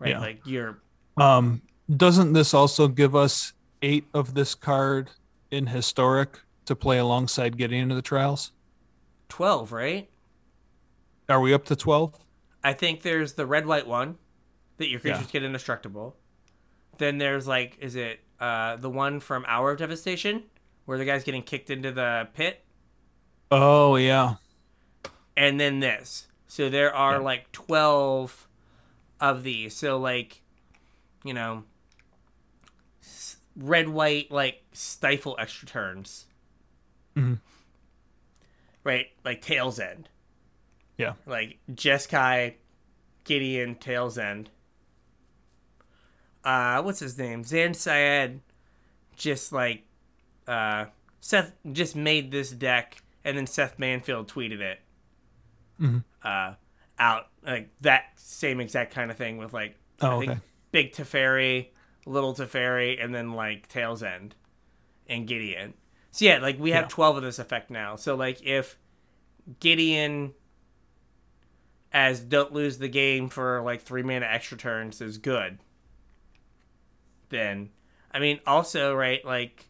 [0.00, 0.10] Right?
[0.10, 0.18] Yeah.
[0.20, 0.78] Like you're
[1.16, 1.62] Um,
[1.94, 5.10] doesn't this also give us eight of this card
[5.52, 8.50] in historic to play alongside Gideon of the Trials?
[9.28, 10.10] 12, right?
[11.28, 12.14] Are we up to twelve?
[12.62, 14.16] I think there's the red white one
[14.78, 15.26] that your creatures Yeah.
[15.32, 16.16] get indestructible.
[16.98, 20.44] Then there's like, is it uh, the one from Hour of Devastation
[20.84, 22.64] where the guy's getting kicked into the pit?
[23.50, 24.36] Oh yeah,
[25.36, 26.26] And then this.
[26.48, 27.18] So there are Yeah.
[27.18, 28.48] like 12
[29.20, 29.74] of these.
[29.76, 30.42] So, like,
[31.24, 31.64] you know,
[33.02, 36.26] s- red white, like, stifle extra turns.
[37.16, 37.40] Mhm.
[38.84, 39.08] Right?
[39.24, 40.08] Like, Tale's End.
[40.98, 41.12] Yeah.
[41.26, 42.54] like Jeskai,
[43.24, 44.50] Gideon, Tale's End.
[46.44, 47.42] Uh, what's his name?
[47.44, 48.40] Zan Syed
[49.16, 49.82] just like
[50.46, 50.84] uh
[51.20, 54.78] Seth just made this deck and then Seth Manfield tweeted it.
[55.80, 56.04] Mhm.
[56.22, 56.54] Uh
[56.98, 60.40] out like that same exact kind of thing with like Oh, I think okay.
[60.72, 61.68] Big Teferi,
[62.04, 64.34] Little Teferi, and then like Tale's End
[65.08, 65.72] and Gideon.
[66.12, 66.88] So yeah, like we have Yeah.
[66.88, 67.96] twelve of this effect now.
[67.96, 68.78] So like if
[69.60, 70.34] Gideon
[71.92, 75.58] as don't lose the game for like three mana extra turns is good.
[77.28, 77.70] Then
[78.12, 79.66] I mean also, right, like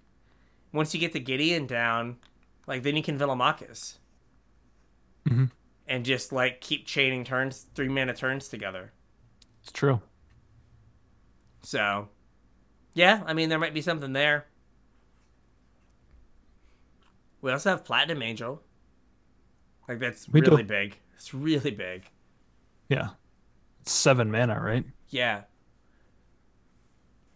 [0.73, 2.17] once you get the Gideon down,
[2.67, 3.99] like then you can Villamachus.
[5.29, 5.51] Mhm.
[5.87, 8.93] And just like keep chaining turns, three mana turns together.
[9.63, 10.01] It's true.
[11.63, 12.09] So,
[12.95, 14.47] yeah, I mean, there might be something there.
[17.41, 18.63] We also have Platinum Angel.
[19.89, 20.51] Like, that's We do.
[20.53, 20.97] really big.
[21.17, 22.05] It's really big.
[22.89, 23.09] Yeah,
[23.81, 24.85] it's seven mana, right?
[25.09, 25.43] Yeah.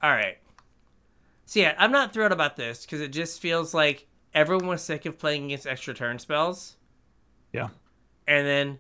[0.02, 0.38] All right.
[1.46, 5.04] So, yeah, I'm not thrilled about this because it just feels like everyone was sick
[5.04, 6.76] of playing against extra turn spells.
[7.52, 7.68] Yeah.
[8.28, 8.78] And then,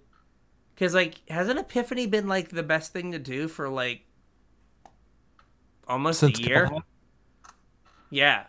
[0.74, 4.02] because, like, hasn't Epiphany been, like, the best thing to do for, like,
[5.88, 6.66] almost Since a year?
[6.66, 6.84] Galahad?
[8.10, 8.44] Yeah.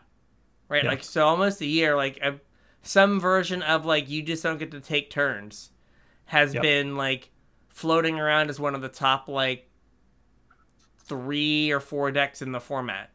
[0.69, 0.83] Right.
[0.83, 0.89] Yeah.
[0.89, 1.95] Like so, almost a year.
[1.95, 2.39] Like a,
[2.81, 5.71] some version of like you just don't get to take turns
[6.31, 6.63] has Yep.
[6.63, 7.29] been like
[7.67, 9.69] floating around as one of the top like
[11.03, 13.11] three or four decks in the format.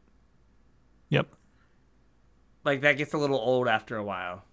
[1.09, 1.27] Yep.
[2.63, 4.45] Like that gets a little old after a while.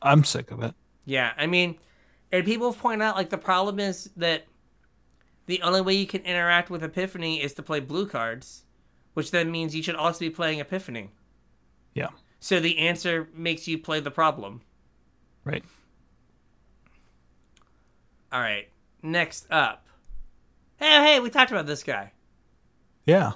[0.00, 0.74] I'm sick of it.
[1.04, 1.78] Yeah, I mean,
[2.32, 4.46] and people point out like the problem is that
[5.44, 8.64] the only way you can interact with Epiphany is to play blue cards,
[9.12, 11.10] which then means you should also be playing Epiphany.
[11.92, 12.08] Yeah.
[12.40, 14.62] So the answer makes you play the problem.
[15.44, 15.64] Right.
[18.32, 18.68] All right.
[19.02, 19.86] Next up.
[20.76, 22.12] Hey, hey, we talked about this guy.
[23.06, 23.32] Yeah.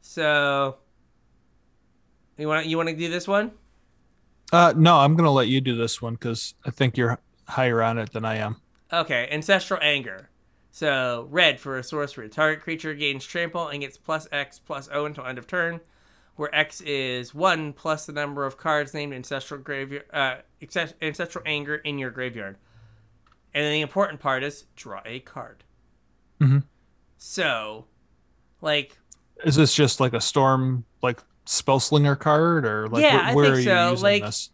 [0.00, 0.78] So
[2.38, 3.52] you want you want to do this one?
[4.52, 7.98] Uh, no, I'm gonna let you do this one because I think you're higher on
[7.98, 8.56] it than I am.
[8.92, 10.30] Okay, ancestral anger.
[10.70, 12.28] So red for a sorcery.
[12.28, 15.80] Target creature gains trample and gets plus X plus O until end of turn,
[16.36, 20.36] where X is one plus the number of cards named ancestral graveyard uh,
[21.02, 22.56] ancestral anger in your graveyard.
[23.52, 25.64] And then the important part is draw a card.
[26.40, 26.64] Mhm.
[27.18, 27.86] So,
[28.60, 28.98] like,
[29.44, 33.44] Is this just like a storm, like spellslinger card, or like Yeah, wh- I where
[33.46, 33.58] think are
[33.90, 34.02] you so.
[34.02, 34.50] Like- this?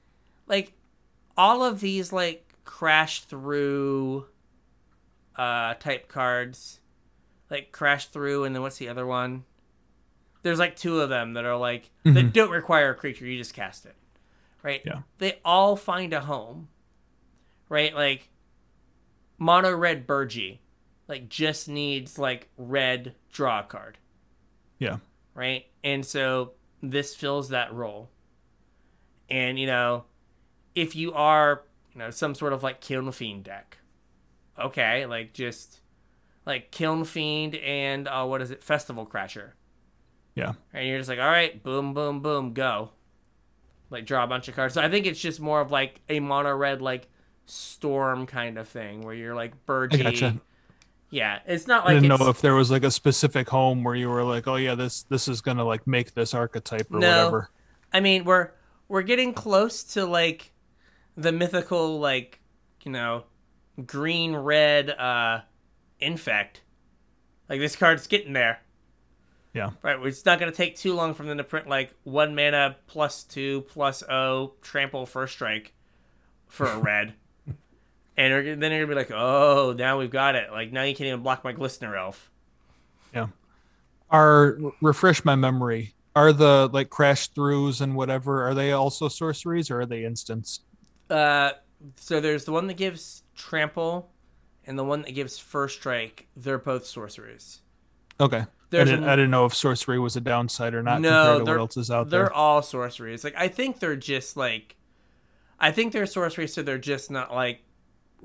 [0.46, 0.72] like
[1.36, 4.26] all of these like crash through
[5.36, 6.80] uh type cards
[7.50, 9.44] like crash through and then what's the other one
[10.42, 12.32] there's like two of them that are like that Mhm.
[12.32, 13.94] don't require a creature you just cast it
[14.62, 15.02] right Yeah.
[15.18, 16.68] they all find a home
[17.68, 18.30] right like
[19.38, 20.60] mono red burgie
[21.08, 23.98] like just needs like red draw a card
[24.78, 24.96] Yeah.
[25.34, 25.66] right?
[25.84, 26.52] And so
[26.82, 28.10] this fills that role.
[29.30, 30.04] And you know,
[30.74, 33.78] if you are, you know, some sort of like Kiln Fiend deck,
[34.58, 35.80] okay, like just
[36.44, 39.52] like Kiln Fiend and uh, what is it, Festival Crasher,
[40.34, 40.52] Yeah.
[40.72, 42.90] and you're just like, all right, boom, boom, boom, go,
[43.90, 44.74] like draw a bunch of cards.
[44.74, 47.08] So I think it's just more of like a mono red like
[47.46, 50.02] storm kind of thing where you're like Burgie.
[50.02, 50.40] gotcha.
[51.08, 53.94] Yeah, it's not like I didn't know if there was like a specific home where
[53.94, 57.08] you were like, oh yeah, this this is gonna like make this archetype or No.
[57.16, 57.50] whatever.
[57.92, 58.50] I mean, we're
[58.88, 60.52] we're getting close to like
[61.16, 62.40] the mythical like,
[62.84, 63.24] you know,
[63.86, 65.40] green red uh
[66.00, 66.62] infect.
[67.48, 68.58] Like this card's getting there.
[69.54, 69.70] Yeah.
[69.82, 73.22] Right, it's not gonna take too long for them to print like one mana plus
[73.22, 75.72] two plus O trample first strike
[76.48, 77.14] for a red.
[78.16, 80.50] And then you're gonna be like, oh, now we've got it.
[80.50, 82.30] Like now you can't even block my glistener elf.
[83.14, 83.28] Yeah.
[84.10, 85.94] Are refresh my memory.
[86.14, 88.46] Are the like crash throughs and whatever?
[88.48, 90.60] Are they also sorceries or are they instants?
[91.10, 91.50] Uh,
[91.96, 94.10] so there's the one that gives trample,
[94.66, 97.60] and the one that gives first strike, they're both sorceries.
[98.18, 98.38] Okay.
[98.38, 101.38] I didn't, an- I didn't know if sorcery was a downside or not No, compared
[101.38, 102.32] to they're- what else is out they're there.
[102.32, 103.22] all sorceries.
[103.24, 104.76] Like I think they're just like,
[105.60, 107.60] I think they're sorceries, so they're just not like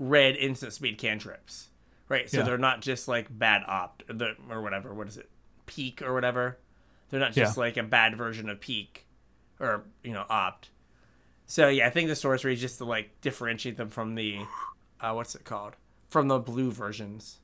[0.01, 1.69] red instant speed cantrips,
[2.09, 2.27] right?
[2.27, 2.43] So Yeah.
[2.43, 4.03] they're not just like bad opt
[4.49, 4.93] or, whatever.
[4.95, 5.29] What is it?
[5.67, 6.57] Peek or whatever.
[7.09, 9.05] They're not just like a bad version of Peek,
[9.59, 10.69] or you know opt.
[11.45, 14.39] So yeah, I think the sorcery is just to like differentiate them from the,
[14.99, 15.75] uh, what's it called?
[16.09, 17.39] From the blue versions.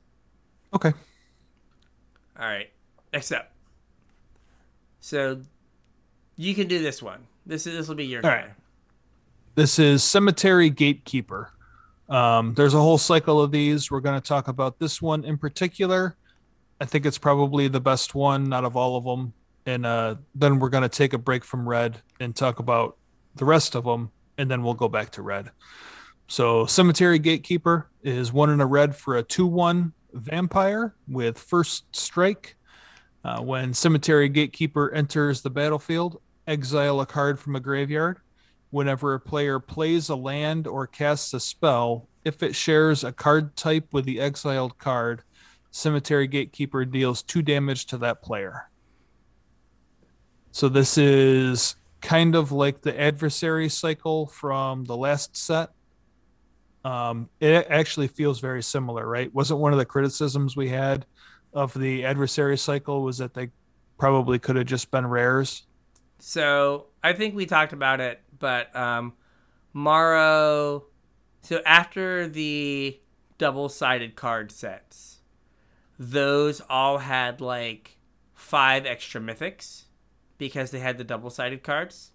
[0.74, 0.92] Okay.
[2.38, 2.70] All right.
[3.12, 3.52] Next up.
[5.00, 5.40] so
[6.36, 7.26] you can do this one.
[7.46, 8.50] This is this will be your All right.
[9.54, 11.52] This is Cemetery Gatekeeper.
[12.08, 13.90] Um, there's a whole cycle of these.
[13.90, 16.16] We're going to talk about this one in particular.
[16.80, 19.34] I think it's probably the best one out of all of them.
[19.66, 22.96] And uh, then we're going to take a break from red and talk about
[23.34, 24.10] the rest of them.
[24.38, 25.50] And then we'll go back to red.
[26.28, 31.84] So, Cemetery Gatekeeper is one in a red for a 2 1 vampire with first
[31.96, 32.56] strike.
[33.24, 38.20] Uh, when Cemetery Gatekeeper enters the battlefield, exile a card from a graveyard.
[38.70, 43.56] Whenever a player plays a land or casts a spell, if it shares a card
[43.56, 45.22] type with the exiled card,
[45.70, 48.70] Cemetery Gatekeeper deals two damage to that player.
[50.50, 55.70] So this is kind of like the adversary cycle from the last set.
[56.84, 59.32] Um, it actually feels very similar, right?
[59.34, 61.06] Wasn't one of the criticisms we had
[61.52, 63.50] of the adversary cycle was that they
[63.98, 65.66] probably could have just been rares?
[66.18, 69.14] So I think we talked about it, but um,
[69.72, 70.84] Maro.
[71.42, 73.00] So after the
[73.38, 75.20] double-sided card sets,
[75.98, 77.98] those all had like
[78.34, 79.84] five extra mythics
[80.36, 82.12] because they had the double-sided cards,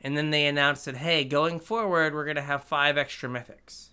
[0.00, 3.88] and then they announced that hey, going forward, we're gonna have five extra mythics.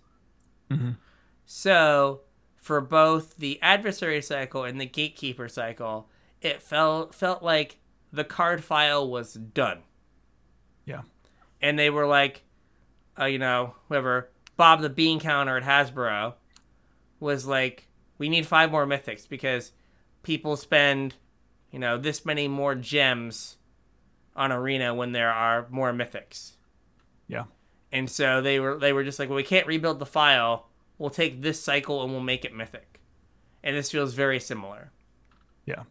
[0.70, 0.96] Mhm.
[1.44, 2.22] So
[2.56, 6.08] for both the adversary cycle and the gatekeeper cycle,
[6.40, 7.78] it felt felt like
[8.12, 9.82] the card file was done.
[10.84, 11.02] Yeah.
[11.62, 12.42] And they were like,
[13.18, 16.34] uh, you know, whoever Bob the Bean Counter at Hasbro
[17.20, 19.72] was like, we need five more mythics because
[20.22, 21.14] people spend,
[21.70, 23.56] you know, this many more gems
[24.34, 26.52] on Arena when there are more mythics.
[27.28, 27.44] Yeah.
[27.90, 30.68] And so they were they were just like, well, we can't rebuild the file.
[30.98, 33.00] We'll take this cycle and we'll make it mythic.
[33.62, 34.90] And this feels very similar.
[35.66, 35.84] Yeah.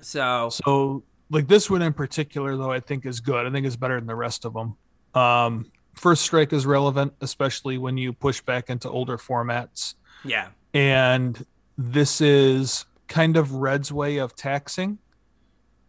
[0.00, 3.44] So So, like this one in particular, though, I think is good.
[3.46, 4.76] I think it's better than the rest of them.
[5.20, 9.94] Um, first strike is relevant, especially when you push back into older formats.
[10.24, 11.44] yeah, And
[11.76, 14.98] this is kind of Red's way of taxing.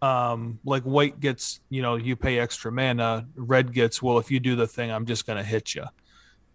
[0.01, 3.27] Um, like white gets, you know, you pay extra mana.
[3.35, 5.85] Red gets, well, if you do the thing, I'm just going to hit you.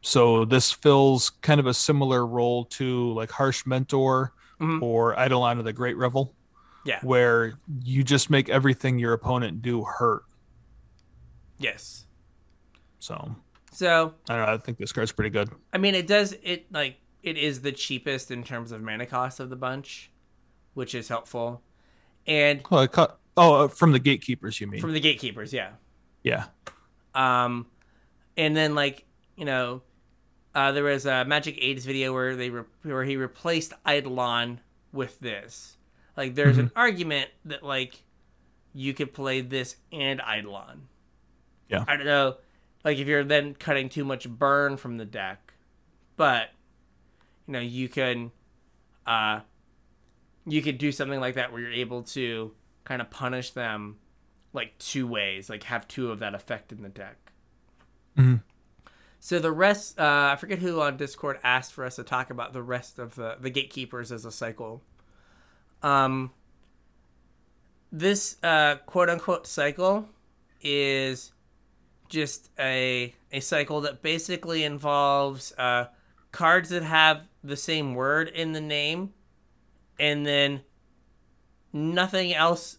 [0.02, 4.82] So this fills kind of a similar role to like Harsh Mentor Mhm.
[4.82, 6.35] or Eidolon of the Great Revel
[6.89, 10.23] yeah, where you just make everything your opponent do hurt.
[11.59, 12.06] yes.
[12.98, 13.36] So
[13.73, 14.52] So I don't know.
[14.55, 15.51] I think this card's pretty good.
[15.73, 19.39] I mean, it does it like it is the cheapest in terms of mana cost
[19.39, 20.10] of the bunch,
[20.74, 21.62] which is helpful.
[22.27, 23.19] And Oh, I cut.
[23.36, 24.81] Oh, uh, from the gatekeepers, you mean?
[24.81, 25.70] from the gatekeepers, yeah.
[26.24, 26.47] yeah.
[27.15, 27.66] Um,
[28.36, 29.05] and then like
[29.36, 29.82] you know,
[30.55, 34.60] uh, there was a Magic Aids video where they re- where he replaced Eidolon
[34.93, 35.77] with this.
[36.19, 38.03] Like, there's an argument that like
[38.74, 40.89] you could play this and Eidolon.
[41.69, 41.85] Yeah.
[41.86, 42.39] I don't know,
[42.85, 45.55] like if you're then cutting too much burn from the deck,
[46.16, 46.49] but
[47.47, 48.32] you know you can,
[49.07, 49.40] uh,
[50.45, 53.99] you could do something like that where you're able to kind of punish them
[54.53, 57.16] like two ways, like have two of that effect in the deck.
[58.16, 58.43] Mhm.
[59.20, 62.55] So the rest, uh, I forget who on Discord asked for us to talk about
[62.55, 64.82] the rest of the the gatekeepers as a cycle.
[65.83, 66.33] Um,
[67.91, 70.09] this uh, quote unquote cycle
[70.61, 71.33] is
[72.09, 75.87] just a a cycle that basically involves uh,
[76.33, 79.13] cards that have the same word in the name,
[79.99, 80.63] and then
[81.73, 82.79] nothing else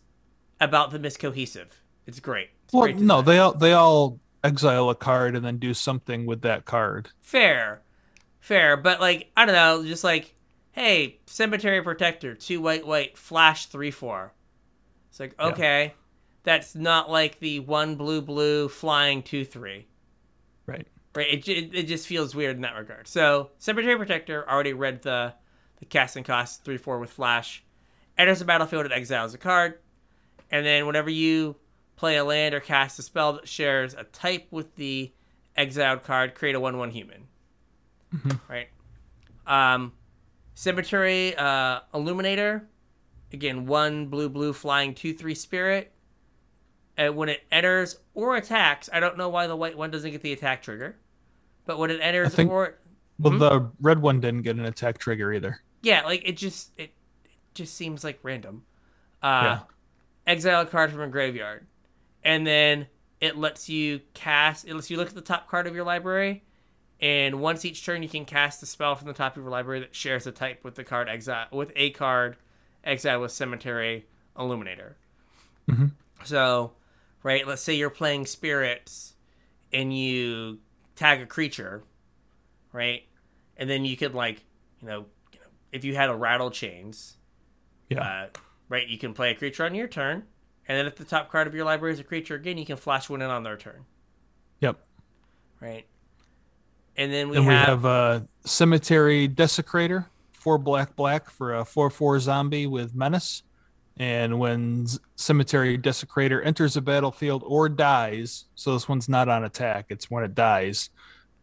[0.59, 1.81] about them is cohesive.
[2.05, 2.49] It's great.
[2.65, 6.25] It's Well, great no, they all they all exile a card and then do something
[6.25, 7.09] with that card.
[7.21, 7.81] fair,
[8.39, 10.35] fair, but like I don't know, just like
[10.71, 14.33] hey, cemetery protector, two white, white, flash three four.
[15.09, 15.93] It's like okay,
[16.43, 19.87] that's not like the one blue, blue, flying two three.
[20.65, 20.87] Right.
[21.15, 23.07] Right, it, ju- it just feels weird in that regard.
[23.07, 25.33] So, Cemetery Protector already read the
[25.79, 27.63] the casting cost three four with Flash.
[28.17, 29.79] Enters the battlefield and exiles a card,
[30.51, 31.55] and then whenever you
[31.95, 35.11] play a land or cast a spell that shares a type with the
[35.55, 37.27] exiled card, create a one one human.
[38.47, 38.67] Right.
[39.47, 39.93] Um,
[40.63, 42.67] Cemetery uh, Illuminator.
[43.31, 45.93] Again, one blue blue flying two three spirit.
[46.97, 50.21] And when it enters or attacks, I don't know why the white one doesn't get
[50.21, 50.97] the attack trigger,
[51.65, 52.75] but when it enters think- or
[53.17, 53.39] Well, Mhm.
[53.39, 55.61] the red one didn't get an attack trigger either.
[55.81, 56.91] yeah, like it just it,
[57.23, 58.65] it just seems like random.
[59.23, 59.59] Uh, Yeah.
[60.27, 61.67] Exile a card from a graveyard,
[62.21, 62.87] and then
[63.21, 64.67] it lets you cast.
[64.67, 66.43] It lets you look at the top card of your library,
[67.01, 69.79] and once each turn you can cast a spell from the top of your library
[69.79, 72.35] that shares a type with the card exile with a card
[72.83, 74.05] exile with Cemetery
[74.37, 74.97] Illuminator.
[75.69, 75.91] Mhm.
[76.23, 76.73] So,
[77.23, 79.15] right, let's say you're playing spirits,
[79.71, 80.59] and you
[80.95, 81.83] tag a creature,
[82.73, 83.03] right,
[83.57, 84.43] and then you could like,
[84.81, 87.15] you know, you know if you had a Rattlechains,
[87.89, 88.01] Yeah.
[88.01, 88.29] uh,
[88.69, 90.25] right, you can play a creature on your turn,
[90.67, 92.77] and then if the top card of your library is a creature again, you can
[92.77, 93.85] flash one in on their turn,
[94.61, 94.79] Yep.
[95.59, 95.85] right?
[96.99, 101.89] And then we we have, have a cemetery desecrator, four black black for a four
[101.89, 103.43] four zombie with menace.
[103.95, 104.85] And when
[105.15, 110.25] cemetery desecrator enters a battlefield or dies, so this one's not on attack; it's when
[110.25, 110.89] it dies.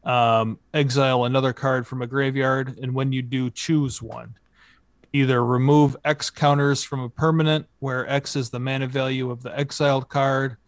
[0.04, 4.36] Um, exile another card from a graveyard, and when you do, choose one.
[5.14, 9.58] Either remove X counters from a permanent, where X is the mana value of the
[9.58, 10.58] exiled card,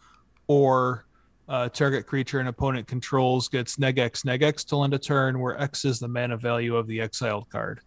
[0.47, 1.05] or
[1.49, 5.41] uh, target creature an opponent controls gets neg X neg X till end of turn,
[5.41, 7.81] where X is the mana value of the exiled card.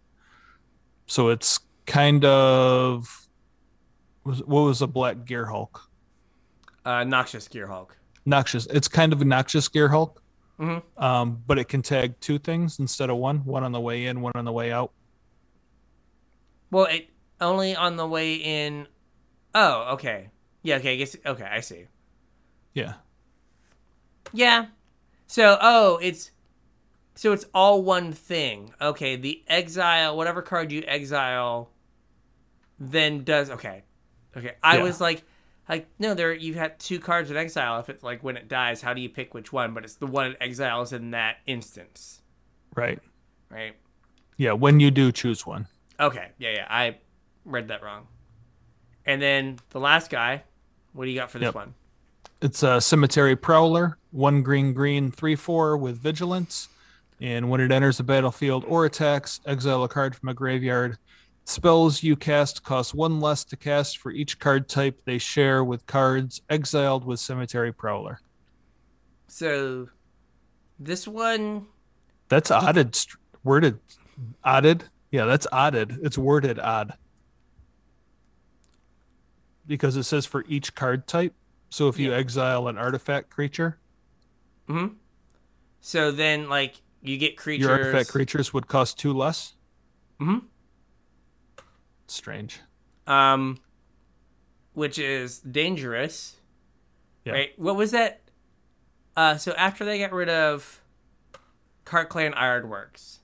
[1.06, 3.28] So it's kind of
[4.24, 5.80] what was a black Gearhulk?
[6.84, 7.90] uh, Noxious Gearhulk.
[8.24, 8.66] Noxious.
[8.66, 10.16] It's kind of a noxious Gearhulk,
[10.60, 10.82] Mhm.
[10.96, 13.44] um, but it can tag two things instead of one.
[13.44, 14.92] One on the way in, one on the way out.
[16.70, 17.08] Well, it
[17.40, 18.86] only on the way in.
[19.54, 20.30] Oh, okay.
[20.62, 20.94] Yeah, okay.
[20.94, 21.16] I guess.
[21.26, 21.86] Okay, I see.
[22.74, 22.94] Yeah,
[24.32, 24.66] Yeah.
[25.26, 26.30] So, oh, it's
[27.14, 28.72] so it's all one thing.
[28.80, 31.70] Okay, the exile, whatever card you exile,
[32.78, 33.82] then does okay.
[34.36, 34.82] Okay, I Yeah.
[34.82, 35.22] was like,
[35.68, 37.80] like no, there you had two cards in exile.
[37.80, 39.74] If it's like when it dies, how do you pick which one?
[39.74, 42.22] But it's the one it exiles in that instance,
[42.74, 42.98] right.
[43.50, 43.74] right?
[44.38, 45.66] Yeah, when you do choose one.
[46.00, 46.96] Okay, yeah, yeah, I
[47.44, 48.06] read that wrong.
[49.04, 50.42] And then the last guy,
[50.92, 51.54] what do you got for this Yep.
[51.54, 51.74] one?
[52.42, 56.68] It's a cemetery prowler, one green green three four with vigilance,
[57.20, 60.98] and when it enters the battlefield or attacks, exile a card from a graveyard.
[61.44, 65.86] Spells you cast cost one less to cast for each card type they share with
[65.86, 68.18] cards exiled with cemetery prowler.
[69.28, 69.90] So,
[70.80, 71.66] this one,
[72.28, 72.98] That's odded,
[73.44, 73.78] worded,
[74.42, 74.84] odded.
[75.12, 76.00] Yeah, that's odded.
[76.02, 76.94] It's worded odd
[79.64, 81.34] because it says for each card type.
[81.72, 82.18] So if you Yeah.
[82.18, 83.78] exile an artifact creature,
[84.66, 84.88] hmm
[85.80, 87.62] So then, like, you get creatures.
[87.66, 89.54] your artifact creatures would cost two less.
[90.20, 90.44] Mhm.
[92.06, 92.60] Strange.
[93.06, 93.58] um,
[94.74, 96.36] which is dangerous.
[97.24, 97.32] Yeah.
[97.32, 97.58] Right?
[97.58, 98.20] What was that?
[99.16, 100.80] Uh, so after they got rid of
[101.84, 103.20] Krark-Clan Ironworks,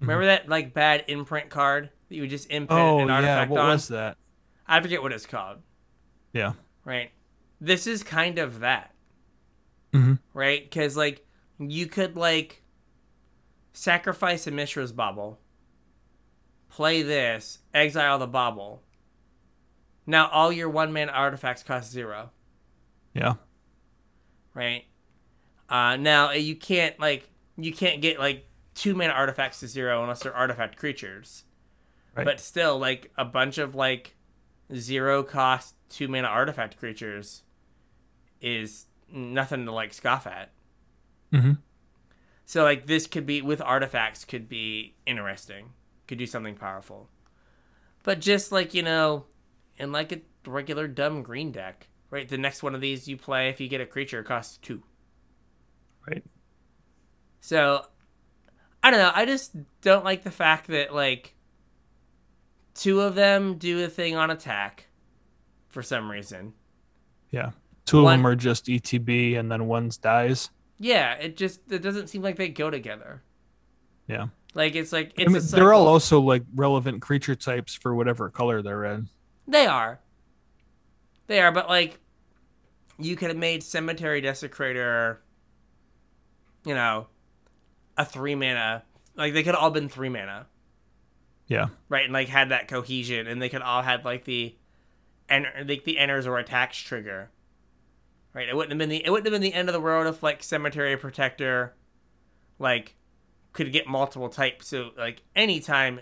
[0.00, 2.80] remember that like bad imprint card that you would just imprint Mm-hmm.
[2.80, 3.68] Oh an yeah, artifact what on?
[3.70, 4.16] was that?
[4.66, 5.58] I forget what it's called.
[6.32, 6.54] Yeah.
[6.84, 7.10] Right?
[7.64, 8.92] This is kind of that.
[9.92, 10.18] Mhm.
[10.34, 10.64] Right?
[10.64, 11.24] Because like
[11.58, 12.60] you could like
[13.72, 15.38] sacrifice a Mishra's Bauble,
[16.68, 18.82] play this, exile the Bauble.
[20.06, 22.32] Now all your one man artifacts cost zero.
[23.14, 23.34] Yeah.
[24.54, 24.84] right?
[25.68, 28.44] Uh, now uh, you can't like you can't get like
[28.74, 31.44] two mana artifacts to zero unless they're artifact creatures.
[32.16, 32.24] Right.
[32.24, 34.16] But still, like a bunch of like
[34.74, 37.42] zero cost two mana artifact creatures
[38.42, 40.50] is nothing to like scoff at.
[41.32, 41.58] Mhm.
[42.44, 45.72] So like this could be with artifacts could be interesting.
[46.06, 47.08] Could do something powerful.
[48.02, 49.24] But just like, you know,
[49.78, 52.28] in like a regular dumb green deck, right?
[52.28, 54.82] The next one of these you play if you get a creature costs two.
[56.06, 56.24] Right.
[57.40, 57.86] So
[58.82, 59.12] I don't know.
[59.14, 61.34] I just don't like the fact that like
[62.74, 64.88] two of them do a thing on attack
[65.68, 66.54] for some reason.
[67.30, 67.52] Yeah.
[67.92, 70.48] Two One- of them are just ETB, and then one's dies.
[70.78, 73.22] Yeah, it just it doesn't seem like they go together.
[74.06, 74.28] Yeah.
[74.54, 78.30] Like it's like it's I mean, they're all also like relevant creature types for whatever
[78.30, 79.10] color they're in.
[79.46, 80.00] They are.
[81.26, 81.98] They are, but like
[82.98, 85.18] you could have made Cemetery Desecrator
[86.64, 87.08] you know,
[87.98, 88.84] a three mana
[89.16, 90.46] like they could have all been three mana.
[91.46, 91.66] Yeah.
[91.90, 94.56] Right, and like had that cohesion and they could all had like the
[95.28, 97.28] and like the enters or attacks trigger.
[98.34, 98.48] Right?
[98.48, 100.22] It wouldn't have been the it wouldn't have been the end of the world if
[100.22, 101.74] like Cemetery Protector
[102.58, 102.94] like
[103.52, 104.68] could get multiple types.
[104.68, 106.00] So like anytime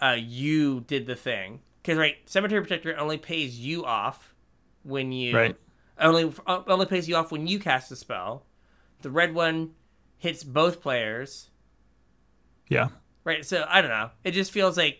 [0.00, 4.34] uh, you did the thing, because right, Cemetery Protector only pays you off
[4.82, 5.56] when you Right.
[5.98, 8.44] only uh, only pays you off when you cast a spell.
[9.00, 9.70] The red one
[10.18, 11.48] hits both players.
[12.68, 12.88] Yeah.
[13.24, 13.44] Right.
[13.46, 14.10] So I don't know.
[14.24, 14.98] It just feels like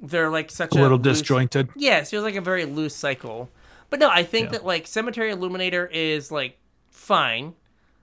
[0.00, 1.70] they're like such A a, little loose- disjointed.
[1.76, 3.48] Yeah, it feels like a very loose cycle.
[3.90, 4.52] But no, I think Yeah.
[4.52, 6.58] that like Cemetery Illuminator is like
[6.90, 7.54] fine,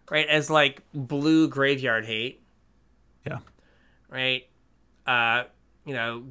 [0.09, 0.27] right?
[0.27, 2.41] As like blue graveyard hate,
[3.25, 3.39] Yeah.
[4.09, 4.47] right?
[5.05, 5.43] Uh,
[5.85, 6.25] you know,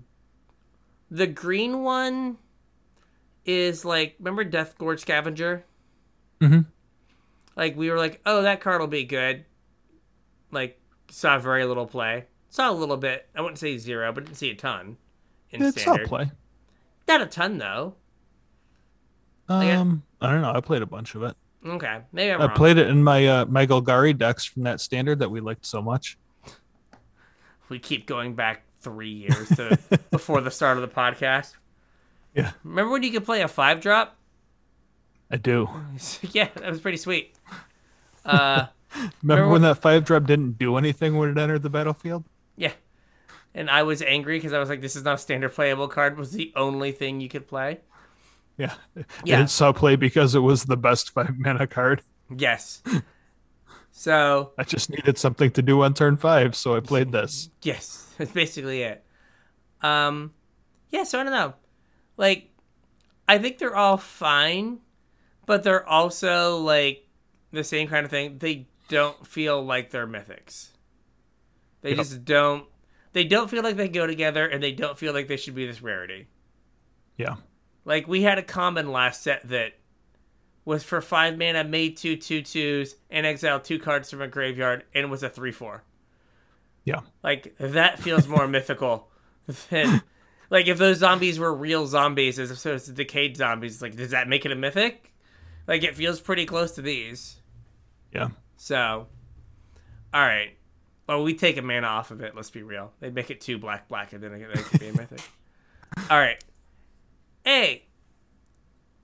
[1.11, 2.39] the green one
[3.45, 5.65] is like remember Deathgorge Scavenger?
[6.41, 6.67] Mhm.
[7.57, 9.45] Like we were like, oh, that card will be good.
[10.51, 12.25] Like saw very little play.
[12.51, 13.29] Saw a little bit.
[13.35, 14.97] I wouldn't say zero, but didn't see a ton
[15.51, 16.09] in standard.
[16.09, 16.31] play.
[17.07, 17.95] Not a ton though.
[19.49, 20.53] Like, uh, Um, I don't know.
[20.55, 21.37] I played a bunch of it.
[21.67, 22.57] Okay, maybe I'm I wrong.
[22.57, 25.81] played it in my uh, my Golgari decks from that standard that we liked so
[25.81, 26.19] much.
[27.69, 29.79] we keep going back three years to
[30.11, 31.55] before the start of the podcast.
[32.35, 34.17] Yeah, Remember when you could play a five drop?
[35.31, 35.69] I do.
[36.33, 37.35] yeah, that was pretty sweet.
[38.27, 38.69] Uh,
[39.23, 42.25] Remember when- when that five drop didn't do anything when it entered the battlefield?
[42.57, 42.73] yeah,
[43.55, 46.17] and I was angry because I was like, "This is not a standard playable card."
[46.17, 47.81] Was the only thing you could play.
[48.57, 48.75] Yeah.
[49.25, 49.41] Yeah.
[49.41, 52.03] And play because it was the best five mana card.
[52.35, 52.83] Yes.
[53.91, 57.51] so I just needed something to do on turn five, so I played this.
[57.63, 59.05] yes, that's basically it.
[59.83, 60.33] Um,
[60.91, 61.05] yeah.
[61.05, 61.55] So I don't know.
[62.17, 62.51] Like,
[63.29, 64.79] I think they're all fine,
[65.47, 67.07] but they're also like
[67.53, 68.39] the same kind of thing.
[68.39, 70.69] They don't feel like they're mythics.
[71.83, 71.99] They Yep.
[71.99, 72.67] just don't.
[73.13, 75.67] They don't feel like they go together, and they don't feel like they should be
[75.67, 76.27] this rarity.
[77.17, 77.37] Yeah.
[77.85, 79.75] Like we had a common last set that
[80.65, 84.85] was for five mana, made two two twos, and exiled two cards from a graveyard,
[84.95, 85.85] and was a three four.
[86.85, 87.01] Yeah.
[87.23, 89.09] Like that feels more mythical
[89.71, 90.03] than
[90.51, 93.83] like if those zombies were real zombies as opposed to decayed zombies.
[93.83, 95.13] Like, does that make it a mythic?
[95.67, 97.37] Like it feels pretty close to these.
[98.13, 98.29] Yeah.
[98.57, 99.09] So,
[100.13, 100.57] all right.
[101.07, 102.35] Well, we take a mana off of it.
[102.35, 102.93] Let's be real.
[103.01, 105.21] They make it two black black, and then it, it could be a mythic.
[106.11, 106.43] all right.
[107.45, 107.85] Hey,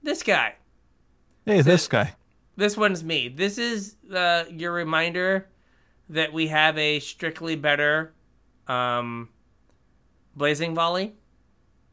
[0.03, 0.55] this guy.
[1.45, 2.15] Hey, this guy.
[2.57, 3.29] This one's me.
[3.29, 5.49] This is uh, your reminder
[6.09, 8.15] that we have a strictly better
[8.67, 9.29] um,
[10.35, 11.15] blazing volley.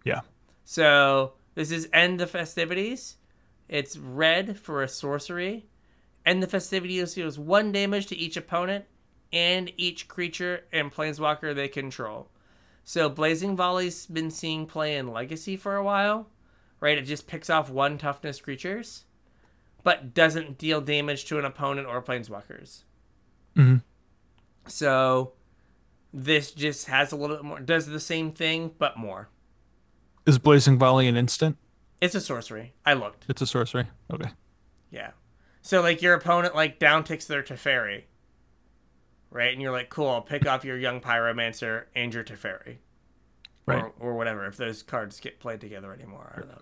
[0.05, 0.21] Yeah.
[0.63, 3.17] So this is end the festivities.
[3.67, 5.65] It's red for a sorcery.
[6.25, 8.85] End the festivities deals one damage to each opponent
[9.33, 12.29] and each creature and planeswalker they control.
[12.85, 16.29] So blazing volley's been seeing play in legacy for a while,
[16.79, 16.97] right?
[16.97, 19.05] It just picks off one toughness creatures,
[19.83, 22.83] but doesn't deal damage to an opponent or planeswalkers.
[23.55, 23.83] Mhm.
[24.67, 25.33] So
[26.13, 29.29] this just has a little bit more does the same thing but more.
[30.25, 31.57] Is Blazing Volley an instant?
[32.01, 32.73] It's a sorcery.
[32.85, 33.25] I looked.
[33.29, 33.87] It's a sorcery.
[34.11, 34.29] Okay.
[34.91, 35.11] Yeah.
[35.61, 38.03] So like your opponent like down ticks their Teferi.
[39.29, 39.51] Right?
[39.51, 42.77] And you're like, cool, I'll pick off your young pyromancer and your Teferi.
[43.65, 43.83] Right.
[43.83, 46.31] Or, or whatever, if those cards get played together anymore.
[46.35, 46.61] I don't know.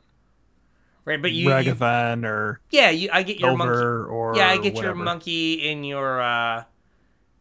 [1.05, 4.57] Right, but you, you Ragavan or Yeah, you I get your monkey or Yeah, I
[4.57, 6.63] get your monkey in your uh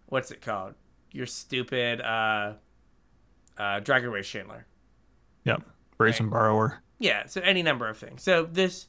[0.06, 0.74] what's it called?
[1.10, 2.52] Your stupid uh
[3.56, 4.64] uh Dragon's Rage Channeler.
[5.44, 5.62] Yep.
[5.96, 6.82] Brazen Borrower.
[6.98, 8.22] Yeah, so any number of things.
[8.22, 8.86] So this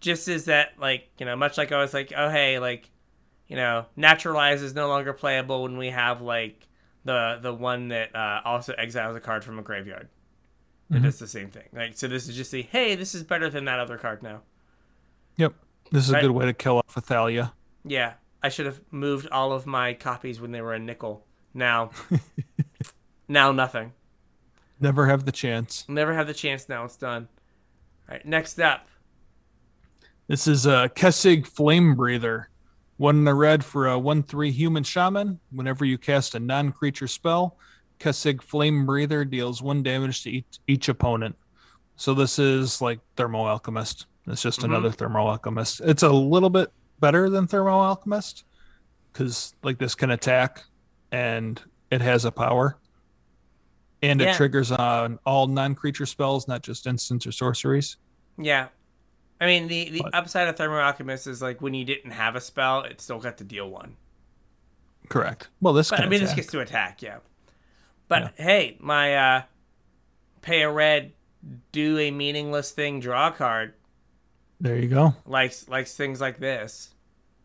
[0.00, 2.90] just is that like, you know, much like I was like, oh hey, like,
[3.46, 6.66] you know, naturalize is no longer playable when we have like
[7.04, 10.08] the the one that uh, also exiles a card from a graveyard.
[10.90, 11.02] It Mhm.
[11.02, 11.68] does the same thing.
[11.72, 14.40] Like so this is just the hey, this is better than that other card now.
[15.36, 15.54] Yep.
[15.90, 16.24] This is Right.
[16.24, 17.52] a good way to kill off a Thalia.
[17.84, 18.14] Yeah.
[18.42, 21.26] I should have moved all of my copies when they were a nickel.
[21.52, 21.90] Now
[23.28, 23.92] now nothing.
[24.80, 25.84] Never have the chance.
[25.88, 27.28] Never have the chance now it's done.
[28.08, 28.88] Alright, next up.
[30.28, 32.46] This is a Kessig Flamebreather.
[32.96, 35.40] One in a red for a 1 3 human shaman.
[35.50, 37.56] Whenever you cast a non creature spell,
[37.98, 41.36] Kessig Flamebreather deals one damage to each, each opponent.
[41.96, 44.06] So this is like Thermo Alchemist.
[44.26, 44.64] It's just Mhm.
[44.64, 45.80] another Thermo Alchemist.
[45.82, 48.44] It's a little bit better than Thermo Alchemist
[49.12, 50.64] because like this can attack
[51.10, 51.60] and
[51.90, 52.76] it has a power.
[54.00, 54.30] And Yeah.
[54.32, 57.96] it triggers on all non creature spells, not just instants or sorceries.
[58.36, 58.68] Yeah.
[59.40, 62.36] I mean, the, the But- upside of Thermo Alchemist is like when you didn't have
[62.36, 63.96] a spell, it still got to deal one.
[65.08, 65.48] Correct.
[65.60, 67.18] Well, this But I mean, this gets to attack, yeah.
[68.08, 69.42] But hey, my uh,
[70.40, 71.12] pay a red,
[71.72, 73.74] do a meaningless thing, draw card
[74.60, 75.14] There you go.
[75.26, 76.94] likes likes things like this.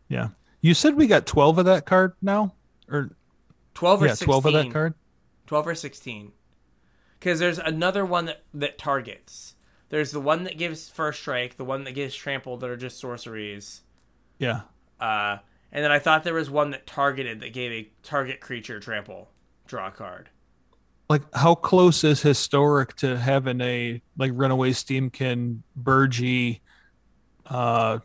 [0.08, 0.28] Yeah.
[0.60, 2.54] You said we got 12 of that card now?
[2.88, 3.10] Or
[3.74, 4.26] 12 or yeah, 16.
[4.26, 4.94] twelve of that card.
[5.46, 6.32] 12 or 16.
[7.18, 9.54] Because there's another one that, that targets.
[9.90, 12.98] There's the one that gives first strike, the one that gives trample that are just
[12.98, 13.82] sorceries.
[14.38, 14.62] Yeah.
[14.98, 15.38] Uh,
[15.70, 19.30] and then I thought there was one that targeted that gave a target creature trample.
[19.66, 20.30] Draw a card.
[21.08, 26.60] Like how close is historic to having a like runaway steamkin Birgi
[27.46, 27.98] uh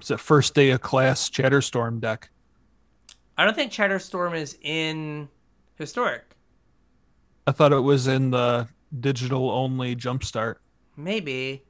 [0.00, 2.30] is it first day of class Chatterstorm deck?
[3.36, 5.28] I don't think Chatterstorm is in
[5.76, 6.36] historic.
[7.46, 8.68] I thought it was in the
[8.98, 10.56] digital only jumpstart.
[10.96, 11.62] Maybe.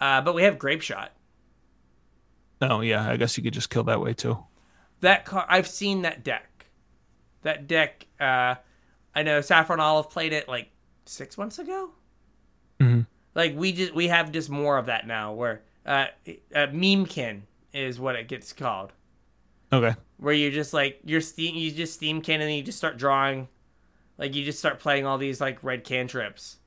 [0.00, 1.12] Uh, but we have Grape Shot.
[2.60, 4.38] Oh yeah, I guess you could just kill that way too.
[5.00, 6.66] That car, I've seen that deck.
[7.42, 8.56] That deck, uh,
[9.18, 10.70] I know Saffron Olive played it like
[11.04, 11.90] six months ago.
[12.78, 13.06] Mhm.
[13.34, 15.32] Like we just we have just more of that now.
[15.32, 16.06] Where uh,
[16.54, 17.40] uh, memekin
[17.72, 18.92] is what it gets called.
[19.72, 19.96] Okay.
[20.18, 22.96] Where you just like you're steam, you just steam can and then you just start
[22.96, 23.48] drawing,
[24.18, 26.58] like you just start playing all these like red cantrips,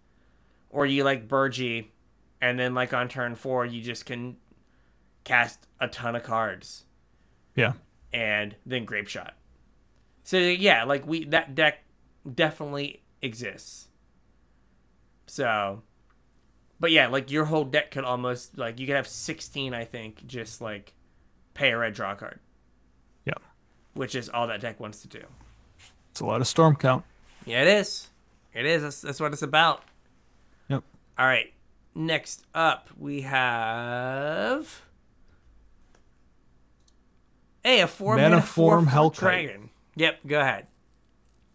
[0.70, 1.86] or you like Birgi,
[2.42, 4.36] and then like on turn four you just can
[5.24, 6.84] cast a ton of cards
[7.56, 7.74] Yeah.
[8.12, 9.36] and then grape shot.
[10.24, 11.84] So yeah, like we that deck
[12.36, 13.88] definitely exists.
[15.28, 15.84] So
[16.80, 20.26] but yeah, like your whole deck could almost like you could have 16 I think
[20.28, 20.94] just like
[21.54, 22.40] pay a red draw card,
[23.26, 23.34] Yeah.
[23.94, 25.22] which is all that deck wants to do.
[26.10, 27.06] It's a lot of storm count.
[27.46, 28.08] Yeah, it is.
[28.54, 28.82] It is.
[28.82, 29.84] That's, that's what it's about.
[30.70, 30.84] Yep.
[31.20, 31.54] All right.
[31.96, 34.82] Next up, we have
[37.64, 39.16] Hey, a four Mana Manaform four, four Hellkite.
[39.20, 39.70] dragon.
[39.96, 40.68] Yep, go ahead.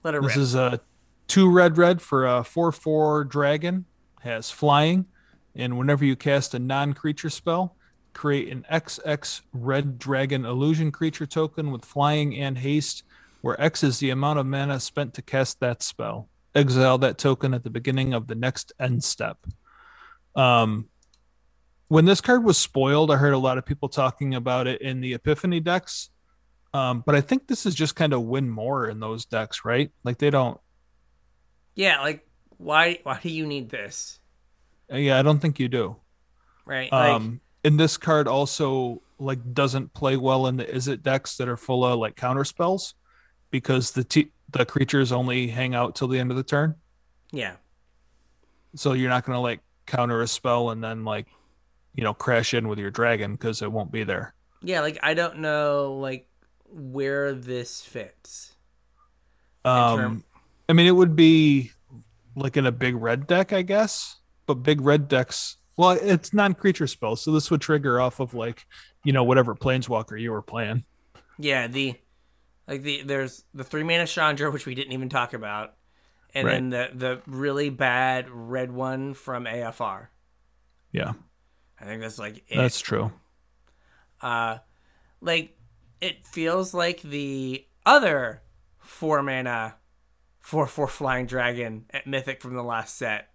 [0.06, 0.42] Let it This rip.
[0.42, 0.80] is a
[1.26, 3.86] two red red for a four four dragon.
[4.20, 5.06] Has flying,
[5.52, 7.74] and whenever you cast a non creature spell,
[8.12, 13.02] create an XX red dragon illusion creature token with flying and haste,
[13.40, 16.28] where X is the amount of mana spent to cast that spell.
[16.54, 19.38] Exile that token at the beginning of the next end step.
[20.36, 20.88] Um,
[21.88, 25.00] when this card was spoiled, I heard a lot of people talking about it in
[25.00, 26.10] the Epiphany decks.
[26.76, 29.90] Um, but I think this is just kind of win more in those decks, right?
[30.04, 30.60] Like they don't.
[31.74, 32.26] yeah, like
[32.58, 34.18] why why do you need this?
[34.92, 35.96] uh, Yeah, I don't think you do.
[36.64, 36.90] Right?
[36.92, 41.36] Like Um, and this card also like doesn't play well in the is it decks
[41.38, 42.94] that are full of like counter spells
[43.50, 46.74] because the t- the creatures only hang out till the end of the turn.
[47.32, 47.56] yeah.
[48.74, 51.26] So you're not gonna like counter a spell and then like
[51.94, 54.34] you know crash in with your dragon because it won't be there.
[54.62, 56.28] Yeah, like I don't know like
[56.70, 58.55] where this fits.
[59.64, 60.24] Um, term-
[60.68, 61.72] I mean, it would be
[62.34, 64.16] like in a big red deck, I guess.
[64.47, 68.64] But big red decks, well, it's non-creature spells, so this would trigger off of like,
[69.02, 70.84] you know, whatever planeswalker you were playing.
[71.38, 71.97] Yeah, the
[72.68, 75.74] like the there's the three mana Chandra, which we didn't even talk about,
[76.32, 80.09] and then the the really bad red one from AFR.
[80.93, 81.12] Yeah,
[81.80, 82.56] I think that's like it.
[82.56, 83.12] that's true.
[84.20, 84.59] uh
[85.20, 85.55] like
[86.01, 88.43] it feels like the other
[88.78, 89.77] four mana
[90.40, 93.28] four four flying dragon at Mythic from the last set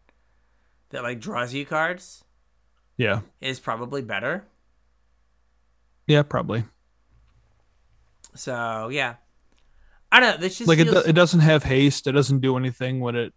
[0.89, 2.23] that like draws you cards
[2.97, 4.45] Yeah, is probably better.
[6.07, 6.63] yeah, probably.
[8.35, 9.15] So yeah,
[10.11, 10.37] I don't know.
[10.41, 12.07] This just Like it, feels, do- it doesn't have haste.
[12.07, 13.33] It doesn't do anything when it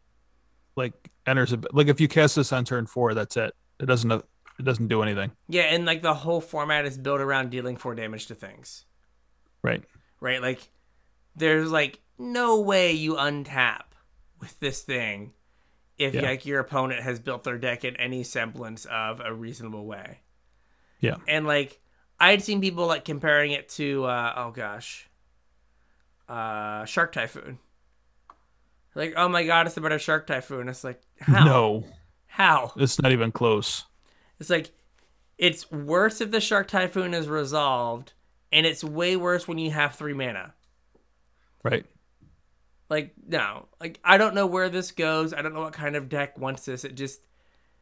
[0.76, 0.92] like
[1.26, 3.54] enters a like if you cast this on turn four, that's it.
[3.80, 5.32] It doesn't it doesn't do anything.
[5.48, 8.84] yeah, and like the whole format is built around dealing four damage to things.
[9.64, 9.82] Right.
[10.20, 10.40] right?
[10.40, 10.68] Like,
[11.34, 13.82] there's like no way you untap
[14.40, 15.32] with this thing
[15.98, 16.22] if Yeah.
[16.22, 20.20] like your opponent has built their deck in any semblance of a reasonable way.
[21.00, 21.16] Yeah.
[21.26, 21.80] And like,
[22.20, 25.08] I'd seen people like comparing it to uh, oh gosh,
[26.28, 27.58] uh, Shark Typhoon.
[28.94, 30.68] Like, oh my god, it's a better Shark Typhoon.
[30.68, 31.84] It's like how No,
[32.26, 33.84] how it's not even close.
[34.38, 34.70] it's like
[35.36, 38.12] it's worse if the Shark Typhoon is resolved,
[38.54, 40.54] and it's way worse when you have three mana.
[41.64, 41.84] Right.
[42.88, 45.34] Like no, like I don't know where this goes.
[45.34, 46.84] I don't know what kind of deck wants this.
[46.84, 47.20] It just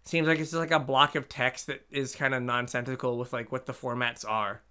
[0.04, 3.32] seems like it's just like a block of text that is kind of nonsensical with
[3.32, 4.62] like what the formats are.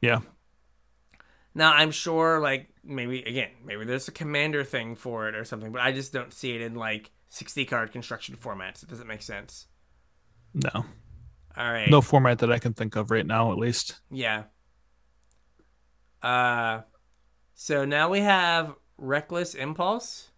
[0.00, 0.20] Yeah.
[1.54, 5.70] Now I'm sure like maybe again maybe there's a commander thing for it or something,
[5.70, 8.82] but I just don't see it in like 60 card construction formats.
[8.82, 9.66] It doesn't make sense.
[10.54, 10.70] No.
[11.56, 11.88] All right.
[11.88, 14.00] No format that I can think of right now, at least.
[14.10, 14.44] Yeah.
[16.22, 16.80] Uh,
[17.54, 20.30] so now we have reckless impulse.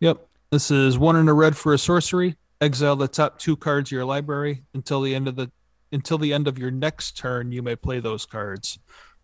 [0.00, 0.26] Yep.
[0.50, 2.36] This is one in a red for a sorcery.
[2.60, 5.50] Exile the top two cards of your library until the end of the
[5.90, 7.52] until the end of your next turn.
[7.52, 8.78] You may play those cards.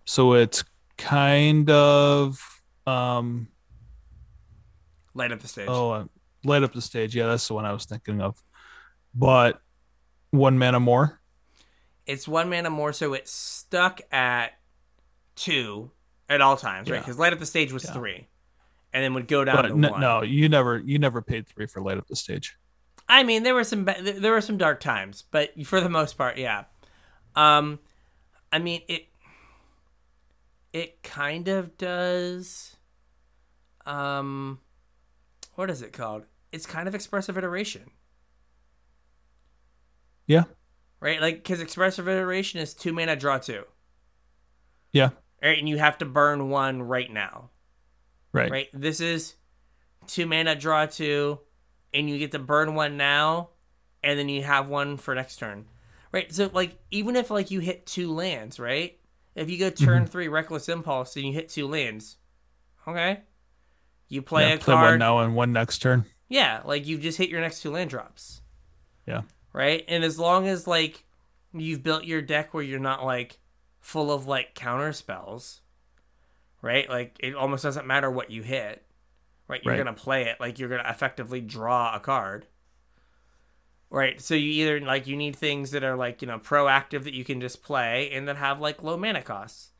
[0.04, 0.64] So it's
[0.96, 3.48] kind of um
[5.18, 5.66] Light up the stage.
[5.68, 6.04] Oh, uh,
[6.44, 7.16] light up the stage.
[7.16, 8.40] Yeah, that's the one I was thinking of.
[9.12, 9.60] But
[10.30, 11.20] one mana more.
[12.06, 14.57] It's one mana more, so it's stuck at
[15.38, 15.90] two
[16.28, 17.00] at all times, right?
[17.00, 17.92] Because light up the stage was Yeah.
[17.92, 18.28] three,
[18.92, 20.00] and then would go down But to n- one.
[20.00, 22.56] no, you never you never paid three for light up the stage.
[23.08, 26.36] I mean, there were some there were some dark times, but for the most part,
[26.36, 26.64] yeah.
[27.34, 27.78] Um,
[28.52, 29.06] I mean it.
[30.72, 32.76] It kind of does.
[33.86, 34.60] Um,
[35.54, 36.24] what is it called?
[36.52, 37.90] It's kind of expressive iteration,
[40.26, 40.44] Yeah.
[41.00, 41.20] right?
[41.20, 43.64] Like because expressive iteration is two mana draw two,
[44.92, 45.10] Yeah.
[45.42, 45.58] Right?
[45.58, 47.50] And you have to burn one right now,
[48.32, 48.50] Right.
[48.50, 48.68] right?
[48.72, 49.34] This is
[50.06, 51.40] two mana draw two,
[51.94, 53.50] and you get to burn one now,
[54.02, 55.66] and then you have one for next turn,
[56.12, 56.32] right?
[56.32, 58.98] So like even if like you hit two lands, right?
[59.34, 60.10] If you go turn Mm-hmm.
[60.10, 62.16] three reckless impulse and you hit two lands,
[62.86, 63.20] okay,
[64.08, 64.98] you play Yeah, a play one card.
[65.00, 66.04] now and one next turn.
[66.28, 68.42] Yeah, like you just hit your next two land drops,
[69.06, 69.22] Yeah.
[69.52, 69.84] right?
[69.88, 71.04] And as long as like
[71.54, 73.38] you've built your deck where you're not like
[73.80, 75.62] full of like counter spells,
[76.62, 76.88] right?
[76.88, 78.84] Like it almost doesn't matter what you hit,
[79.48, 79.62] right?
[79.64, 79.76] You're Right.
[79.76, 82.46] gonna play it like you're gonna effectively draw a card,
[83.90, 84.20] right?
[84.20, 87.24] So you either like you need things that are like you know proactive that you
[87.24, 89.72] can just play and that have like low mana costs.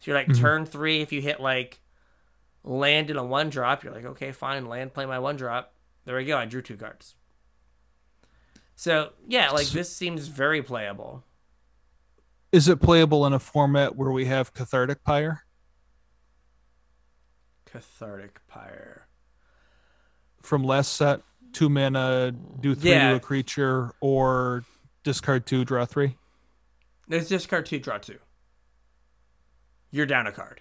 [0.00, 0.32] So you're like Mhm.
[0.32, 1.80] turn three if you hit like
[2.64, 5.74] land in a one drop, you're like okay fine land play my one drop.
[6.04, 6.38] There we go.
[6.38, 7.14] I drew two cards.
[8.74, 11.24] So yeah, like this seems very playable.
[12.52, 15.44] Is it playable in a format where we have Cathartic Pyre
[17.64, 19.06] Cathartic Pyre.
[20.42, 21.22] from last set?
[21.54, 23.10] Two mana, do three Yeah.
[23.10, 24.64] to a creature, or
[25.04, 26.16] discard two, draw three.
[27.08, 28.18] There's discard two, draw two.
[29.90, 30.60] You're down a card.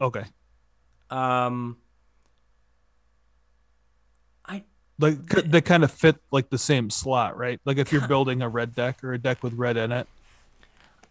[0.00, 0.24] Okay,
[1.10, 1.78] Um,
[4.46, 4.64] I
[4.98, 7.60] like they kind of fit like the same slot, right?
[7.64, 10.06] Like if you're building a red deck or a deck with red in it.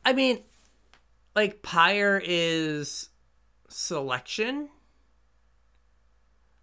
[0.05, 0.43] I mean,
[1.35, 3.09] like Pyre is
[3.67, 4.69] selection,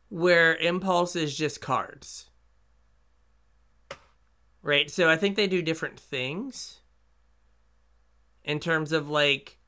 [0.09, 2.31] where Impulse is just cards.
[4.62, 4.90] Right?
[4.90, 6.78] So I think they do different things
[8.44, 9.59] in terms of like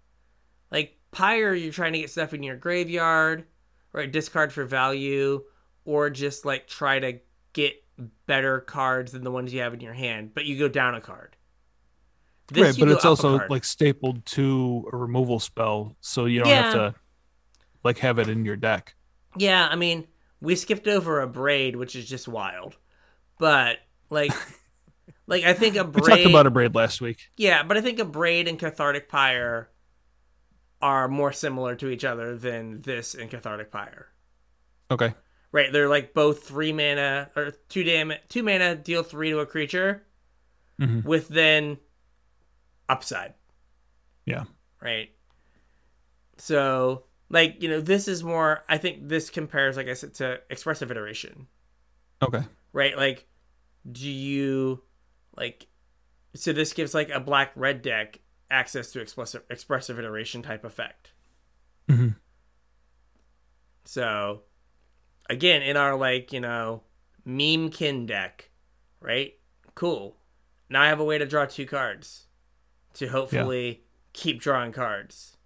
[0.71, 3.45] like Pyre, you're trying to get stuff in your graveyard,
[3.93, 4.11] right?
[4.11, 5.45] Discard for value,
[5.85, 7.21] or just like try to
[7.53, 7.75] get
[8.27, 11.01] better cards than the ones you have in your hand, but you go down a
[11.01, 11.37] card.
[12.49, 13.51] This, right, but it's also card.
[13.51, 16.95] like stapled to a removal spell, so you don't have to
[17.83, 18.95] like have it in your deck.
[19.37, 20.07] Yeah, I mean,
[20.41, 22.77] we skipped over Abrade, which is just wild.
[23.39, 23.79] But
[24.11, 24.33] like
[25.27, 27.31] like I think Abrade We talked about Abrade last week.
[27.37, 29.71] Yeah, but I think Abrade and cathartic pyre
[30.83, 34.09] are more similar to each other than this and cathartic pyre.
[34.91, 35.15] Okay.
[35.51, 39.47] Right, they're like both 3 mana or 2 damage, 2 mana deal 3 to a
[39.47, 40.03] creature
[40.81, 41.05] Mhm.
[41.05, 41.79] with then
[42.89, 43.35] upside.
[44.27, 44.45] Yeah.
[44.81, 45.11] right?
[46.39, 50.41] So, like, you know, this is more, I think this compares, like I said, to
[50.51, 51.47] expressive iteration,
[52.23, 52.43] Okay.
[52.73, 52.97] right?
[52.97, 53.27] Like,
[53.91, 54.83] do you,
[55.37, 55.67] like,
[56.35, 58.21] so this gives, like, a black red deck
[58.51, 61.13] access to expressive, expressive iteration type effect.
[61.89, 62.09] hmm
[63.85, 64.43] So,
[65.29, 66.83] again, in our, like, you know,
[67.25, 68.51] meme kin deck,
[69.01, 69.35] right?
[69.75, 70.17] Cool.
[70.69, 72.27] Now I have a way to draw two cards
[72.95, 75.37] to hopefully keep drawing cards.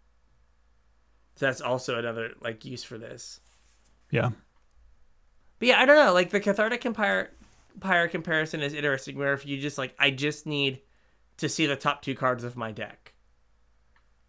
[1.37, 3.41] So that's also another, like, use for this.
[4.11, 4.31] Yeah.
[5.59, 6.13] But yeah, I don't know.
[6.13, 7.31] Like, the Cathartic Empire,
[7.81, 10.81] Pyre comparison is interesting, where if you just, like, I just need
[11.39, 13.15] to see the top two cards of my deck.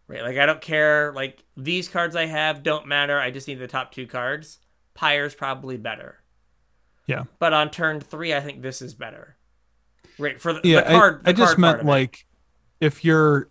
[0.08, 0.22] Right?
[0.22, 1.12] Like, I don't care.
[1.14, 3.20] Like, these cards I have don't matter.
[3.20, 4.60] I just need the top two cards.
[4.94, 6.22] Pyre's probably better.
[7.08, 7.24] Yeah.
[7.40, 9.36] But on turn three, I think this is better.
[10.20, 10.40] Right?
[10.40, 10.82] For the, Yeah.
[10.82, 11.22] the card.
[11.26, 12.26] I, I the just card part meant like
[12.80, 13.50] if you're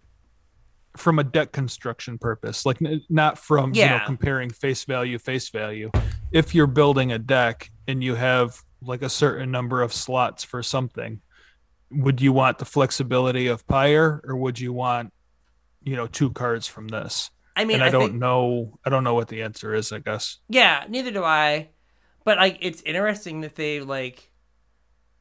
[0.96, 5.48] from a deck construction purpose, like n- not from you know comparing face value face
[5.48, 5.90] value.
[6.32, 10.62] If you're building a deck and you have like a certain number of slots for
[10.62, 11.20] something,
[11.90, 15.12] would you want the flexibility of Pyre or would you want
[15.82, 17.30] you know two cards from this?
[17.56, 18.78] I mean, and I, I, don't think, know.
[18.84, 19.92] I don't know what the answer is.
[19.92, 20.38] I guess.
[20.48, 21.70] Yeah, neither do I.
[22.24, 24.30] But like it's interesting that they like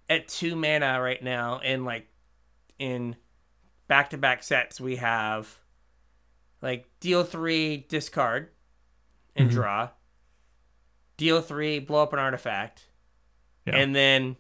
[0.10, 2.08] at two mana right now and like
[2.80, 3.16] in
[3.88, 5.58] back to back sets we have
[6.62, 8.50] like deal three discard
[9.36, 9.54] and Mhm.
[9.54, 9.90] draw.
[11.18, 12.90] Deal three, blow up an artifact.
[13.66, 13.78] Yeah.
[13.78, 14.38] And then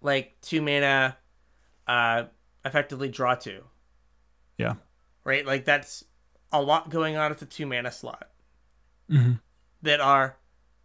[0.00, 1.16] like two mana
[1.86, 2.24] uh
[2.64, 3.64] effectively draw two.
[4.58, 4.74] Yeah.
[5.24, 5.44] Right?
[5.46, 6.04] Like that's
[6.52, 8.28] a lot going on at the two mana slot
[9.08, 9.32] hmm
[9.80, 10.36] that are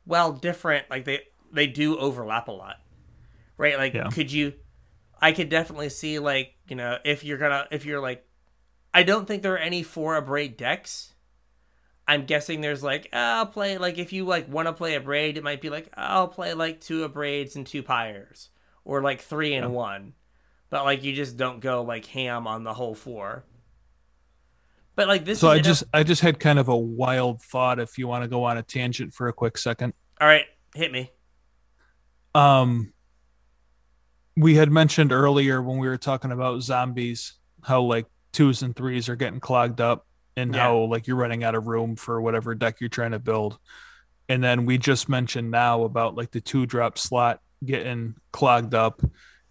[0.06, 1.22] well different like they
[1.52, 2.78] they do overlap a lot
[3.58, 4.10] right like Yeah.
[4.10, 4.54] could you
[5.22, 8.26] i could definitely see like you know if you're gonna if you're like
[8.94, 11.14] i don't think there are any four abrade decks.
[12.10, 15.44] I'm guessing there's like i'll play like if you like want to play Abrade it
[15.44, 18.50] might be like i'll play like two abrades and two pyres
[18.88, 20.14] or like three and one.
[20.70, 23.44] But like you just don't go like ham on the whole four.
[24.96, 27.98] But like this So I just I just had kind of a wild thought if
[27.98, 29.94] you want to go on a tangent for a quick second.
[30.20, 31.12] all right hit me.
[32.34, 32.94] Um
[34.38, 37.34] we had mentioned earlier when we were talking about zombies
[37.64, 40.06] how like twos and threes are getting clogged up
[40.38, 40.62] and Yeah.
[40.62, 43.58] how like you're running out of room for whatever deck you're trying to build.
[44.30, 49.02] And then we just mentioned now about like the two drop slot getting clogged up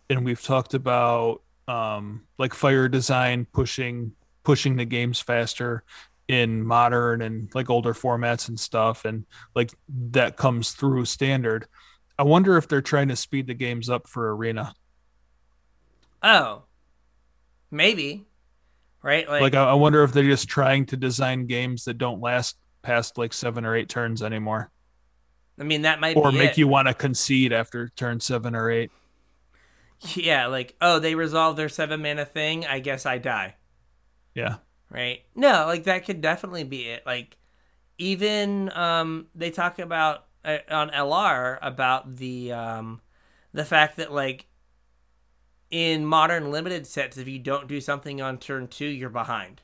[0.08, 4.12] and we've talked about um like fire design pushing
[4.44, 5.82] pushing the games faster
[6.28, 9.26] in modern and like older formats and stuff and
[9.56, 11.66] like that comes through standard
[12.18, 14.74] i wonder if they're trying to speed the games up for arena
[16.22, 16.64] Oh,
[17.70, 18.26] maybe,
[19.02, 19.28] right?
[19.38, 22.56] Like, like I, I wonder if they're just trying to design games that don't last
[22.82, 24.70] past like seven or eight turns anymore
[25.58, 26.58] I mean, that might or be make it.
[26.58, 28.90] you want to concede after turn seven or eight
[30.14, 32.66] Yeah, like, oh, they resolve their seven mana thing.
[32.66, 33.56] I guess I die,
[34.34, 34.58] yeah
[34.90, 35.22] right?
[35.34, 37.04] No, like that could definitely be it.
[37.06, 37.36] Like,
[37.98, 40.25] even um, they talk about
[40.70, 43.00] on LR about the um,
[43.52, 44.46] the fact that like
[45.70, 49.62] in modern limited sets, if you don't do something on turn two, you're behind.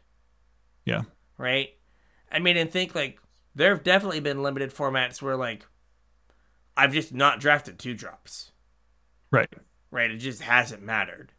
[0.84, 1.02] yeah
[1.38, 1.70] right?
[2.30, 3.18] I mean, and think like
[3.54, 5.66] there have definitely been limited formats where like
[6.76, 8.52] I've just not drafted two drops,
[9.30, 9.48] right
[9.90, 10.10] right?
[10.10, 11.32] It just hasn't mattered,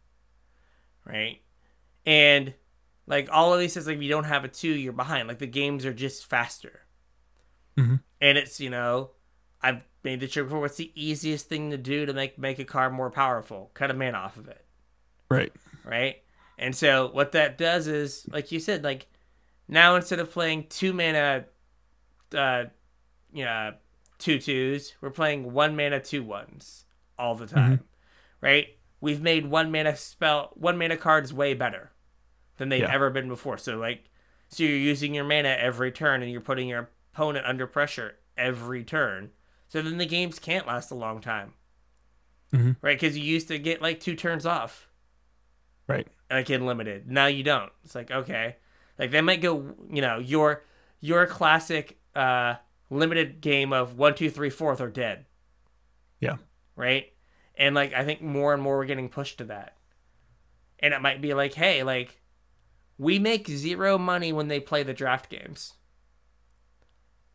[1.05, 1.41] right?
[2.05, 2.53] And
[3.07, 5.27] like all of these says like if you don't have a two, you're behind.
[5.27, 6.81] Like the games are just faster,
[7.77, 8.01] Mhm.
[8.21, 9.11] and it's you know
[9.63, 10.59] I've made the trick before.
[10.59, 13.71] What's the easiest thing to do to make make a car more powerful?
[13.73, 14.65] Cut a man off of it
[15.29, 15.51] right
[15.85, 16.17] right?
[16.59, 19.07] And so what that does is, like you said, like
[19.67, 21.45] now instead of playing two mana,
[22.35, 22.65] uh,
[23.33, 23.73] you know,
[24.19, 26.85] two twos, we're playing one mana two ones
[27.17, 27.81] all the time,
[28.41, 28.67] right?
[29.01, 31.91] We've made one mana spell, one mana cards way better
[32.57, 32.93] than they've Yeah.
[32.93, 33.57] ever been before.
[33.57, 34.09] So like,
[34.49, 38.83] so you're using your mana every turn, and you're putting your opponent under pressure every
[38.83, 39.31] turn.
[39.73, 41.55] So then the games can't last a long time,
[42.53, 42.75] Mhm.
[42.83, 42.95] right?
[42.95, 44.87] Because you used to get like two turns off
[45.87, 47.09] right like in limited.
[47.09, 47.71] Now you don't.
[47.83, 48.57] It's like okay,
[48.99, 49.75] like they might go.
[49.89, 50.63] You know, your
[50.99, 52.57] your classic uh
[52.91, 55.25] limited game of one, two, three, fourth are dead.
[56.19, 56.37] Yeah.
[56.75, 57.11] Right.
[57.55, 59.75] And like I think more and more we're getting pushed to that.
[60.77, 62.21] And it might be like, hey, like
[62.99, 65.73] we make zero money when they play the draft games.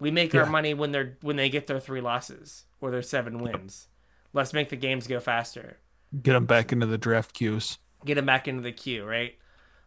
[0.01, 3.41] We make our money when they're when they get their three losses or their seven
[3.41, 3.89] wins.
[4.33, 5.79] Let's make the games go faster
[6.23, 9.37] get them back into the draft queues get them back into the queue, right?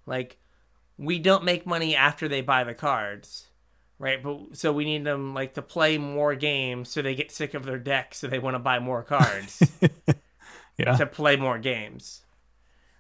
[0.05, 0.37] Like
[0.97, 3.47] we don't make money after they buy the cards,
[3.97, 4.21] right?
[4.21, 7.65] But so we need them like to play more games so they get sick of
[7.65, 9.61] their deck so they want to buy more cards
[10.77, 12.21] yeah to play more games.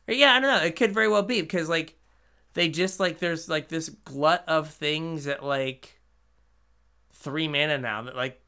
[0.07, 0.65] Or, yeah, I don't know.
[0.65, 1.97] It could very well be because like
[2.53, 5.99] they just like there's like this glut of things that like
[7.21, 8.41] three mana now that like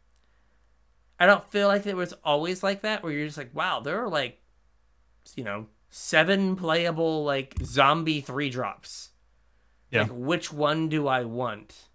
[1.20, 4.04] I don't feel like it was always like that where you're just like wow there
[4.04, 4.42] are like
[5.36, 9.10] you know seven playable like zombie three drops.
[9.92, 10.04] Yeah.
[10.04, 11.90] Like which one do I want?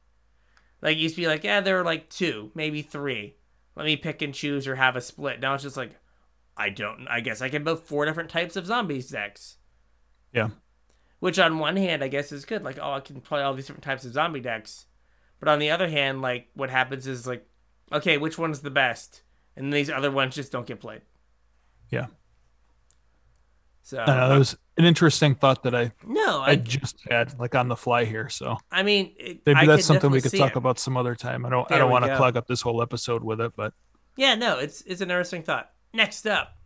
[0.81, 3.35] Like used to be like yeah there are like two maybe three.
[3.77, 5.41] Let me pick and choose or have a split.
[5.41, 5.93] Now it's just like
[6.59, 7.07] I don't.
[7.09, 9.57] I guess I can build four different types of zombies decks.
[10.33, 10.49] Yeah.
[11.21, 12.65] Which on one hand, I guess is good.
[12.65, 14.87] Like, oh, I can play all these different types of zombie decks.
[15.41, 17.47] But on the other hand, like, what happens is like,
[17.93, 19.23] okay, which one's the best?
[19.57, 21.03] And these other ones just don't get played.
[21.91, 22.07] Yeah.
[23.89, 27.55] So that uh, was an interesting thought that I, no, I I, just had like
[27.55, 28.29] on the fly here.
[28.29, 30.57] So I mean, it, maybe I that's something we could talk it.
[30.59, 31.47] about some other time.
[31.47, 33.73] I don't I don't want to clog up this whole episode with it, but
[34.15, 35.71] Yeah, no, it's it's an interesting thought.
[35.95, 36.59] Next up,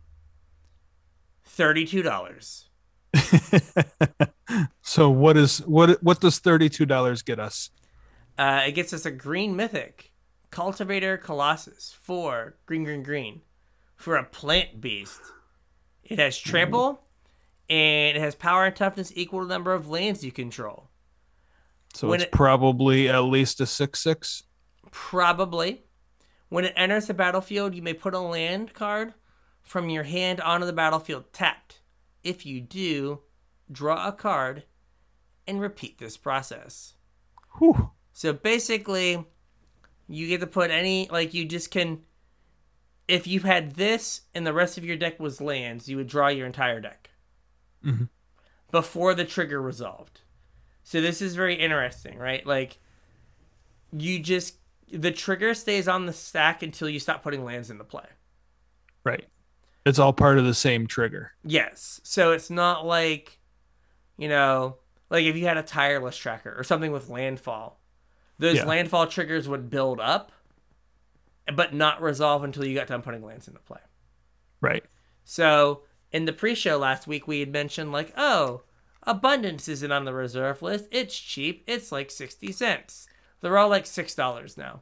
[1.45, 2.67] thirty-two dollars.
[4.81, 7.69] so what is what what does thirty two dollars get us?
[8.37, 10.11] Uh, it gets us a green mythic,
[10.51, 13.41] Cultivator Colossus, four green, green, green,
[13.95, 15.21] for a plant beast.
[16.03, 17.01] It has trample,
[17.69, 20.89] and it has power and toughness equal to the number of lands you control.
[21.93, 24.43] So When it's it- probably at least a six six.
[24.91, 25.83] Probably.
[26.49, 29.13] When it enters the battlefield, you may put a land card
[29.61, 31.79] from your hand onto the battlefield tapped.
[32.23, 33.21] If you do,
[33.71, 34.63] draw a card
[35.47, 36.93] and repeat this process.
[37.57, 37.91] Whew.
[38.13, 39.25] So basically,
[40.07, 42.01] you get to put any like you just can
[43.07, 46.27] if you had this and the rest of your deck was lands, you would draw
[46.29, 47.09] your entire deck
[47.83, 48.07] Mhm.
[48.71, 50.21] before the trigger resolved.
[50.83, 52.45] So this is very interesting, right?
[52.45, 52.77] Like
[53.91, 54.55] you just
[54.91, 58.05] the trigger stays on the stack until you stop putting lands into play.
[59.03, 59.27] Right.
[59.85, 61.33] It's all part of the same trigger.
[61.43, 61.99] Yes.
[62.03, 63.39] So it's not like,
[64.17, 64.77] you know,
[65.09, 67.81] like if you had a tireless tracker or something with landfall,
[68.39, 68.65] those Yeah.
[68.65, 70.31] landfall triggers would build up,
[71.55, 73.81] but not resolve until you got done putting lands into play.
[74.61, 74.83] Right.
[75.23, 78.63] So in the pre-show last week, we had mentioned like, oh,
[79.03, 80.87] abundance isn't on the reserve list.
[80.91, 81.63] It's cheap.
[81.67, 83.07] It's like sixty cents.
[83.41, 84.81] They're all like six dollars now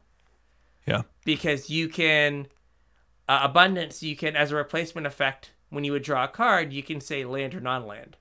[0.86, 1.02] Yeah.
[1.26, 2.48] because you can
[3.28, 4.04] uh, abundance.
[4.04, 7.24] You can as a replacement effect when you would draw a card, you can say
[7.26, 8.18] land or non-land.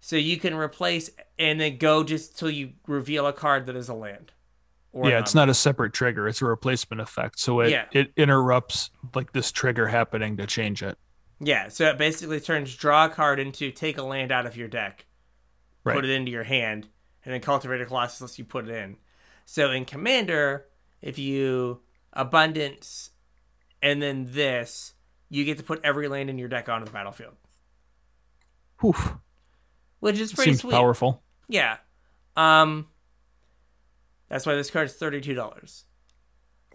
[0.00, 3.88] So you can replace and then go just till you reveal a card that is
[3.88, 4.32] a land.
[4.92, 6.26] Or yeah, it's not a separate trigger.
[6.28, 7.38] It's a replacement effect.
[7.38, 7.86] So it, Yeah.
[7.92, 10.98] it interrupts like this trigger happening to change it.
[11.40, 14.66] Yeah, so it basically turns draw a card into take a land out of your
[14.68, 15.06] deck,
[15.84, 15.94] Right.
[15.94, 16.88] put it into your hand,
[17.24, 18.96] and then Cultivator Colossus lets you put it in.
[19.44, 20.66] So in Commander,
[21.00, 23.10] if you abundance
[23.80, 24.94] and then this,
[25.28, 27.34] you get to put every land in your deck onto the battlefield,
[28.80, 28.94] Whew.
[30.00, 30.72] Which is pretty Seems sweet.
[30.72, 31.22] powerful.
[31.48, 31.76] Yeah.
[32.36, 32.86] Um
[34.28, 35.36] that's why this card's $32.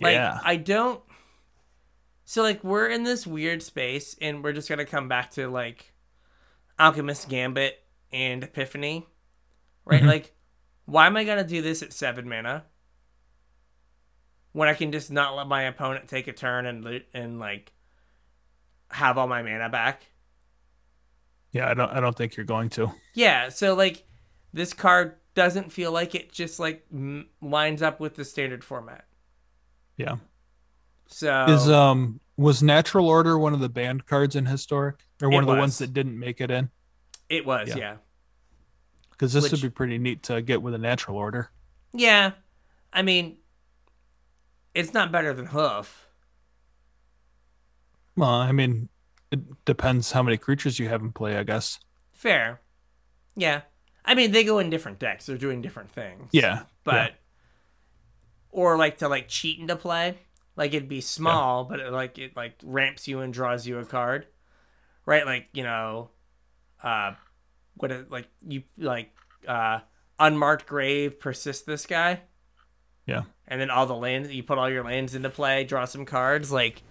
[0.01, 0.39] Like yeah.
[0.43, 1.01] I don't
[2.25, 5.47] So like we're in this weird space and we're just going to come back to
[5.47, 5.93] like
[6.79, 7.75] Alchemist Gambit
[8.11, 9.05] and Epiphany.
[9.85, 10.01] Right?
[10.01, 10.07] Mhm.
[10.07, 10.33] Like
[10.85, 12.65] why am I going to do this at 7 mana?
[14.51, 17.71] When I can just not let my opponent take a turn and and like
[18.89, 20.05] have all my mana back?
[21.53, 22.91] Yeah, I don't I don't think you're going to.
[23.13, 24.03] Yeah, so like
[24.51, 29.05] this card doesn't feel like it just like m- lines up with the standard format.
[29.97, 30.17] Yeah.
[31.07, 35.43] So Is um was natural order one of the banned cards in historic or one
[35.43, 35.59] of the was.
[35.59, 36.69] ones that didn't make it in?
[37.29, 37.77] it was, yeah.
[37.77, 37.95] yeah.
[39.11, 41.51] Because this Which- would be pretty neat to get with a natural order.
[41.93, 42.31] Yeah.
[42.91, 43.37] I mean
[44.75, 46.07] it's not better than Hoof.
[48.15, 48.89] Well, I mean,
[49.33, 51.79] it depends how many creatures you have in play, I guess.
[52.13, 52.61] Fair.
[53.35, 53.61] Yeah.
[54.05, 55.25] I mean they go in different decks.
[55.25, 56.29] They're doing different things.
[56.31, 56.63] Yeah.
[56.83, 57.09] But yeah.
[58.51, 60.19] or like to like cheat into play.
[60.55, 63.85] Like it'd be small, but it like it like ramps you and draws you a
[63.85, 64.27] card.
[65.05, 65.25] Right?
[65.25, 66.11] Like, you know,
[66.83, 67.13] uh
[67.75, 69.09] what it like you like
[69.47, 69.79] uh
[70.19, 72.21] unmarked grave persist this guy.
[73.07, 73.23] Yeah.
[73.47, 76.51] And then all the lands you put all your lands into play, draw some cards,
[76.51, 76.83] like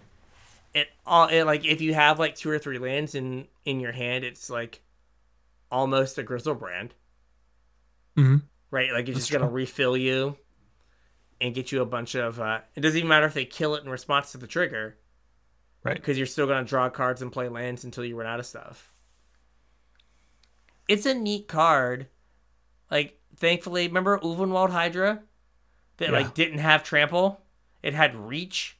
[0.74, 3.92] it all it like if you have like two or three lands in in your
[3.92, 4.82] hand, it's like
[5.70, 6.90] almost a Griselbrand
[8.16, 8.42] Mhm.
[8.70, 8.92] right?
[8.92, 9.54] Like it's That's just gonna true.
[9.54, 10.36] refill you
[11.40, 12.38] and get you a bunch of.
[12.40, 14.96] Uh, it doesn't even matter if they kill it in response to the trigger,
[15.84, 15.96] Right.
[15.96, 18.92] Because you're still gonna draw cards and play lands until you run out of stuff.
[20.88, 22.08] It's a neat card.
[22.90, 25.22] Like, thankfully, remember Ulvenwald Hydra
[25.96, 26.14] that Yeah.
[26.18, 27.44] like didn't have trample.
[27.82, 28.76] It had reach.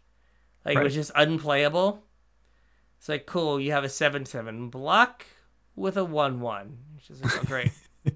[0.64, 2.02] Like it was just unplayable.
[2.98, 3.60] It's like cool.
[3.60, 5.26] You have a seven seven block
[5.74, 6.78] with a one one.
[6.94, 7.72] which is like, oh, great.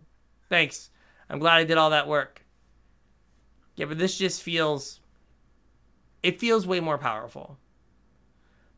[0.49, 0.91] Thanks.
[1.29, 2.43] I'm glad I did all that work.
[3.75, 5.01] Yeah, but this just feels.
[6.23, 7.59] It feels way more powerful.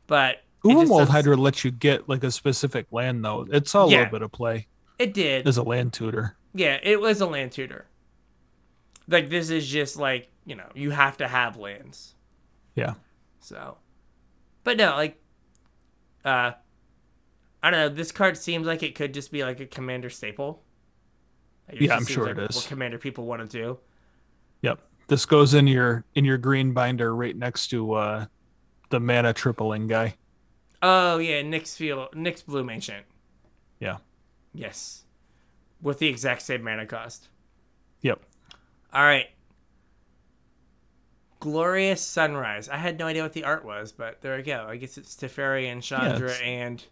[0.07, 3.47] But just Hydra lets you get like a specific land though.
[3.51, 3.85] It's a Yeah.
[3.85, 4.67] little bit of play
[4.97, 5.47] It did.
[5.47, 6.35] as a land tutor.
[6.53, 7.85] Yeah, it was a land tutor.
[9.07, 12.15] Like this is just like you know you have to have lands.
[12.75, 12.95] Yeah.
[13.39, 13.77] So,
[14.63, 15.21] but no, like,
[16.25, 16.51] uh,
[17.61, 17.89] I don't know.
[17.89, 20.63] This card seems like it could just be like a commander staple.
[21.69, 22.55] Like, Yeah, I'm sure like it is.
[22.55, 23.79] What commander people want to do.
[24.61, 24.79] Yep.
[25.07, 28.25] This goes in your in your green binder right next to uh
[28.89, 30.15] the mana tripling guy.
[30.81, 33.05] Oh yeah, Nick's field, Nyxbloom Ancient.
[33.79, 33.97] Yeah.
[34.53, 35.03] Yes,
[35.81, 37.29] with the exact same mana cost.
[38.01, 38.21] Yep.
[38.93, 39.27] All right.
[41.39, 42.67] Glorious Sunrise.
[42.69, 44.65] I had no idea what the art was, but there we go.
[44.69, 46.83] I guess it's Teferi and Chandra it's- and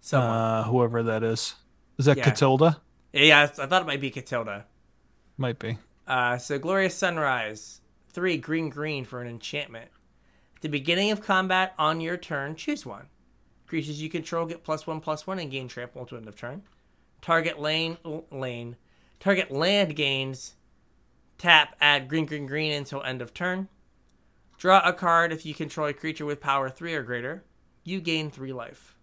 [0.00, 0.30] someone.
[0.30, 1.54] Uh whoever that is.
[1.98, 2.24] Is that Yeah.
[2.30, 2.80] Katilda?
[3.12, 4.64] yeah, I I thought it might be Katilda.
[5.36, 5.78] Might be.
[6.06, 7.80] Uh, so Glorious Sunrise,
[8.10, 9.90] three green green for an enchantment.
[10.56, 13.06] At the beginning of combat on your turn, choose one.
[13.66, 16.62] Creatures you control get plus one plus one and gain trample until end of turn.
[17.20, 17.98] Target lane
[18.30, 18.76] lane.
[19.20, 20.54] Target land gains.
[21.42, 23.66] Tap add green green green until end of turn.
[24.58, 27.42] Draw a card if you control a creature with power three or greater.
[27.82, 28.94] You gain three life.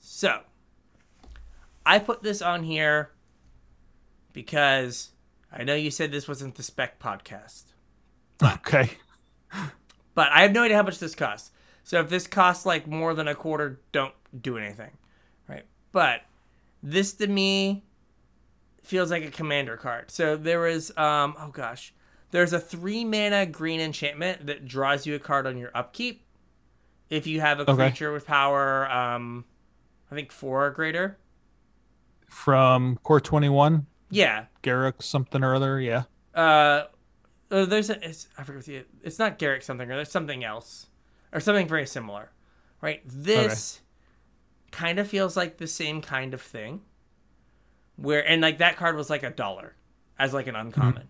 [0.00, 0.40] So
[1.86, 3.12] I put this on here
[4.32, 5.10] because
[5.52, 7.66] I know you said this wasn't the spec podcast,
[8.42, 8.90] Okay.
[10.16, 11.52] But I have no idea how much this costs.
[11.84, 14.90] So if this costs like more than a quarter, don't do anything.
[15.46, 15.66] Right.
[15.92, 16.22] But
[16.82, 17.84] this to me
[18.86, 20.10] feels like a commander card.
[20.10, 21.92] So there is, um oh gosh.
[22.30, 26.22] There's a three mana green enchantment that draws you a card on your upkeep.
[27.08, 27.74] If you have a Okay.
[27.88, 29.44] creature with power, um
[30.10, 31.18] I think four or greater.
[32.28, 34.46] From Core 21, Yeah.
[34.62, 35.80] Garruk something or other.
[35.80, 36.04] Yeah.
[36.34, 36.84] Uh,
[37.50, 40.86] uh, there's a it's I forget the it's not Garruk something or there's something else
[41.32, 42.30] or something very similar,
[42.80, 43.02] right?
[43.06, 43.80] This
[44.72, 46.82] kind of feels like the same kind of thing,
[47.96, 49.74] where and like that card was like a dollar
[50.18, 51.08] as like an uncommon,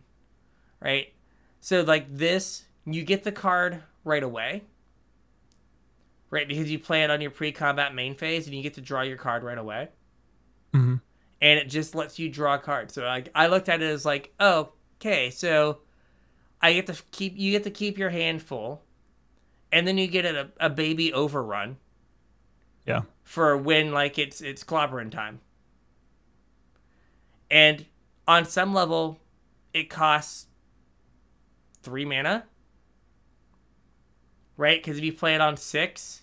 [0.81, 1.13] right?
[1.61, 4.63] So like this, you get the card right away,
[6.31, 6.47] right?
[6.47, 9.17] Because you play it on your pre-combat main phase and you get to draw your
[9.17, 9.89] card right away
[10.73, 11.01] Mhm.
[11.41, 12.91] and it just lets you draw a card.
[12.91, 15.79] So like I looked at it as like, oh, okay, so
[16.61, 18.83] I get to keep you get to keep your hand full,
[19.71, 21.77] and then you get a, a baby overrun
[22.87, 23.03] Yeah.
[23.23, 25.41] for when like it's it's clobbering time.
[27.51, 27.87] And
[28.27, 29.19] on some level,
[29.73, 30.47] it costs
[31.83, 32.45] three mana,
[34.57, 34.83] right?
[34.83, 36.23] Because if you play it on six,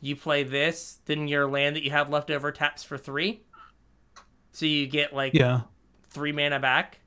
[0.00, 3.42] you play this, then your land that you have left over taps for three.
[4.52, 5.62] So you get like Yeah.
[6.08, 7.00] three mana back.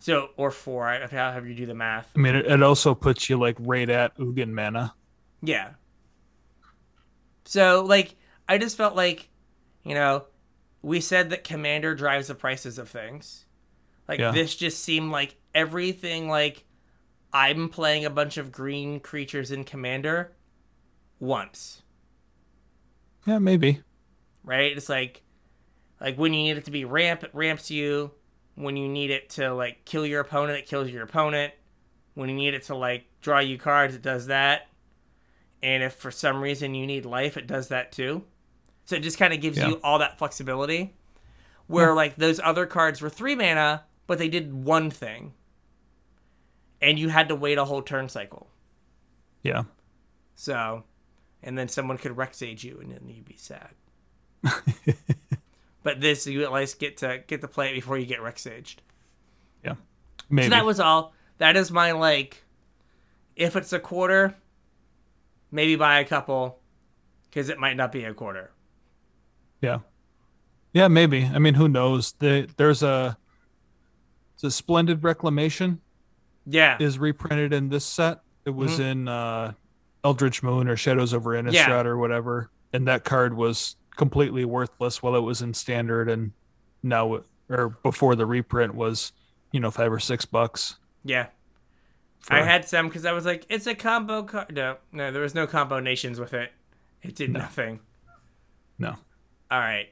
[0.00, 2.10] So or four, I have you do the math.
[2.16, 4.94] I mean, it, it also puts you like right at Ugin mana.
[5.42, 5.70] Yeah.
[7.44, 8.16] So like
[8.48, 9.28] I just felt like,
[9.84, 10.24] you know,
[10.82, 13.44] we said that commander drives the prices of things.
[14.08, 14.30] Like Yeah.
[14.32, 16.64] this just seemed like everything like
[17.32, 20.32] I'm playing a bunch of green creatures in commander
[21.18, 21.82] once.
[23.26, 23.82] Yeah, maybe.
[24.42, 24.76] right?
[24.76, 25.22] It's like
[26.00, 28.12] like when you need it to be ramp, it ramps you.
[28.54, 31.52] When you need it to like kill your opponent, it kills your opponent.
[32.14, 34.66] When you need it to like draw you cards, it does that.
[35.62, 38.24] And if for some reason you need life, it does that too.
[38.90, 39.68] So it just kind of gives Yeah.
[39.68, 40.96] you all that flexibility.
[41.68, 45.32] Where like those other cards were three mana, but they did one thing.
[46.82, 48.50] And you had to wait a whole turn cycle.
[49.44, 49.62] Yeah.
[50.34, 50.82] So,
[51.40, 53.74] and then someone could Rexage you, and then you'd be sad.
[55.84, 58.78] but this, you at least get to get to play it before you get Rexaged.
[59.64, 59.74] Yeah.
[60.28, 60.46] Maybe.
[60.46, 61.12] So that was all.
[61.38, 62.42] That is my like.
[63.36, 64.34] If it's a quarter,
[65.52, 66.58] maybe buy a couple,
[67.28, 68.50] because it might not be a quarter.
[69.60, 69.78] Yeah.
[70.72, 71.24] Yeah, maybe.
[71.24, 72.12] I mean, who knows?
[72.12, 73.16] The, there's a
[74.40, 75.80] the Splendid Reclamation
[76.46, 78.20] Yeah, is reprinted in this set.
[78.44, 78.82] It was Mm-hmm.
[78.82, 79.52] in uh
[80.02, 82.50] Eldritch Moon or Shadows over Innistrad or whatever.
[82.72, 86.32] And that card was completely worthless while it was in standard and
[86.82, 89.12] now it- or before the reprint was,
[89.52, 90.76] you know, five or six bucks.
[91.04, 91.26] yeah.
[92.20, 94.54] for- I had some because I was like, it's a combo card.
[94.54, 96.52] No, no, there was no combo nations with it.
[97.02, 97.80] It did nothing.
[98.78, 98.94] no.
[99.50, 99.88] All right.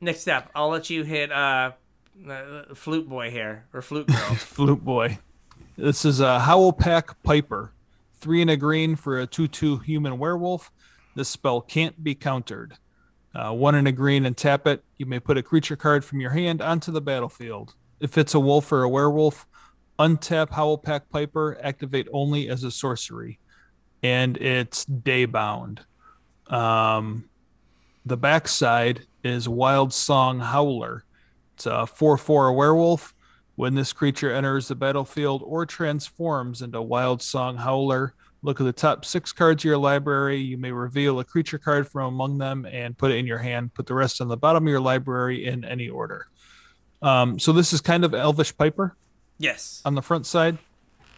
[0.00, 1.72] Next up, I'll let you hit uh,
[2.28, 4.16] uh flute boy here or flute girl.
[4.36, 5.18] Flute Boy.
[5.76, 7.72] This is a Howlpack Piper.
[8.14, 10.72] Three and a green for a 2 2 human werewolf.
[11.14, 12.74] This spell can't be countered.
[13.34, 14.82] Uh, one and a green and tap it.
[14.96, 17.74] You may put a creature card from your hand onto the battlefield.
[18.00, 19.46] If it's a wolf or a werewolf,
[19.98, 23.38] untap Howlpack Piper, activate only as a sorcery.
[24.02, 25.84] And it's day bound.
[26.46, 27.28] Um,
[28.08, 31.04] the backside is Wildsong Howler.
[31.54, 33.14] It's a 4 4 werewolf.
[33.56, 39.04] When this creature enters the battlefield or transforms into Wildsong Howler, look at the top
[39.04, 40.38] six cards of your library.
[40.38, 43.74] You may reveal a creature card from among them and put it in your hand.
[43.74, 46.28] Put the rest on the bottom of your library in any order.
[47.02, 48.96] Um, so this is kind of Elvish Piper
[49.38, 49.82] yes.
[49.84, 50.58] on the front side.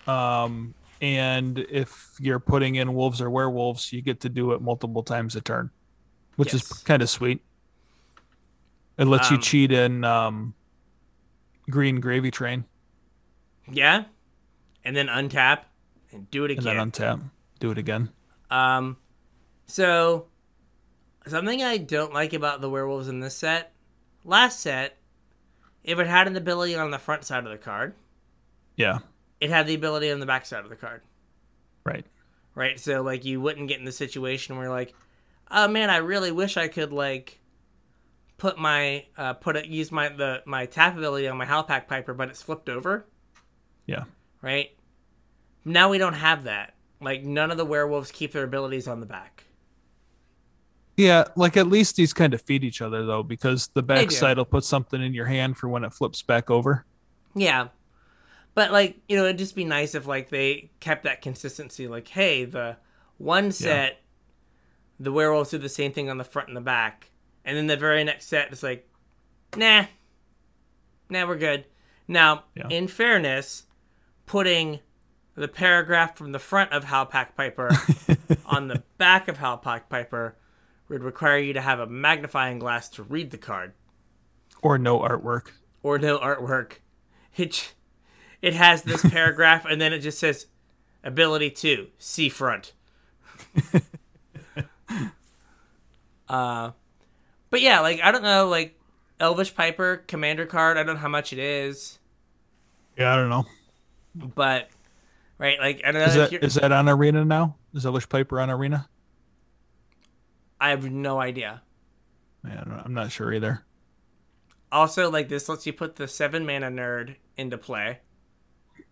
[0.06, 5.02] Um, and if you're putting in wolves or werewolves, you get to do it multiple
[5.02, 5.70] times a turn,
[6.36, 7.42] which is kind of sweet.
[8.98, 10.54] It lets you Um, cheat in um,
[11.70, 12.64] green gravy train
[13.70, 14.04] Yeah.
[14.84, 15.62] And then untap
[16.12, 16.66] and do it again.
[16.78, 17.30] and then untap.
[17.60, 18.10] Do it again.
[18.50, 18.96] Um,
[19.66, 20.26] so
[21.26, 23.72] something I don't like about the werewolves in this set,
[24.24, 24.96] last set,
[25.84, 27.94] if it had an ability on the front side of the card,
[28.76, 28.98] Yeah.
[29.40, 31.02] it had the ability on the back side of the card,
[31.84, 32.04] Right.
[32.54, 32.78] right?
[32.80, 34.94] So like you wouldn't get in the situation where like,
[35.50, 37.40] oh man, I really wish I could like
[38.38, 42.14] put my uh put it use my the my tap ability on my Howlpack Piper,
[42.14, 43.06] but it's flipped over,
[43.86, 44.04] Yeah.
[44.42, 44.70] right?
[45.64, 46.74] Now we don't have that.
[47.02, 49.44] Like none of the werewolves keep their abilities on the back.
[50.96, 54.00] Yeah, like at least these kind of feed each other though, because the They do.
[54.02, 56.84] backside will put something in your hand for when it flips back over.
[57.34, 57.68] Yeah.
[58.54, 61.88] But like, you know, it'd just be nice if like they kept that consistency.
[61.88, 62.76] Like, hey, the
[63.16, 63.99] one set,
[65.00, 67.10] the werewolves do the same thing on the front and the back,
[67.44, 68.86] and then the very next set is like,
[69.56, 69.86] nah,
[71.08, 71.64] nah, we're good.
[72.06, 72.68] Now, Yeah.
[72.68, 73.64] in fairness,
[74.26, 74.80] putting
[75.34, 77.70] the paragraph from the front of Howlpack Piper
[78.46, 80.36] on the back of Howlpack Piper
[80.88, 83.72] would require you to have a magnifying glass to read the card
[84.60, 85.52] Or no artwork.
[85.82, 86.78] or no artwork.
[87.36, 87.74] It
[88.42, 90.46] it has this paragraph and then it just says
[91.04, 92.72] ability two see front.
[96.28, 96.70] uh,
[97.50, 98.78] but yeah, like I don't know, like
[99.18, 100.76] Elvish Piper commander card.
[100.76, 101.98] I don't know how much it is,
[102.96, 103.46] Yeah, I don't know.
[104.14, 104.68] but
[105.38, 106.08] right, like I don't know.
[106.08, 107.56] Is that is that on Arena now?
[107.74, 108.88] Is Elvish Piper on Arena?
[110.60, 111.62] I have no idea.
[112.46, 113.64] Yeah, don't- I'm not sure either.
[114.72, 117.98] Also, like this lets you put the seven mana nerd into play.
[118.78, 118.84] It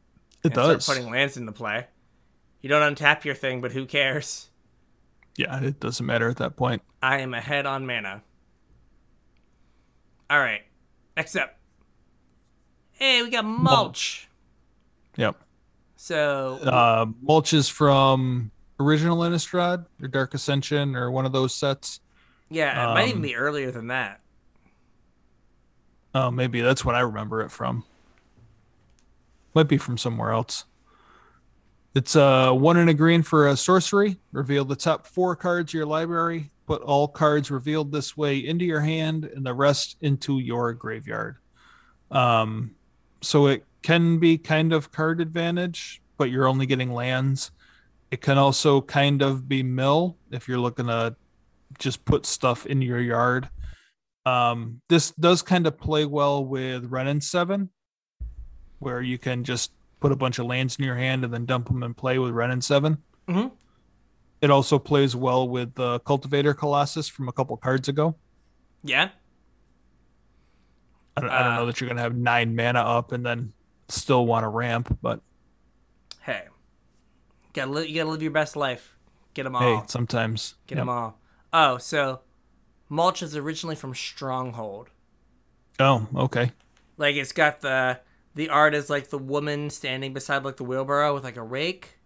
[0.45, 0.87] and start does.
[0.87, 1.87] putting lands into play.
[2.61, 4.49] You don't untap your thing, but who cares?
[5.39, 6.83] Yeah, it doesn't matter at that point.
[7.01, 8.23] I am ahead on mana.
[10.29, 10.63] All right.
[11.17, 11.57] Next up.
[12.91, 14.29] Hey, we got mulch.
[15.17, 15.37] Yep.
[15.95, 18.51] So Uh, mulch is from
[18.81, 22.01] original Innistrad or Dark Ascension or one of those sets.
[22.51, 24.21] yeah, it might even um, be earlier than that.
[26.17, 27.85] Oh, maybe that's what I remember it from.
[29.55, 30.65] Might be from somewhere else.
[31.99, 34.21] It's uh one in a green for a sorcery.
[34.31, 36.53] Reveal the top four cards of your library.
[36.65, 41.39] Put all cards revealed this way into your hand and the rest into your graveyard.
[42.13, 42.77] Um,
[43.21, 47.51] so it can be kind of card advantage, but you're only getting lands.
[48.13, 51.17] It can also kind of be mill if you're looking to
[51.81, 53.49] just put stuff in your yard.
[54.25, 57.71] Um, this does kind of play well with and Seven,
[58.79, 61.67] where you can just put a bunch of lands in your hand and then dump
[61.69, 62.99] them and play with Wrenn and 7
[63.29, 63.53] Mhm.
[64.41, 68.15] It also plays well with the Cultivator Colossus from a couple cards ago.
[68.85, 69.11] Yeah.
[71.17, 73.27] I don't, I don't Uh, know that you're going to have nine mana up and
[73.27, 73.53] then
[73.89, 75.21] still want to ramp, but
[76.21, 76.47] Hey.
[77.55, 78.97] Gotta li- you gotta live your best life.
[79.35, 79.63] Get them all.
[79.81, 80.55] hey, sometimes.
[80.67, 80.83] Get Yep.
[80.83, 81.19] them all.
[81.53, 82.21] Oh, so
[82.89, 84.91] mulch is originally from Stronghold.
[85.81, 86.53] Oh, okay.
[86.99, 87.99] Like it's got the
[88.35, 91.99] the art is like the woman standing beside like the wheelbarrow with like a rake.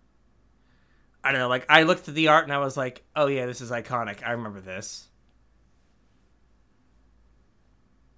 [1.25, 1.49] I don't know.
[1.49, 4.27] Like I looked at the art and I was like, oh yeah, this is iconic.
[4.27, 5.09] I remember this.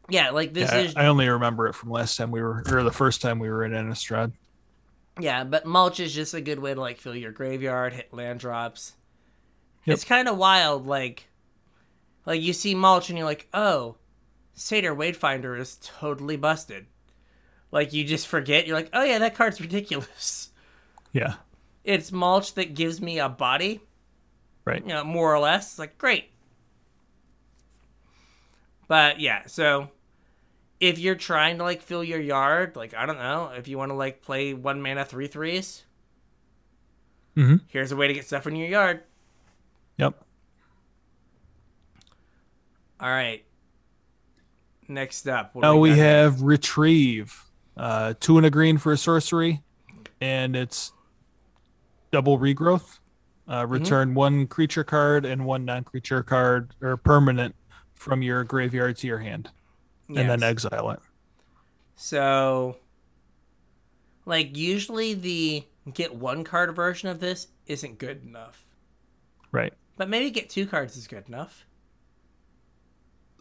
[0.08, 2.82] Yeah, like this Yeah, is I, only remember it from last time we were, or
[2.82, 4.32] the first time we were in Innistrad.
[5.18, 8.40] yeah, but mulch is just a good way to like fill your graveyard, hit land
[8.40, 8.94] drops.
[9.86, 9.94] Yep.
[9.94, 11.28] It's kind of wild, like,
[12.26, 13.96] like you see mulch and you're like, oh,
[14.54, 16.86] Satyr Wayfinder is totally busted.
[17.74, 20.50] Like you just forget, you're like, oh yeah, that card's ridiculous.
[21.12, 21.34] Yeah,
[21.84, 23.80] It's mulch that gives me a body,
[24.64, 24.80] right.
[24.82, 25.72] you know, more or less.
[25.72, 26.30] It's like great.
[28.88, 29.90] But yeah, so
[30.80, 33.90] if you're trying to like fill your yard, like I don't know, if you want
[33.90, 35.84] to like play one mana three threes,
[37.36, 37.56] mm-hmm.
[37.68, 39.02] here's a way to get stuff in your yard.
[39.98, 40.20] Yep.
[43.00, 43.44] All right.
[44.88, 46.04] Next up, what Now we here?
[46.04, 47.43] have Retrieve.
[47.76, 49.62] Uh, two and a green for a sorcery,
[50.20, 50.92] and it's
[52.12, 52.98] double regrowth.
[53.46, 57.54] Uh, return one creature card and one non creature card or permanent
[57.94, 59.50] from your graveyard to your hand,
[60.08, 61.00] and then exile it.
[61.96, 62.76] So,
[64.24, 68.64] like, usually the get one card version of this isn't good enough.
[69.52, 69.72] Right.
[69.96, 71.66] But maybe get two cards is good enough.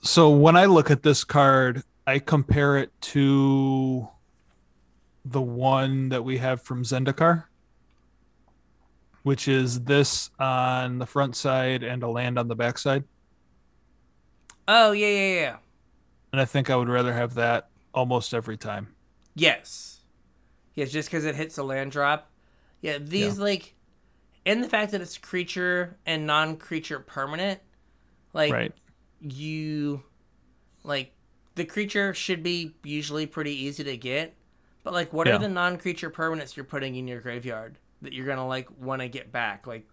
[0.01, 4.07] So when I look at this card, I compare it to
[5.25, 7.45] the one that we have from Zendikar,
[9.23, 13.03] which is this on the front side and a land on the back side.
[14.67, 15.57] Oh, yeah, yeah, yeah.
[16.31, 18.95] And I think I would rather have that almost every time.
[19.35, 20.01] Yes.
[20.75, 22.29] Yes, just because it hits a land drop.
[22.81, 23.75] Yeah, these, like,
[24.45, 27.61] and the fact that it's creature and non creature permanent,
[28.33, 28.73] like, right.
[29.21, 30.03] you
[30.83, 31.13] like
[31.55, 34.35] the creature should be usually pretty easy to get
[34.83, 35.35] but like what Yeah.
[35.35, 39.07] are the non-creature permanents you're putting in your graveyard that you're gonna like want to
[39.07, 39.87] get back like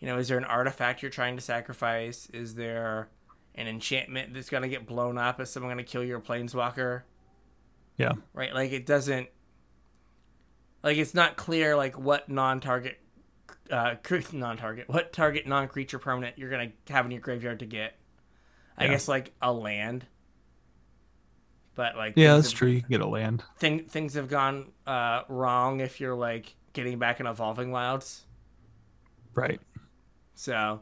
[0.00, 3.08] you know is there an artifact you're trying to sacrifice is there
[3.54, 7.02] an enchantment that's gonna get blown up is someone gonna kill your planeswalker
[7.96, 8.12] Yeah.
[8.32, 9.28] right like it doesn't
[10.82, 12.98] like it's not clear like what non-target
[13.70, 13.96] uh
[14.32, 17.96] non-target what target non-creature permanent you're gonna have in your graveyard to get
[18.76, 18.90] i Yeah.
[18.92, 20.06] guess like a land
[21.78, 22.70] But like Yeah, that's have- true.
[22.70, 23.44] You can get a land.
[23.60, 28.24] Thing, things have gone uh, wrong if you're like getting back in evolving wilds.
[29.32, 29.60] Right.
[30.34, 30.80] So,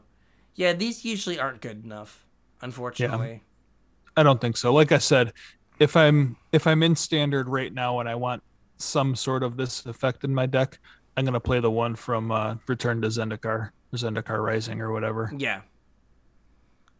[0.55, 2.25] yeah, these usually aren't good enough,
[2.63, 3.29] unfortunately.
[3.29, 4.19] Yeah.
[4.19, 4.73] I don't think so.
[4.73, 5.33] Like I said,
[5.77, 8.41] if I'm if I'm in standard right now and I want
[8.77, 10.79] some sort of this effect in my deck,
[11.15, 15.31] I'm gonna play the one from uh, Return to Zendikar, or Zendikar Rising, or whatever.
[15.37, 15.61] Yeah.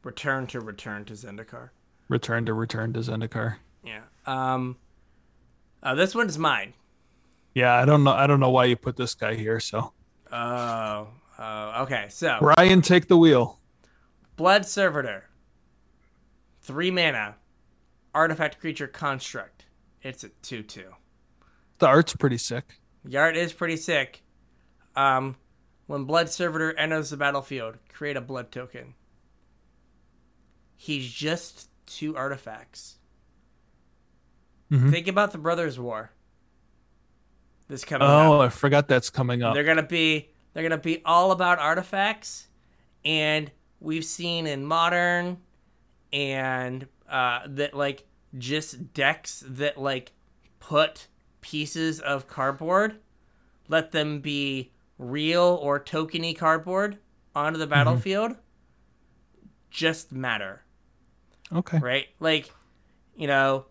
[0.03, 1.69] Return to return to Zendikar.
[2.09, 3.55] Return to Return to Zendikar.
[3.83, 4.01] Yeah.
[4.25, 4.77] Um.
[5.81, 6.73] Uh, this one's mine.
[7.53, 8.11] Yeah, I don't know.
[8.11, 9.59] I don't know why you put this guy here.
[9.59, 9.93] So
[10.31, 11.07] Oh.
[11.39, 11.83] Oh.
[11.83, 12.07] Okay.
[12.09, 13.59] So Ryan, take the wheel.
[14.35, 15.25] Blood Servitor.
[16.61, 17.35] Three mana.
[18.13, 19.65] Artifact creature construct.
[20.01, 20.83] It's a 2 2.
[21.79, 22.79] The art's pretty sick.
[23.03, 24.21] The art is pretty sick.
[24.95, 25.37] Um,
[25.85, 28.95] when Blood Servitor enters the battlefield, create a blood token.
[30.75, 32.97] He's just two artifacts.
[34.71, 34.91] Mhm.
[34.91, 36.11] Think about the Brothers' War.
[37.67, 38.47] This coming Oh, up.
[38.47, 39.53] I forgot that's coming up.
[39.53, 42.47] They're gonna be they're gonna be all about artifacts,
[43.05, 45.37] and we've seen in modern
[46.11, 48.05] and uh, that like
[48.37, 50.13] just decks that like
[50.59, 51.07] put
[51.41, 52.99] pieces of cardboard,
[53.67, 56.97] let them be real or tokeny cardboard
[57.35, 58.35] onto the battlefield,
[59.69, 60.63] just matter
[61.53, 61.77] Okay.
[61.79, 62.07] right?
[62.19, 62.51] Like,
[63.15, 63.65] you know,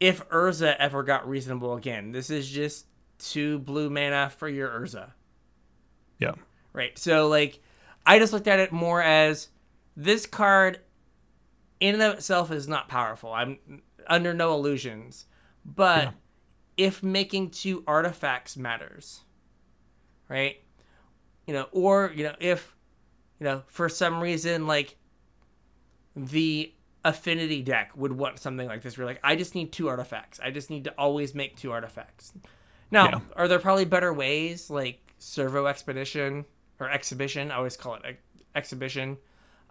[0.00, 2.86] if Urza ever got reasonable again, this is just
[3.18, 5.12] two blue mana for your Urza,
[6.18, 6.34] Yeah.
[6.72, 6.98] right?
[6.98, 7.60] So, like,
[8.04, 9.48] I just looked at it more as
[9.96, 10.80] this card
[11.80, 13.32] in and of itself is not powerful.
[13.32, 13.58] I'm
[14.06, 15.26] under no illusions.
[15.64, 16.12] But Yeah.
[16.76, 19.22] if making two artifacts matters,
[20.28, 20.62] right?
[21.46, 22.74] You know, or, you know, if,
[23.40, 24.96] you know, for some reason, like,
[26.14, 26.72] the
[27.06, 28.98] affinity deck would want something like this.
[28.98, 30.40] Where like, I just need two artifacts.
[30.42, 32.32] I just need to always make two artifacts.
[32.90, 33.20] Now, Yeah.
[33.36, 36.44] are there probably better ways, like Servo Expedition
[36.80, 37.50] or Exhibition?
[37.50, 38.22] I always call it ex-
[38.54, 39.18] Exhibition,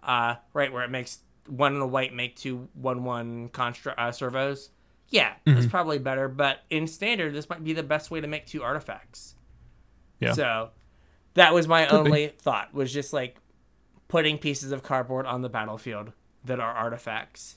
[0.02, 4.12] uh, right, where it makes one and a white make two one one construct uh,
[4.12, 4.70] servos.
[5.08, 8.46] Yeah, it's probably better, but in standard, this might be the best way to make
[8.46, 9.34] two artifacts.
[10.20, 10.32] Yeah.
[10.32, 10.70] So
[11.34, 12.10] that was my Could be.
[12.10, 13.36] only thought was just like
[14.08, 16.12] putting pieces of cardboard on the battlefield
[16.46, 17.56] that are artifacts.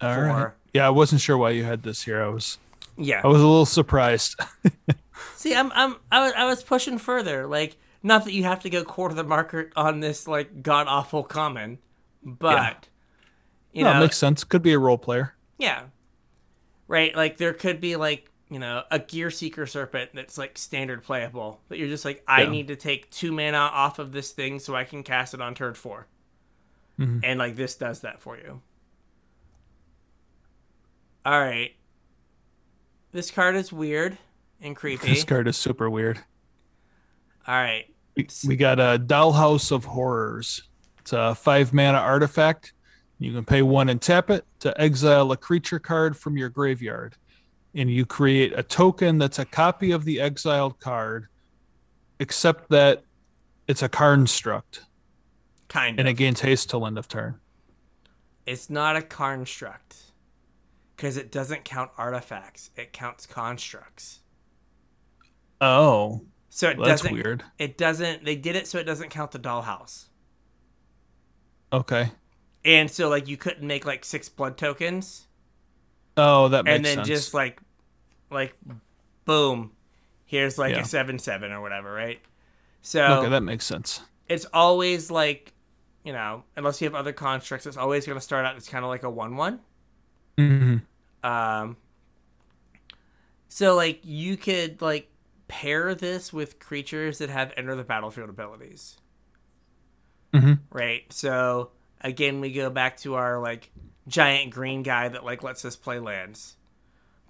[0.00, 0.52] All for- right.
[0.72, 2.22] Yeah, I wasn't sure why you had this here.
[2.22, 2.58] I was
[2.96, 3.20] Yeah.
[3.22, 4.38] I was a little surprised.
[5.36, 7.46] See, I'm I'm I was, I was pushing further.
[7.46, 11.22] Like, not that you have to go quarter the market on this like god awful
[11.22, 11.78] common,
[12.22, 12.88] but
[13.72, 14.42] you no, know, it makes sense.
[14.44, 15.34] Could be a role player.
[15.58, 15.84] yeah,
[16.88, 17.14] right.
[17.14, 21.60] Like there could be like you know a gear seeker serpent that's like standard playable
[21.68, 22.50] that you're just like I Yeah.
[22.50, 25.54] need to take two mana off of this thing so I can cast it on
[25.54, 26.06] turn 4
[26.98, 27.20] Mhm.
[27.24, 28.62] and like this does that for you.
[31.24, 31.74] All right,
[33.12, 34.18] this card is weird
[34.60, 35.08] and creepy.
[35.08, 36.18] This card is super weird.
[37.46, 40.62] All right, We, we got a Dollhouse of Horrors.
[41.00, 42.72] It's a five mana artifact.
[43.18, 47.16] You can pay one and tap it to exile a creature card from your graveyard.
[47.74, 51.26] And you create a token that's a copy of the exiled card,
[52.20, 53.02] except that
[53.66, 54.84] it's a construct
[55.74, 56.12] kind and of.
[56.12, 57.40] it gains haste till end of turn.
[58.46, 59.96] It's not a construct
[60.96, 62.70] because it doesn't count artifacts.
[62.76, 64.20] It counts constructs.
[65.60, 67.14] Oh, So it well, that's doesn't.
[67.14, 67.44] weird.
[67.58, 68.24] It doesn't.
[68.24, 70.06] They did it so it doesn't count the dollhouse.
[71.72, 72.10] Okay.
[72.64, 75.26] And so like you couldn't make like six blood tokens
[76.16, 76.76] Oh, that makes sense.
[76.76, 77.08] and then sense.
[77.08, 77.60] just like,
[78.30, 78.54] like,
[79.24, 79.72] boom,
[80.26, 80.82] here's like Yeah.
[80.82, 82.20] a seven seven or whatever, right?
[82.82, 84.00] So okay, that makes sense.
[84.28, 85.53] it's always like,
[86.04, 88.84] you know, unless you have other constructs, it's always going to start out as kind
[88.84, 89.60] of like a one one.
[90.38, 90.76] hmm
[91.22, 91.76] Um,
[93.48, 95.08] so like you could like
[95.48, 98.98] pair this with creatures that have enter the battlefield abilities,
[100.32, 100.58] Mhm.
[100.70, 101.10] right?
[101.12, 103.70] So again, we go back to our like
[104.08, 106.56] giant green guy that like lets us play lands,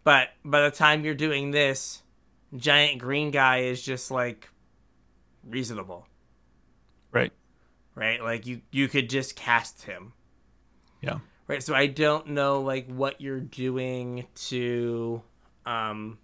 [0.04, 2.02] but by the time you're doing this,
[2.56, 4.50] giant green guy is just like
[5.44, 6.06] reasonable,
[7.12, 7.32] Right.
[7.94, 8.22] Right?
[8.22, 10.12] Like you you could just cast him.
[11.00, 11.18] Yeah.
[11.46, 15.22] Right, so I don't know like what you're doing to
[15.66, 16.18] um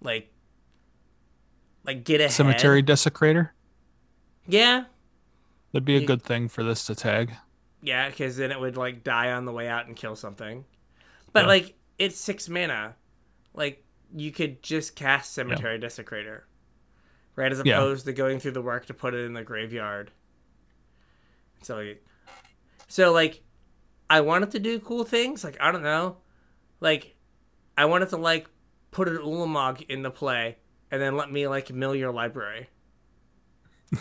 [0.00, 0.32] like
[1.84, 2.32] like get ahead.
[2.32, 3.50] Cemetery Desecrator.
[4.46, 4.84] Yeah.
[5.72, 7.34] That'd be a You- good thing for this to tag.
[7.82, 10.64] Yeah, cuz then it would like die on the way out and kill something.
[11.32, 11.48] But Yeah.
[11.48, 12.96] like it's 6 mana.
[13.54, 16.42] Like you could just cast Cemetery Desecrator.
[17.38, 17.76] Right as Yeah.
[17.76, 20.10] opposed to going through the work to put it in the graveyard.
[21.62, 22.04] So like,
[22.88, 23.42] so like
[24.10, 26.16] I wanted to do cool things, like I don't know,
[26.80, 27.14] like
[27.76, 28.48] I wanted to like
[28.90, 30.56] put an Ulamog in the play
[30.90, 32.70] and then let me like mill your library.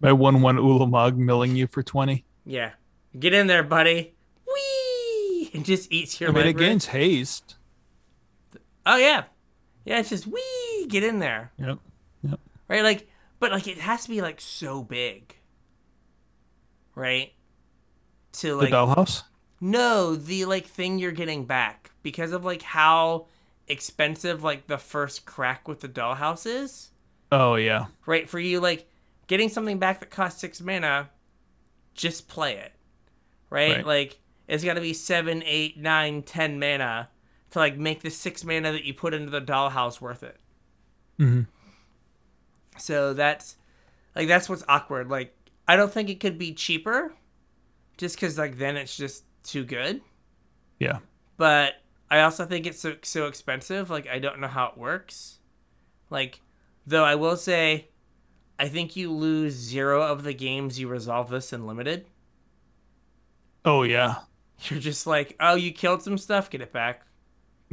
[0.00, 2.24] My one one Ulamog milling you for twenty.
[2.46, 2.70] Yeah.
[3.18, 4.14] Get in there, buddy.
[4.46, 5.50] Whee!
[5.52, 7.56] It just eats your I mean, it gains haste.
[8.86, 9.24] Oh yeah.
[9.84, 10.86] Yeah, it's just whee!
[10.88, 11.52] Get in there.
[11.58, 11.78] Yep.
[12.68, 12.82] Right?
[12.82, 13.08] Like
[13.38, 15.36] but like it has to be like so big.
[16.94, 17.32] Right?
[18.34, 19.22] To like The dollhouse.
[19.60, 23.26] No, the like thing you're getting back because of like how
[23.68, 26.90] expensive like the first crack with the dollhouse is.
[27.30, 27.86] Oh yeah.
[28.06, 28.88] Right for you, like
[29.26, 31.10] getting something back that costs six mana,
[31.94, 32.72] just play it.
[33.50, 33.86] Right, Right.
[33.86, 34.18] like
[34.48, 37.08] it's got to be seven, eight, nine, ten mana
[37.50, 40.38] to like make the six mana that you put into the dollhouse worth it.
[41.18, 41.46] Mhm.
[42.82, 43.56] So that's
[44.16, 45.08] like that's what's awkward.
[45.08, 45.34] Like
[45.68, 47.14] I don't think it could be cheaper,
[47.96, 50.00] just because like then it's just too good.
[50.80, 50.98] Yeah.
[51.36, 51.74] but
[52.10, 53.88] I also think it's so so expensive.
[53.88, 55.38] Like I don't know how it works.
[56.10, 56.40] Like,
[56.86, 57.88] though I will say,
[58.58, 62.06] I think you lose zero of the games you resolve this in limited.
[63.64, 64.16] Oh yeah.
[64.64, 67.06] You're just like, oh, you killed some stuff, get it back,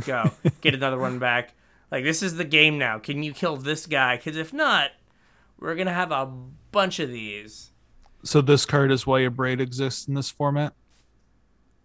[0.05, 0.31] go
[0.61, 1.53] get another one back.
[1.91, 2.99] Like this is the game now.
[2.99, 4.17] Can you kill this guy?
[4.17, 4.91] Because if not,
[5.59, 6.25] we're gonna have a
[6.71, 7.71] bunch of these.
[8.23, 10.73] So this card is why Abrade exists in this format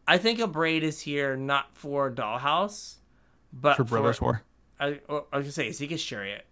[0.06, 2.96] I think Abrade is here not for Dollhouse,
[3.52, 4.42] but for Brothers War.
[4.78, 6.44] I, I was gonna say Esika's Chariot.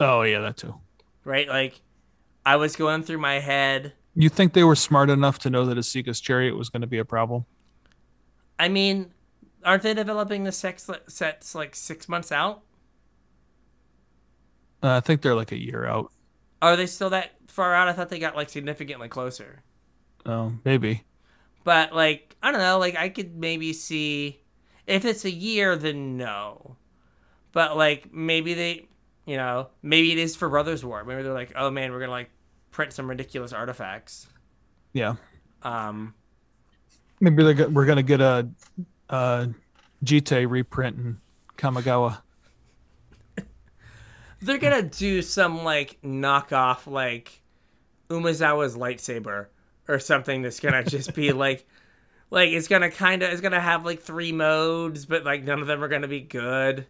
[0.00, 0.76] Oh yeah, that too.
[1.24, 1.48] right?
[1.48, 1.80] Like,
[2.46, 3.92] I was going through my head.
[4.14, 6.98] You think they were smart enough to know that Esika's Chariot was going to be
[6.98, 7.44] a problem?
[8.58, 9.12] I mean,
[9.64, 12.62] aren't they developing the sex sets like six months out?
[14.82, 16.12] Uh, I think they're like a year out.
[16.62, 17.88] Are they still that far out?
[17.88, 19.62] I thought they got like significantly closer.
[20.26, 21.04] Oh, maybe.
[21.64, 22.78] But like, I don't know.
[22.78, 24.40] Like, I could maybe see
[24.86, 26.76] if it's a year, then no.
[27.52, 28.86] But like, maybe they,
[29.26, 31.04] you know, maybe it is for Brothers War.
[31.04, 32.30] Maybe they're like, oh man, we're gonna like
[32.70, 34.28] print some ridiculous artifacts.
[34.92, 35.16] Yeah.
[35.62, 36.14] Um,
[37.20, 38.48] Maybe they're, we're going to get a,
[39.08, 39.48] a
[40.04, 41.20] Jitte reprint in
[41.56, 42.22] Kamigawa.
[44.40, 47.42] They're gonna do some like knockoff like
[48.08, 49.46] Umezawa's lightsaber
[49.88, 51.66] or something that's gonna just be like
[52.30, 55.66] like it's gonna kind of it's gonna have like three modes but like none of
[55.66, 56.86] them are gonna be good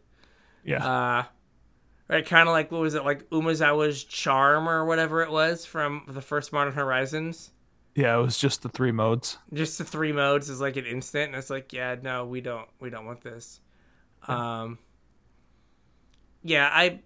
[0.64, 0.84] Yeah.
[0.86, 1.24] uh
[2.08, 6.02] right kind of like what was it like Umezawa's charm or whatever it was from
[6.08, 7.50] the first Modern Horizons
[7.94, 9.38] yeah, it was just the three modes.
[9.52, 12.68] just the three modes is like an instant and it's like yeah no we don't
[12.80, 13.60] we don't want this
[14.28, 14.78] um
[16.42, 17.00] yeah i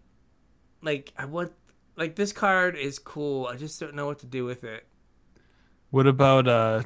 [0.82, 1.52] like i want
[1.96, 3.46] like this card is cool.
[3.46, 4.86] I just don't know what to do with it.
[5.90, 6.84] What about, uh,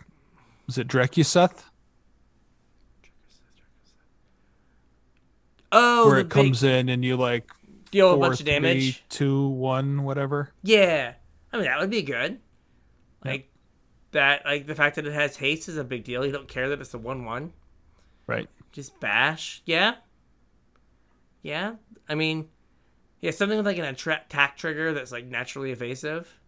[0.66, 1.62] was it Drakuseth?
[5.72, 7.48] oh Where it comes big, in and you like
[7.90, 8.96] deal a four, bunch of damage.
[8.96, 10.52] three, two, one, whatever.
[10.62, 11.14] yeah.
[11.52, 12.40] I mean that would be good.
[13.24, 13.48] Like
[14.12, 16.24] that like the fact that it has haste is a big deal.
[16.26, 17.52] You don't care that it's a 1-1
[18.26, 18.48] Right.
[18.72, 19.62] just bash.
[19.64, 19.94] Yeah.
[21.42, 21.74] Yeah.
[22.08, 22.48] I mean
[23.20, 26.38] yeah something with like an attack trigger that's like naturally evasive.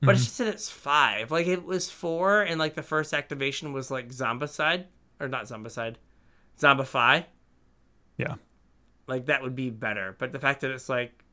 [0.00, 0.26] But it's mm-hmm.
[0.26, 1.30] just that it's five.
[1.32, 4.84] Like it was four and like the first activation was like zombicide
[5.18, 5.96] or not zombicide
[6.58, 7.24] zombify.
[8.16, 8.34] Yeah.
[9.06, 10.14] like that would be better.
[10.18, 11.24] But the fact that it's like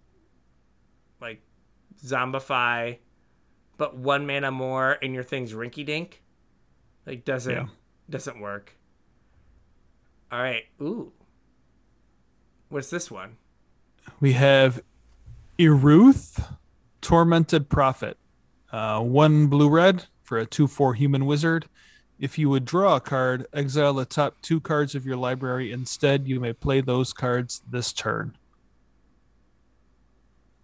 [1.21, 1.41] like
[2.03, 2.99] zombify
[3.77, 6.23] but one mana more and your thing's rinky dink
[7.05, 7.67] like doesn't Yeah.
[8.09, 8.77] doesn't work.
[10.31, 10.63] All right.
[10.81, 11.11] Ooh.
[12.69, 13.37] What's this one
[14.19, 14.81] We have
[15.59, 16.55] Eruth,
[17.01, 18.17] Tormented Prophet.
[18.71, 21.67] Uh, one blue red for a 2 4 human wizard.
[22.19, 25.71] If you would draw a card, exile the top two cards of your library.
[25.71, 28.37] Instead, you may play those cards this turn.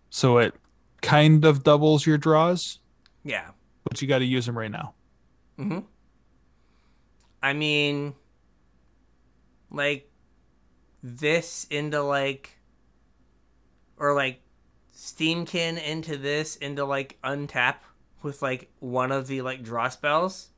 [0.09, 0.55] So it
[1.01, 2.79] kind of doubles your draws,
[3.23, 3.49] yeah
[3.83, 4.93] but you got to use them right now.
[5.57, 5.79] mm-hmm
[7.43, 8.13] i mean
[9.71, 10.07] like
[11.01, 12.55] this into like
[14.01, 14.41] or like
[14.93, 17.75] steamkin into this into like untap
[18.23, 20.49] with like one of the like draw spells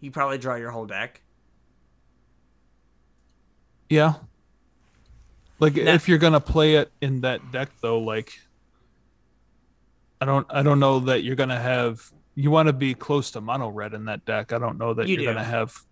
[0.00, 1.20] you probably draw your whole deck
[3.88, 4.14] Yeah.
[5.60, 8.40] Like Now- if you're gonna play it in that deck though, like
[10.20, 13.40] I don't I don't know that you're gonna have you want to be close to
[13.40, 14.52] mono red in that deck.
[14.52, 15.82] I don't know that You are gonna have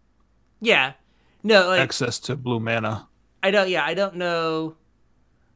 [0.60, 0.94] yeah
[1.42, 3.08] no like access to blue mana.
[3.42, 3.68] I don't.
[3.68, 4.76] Yeah, I don't know.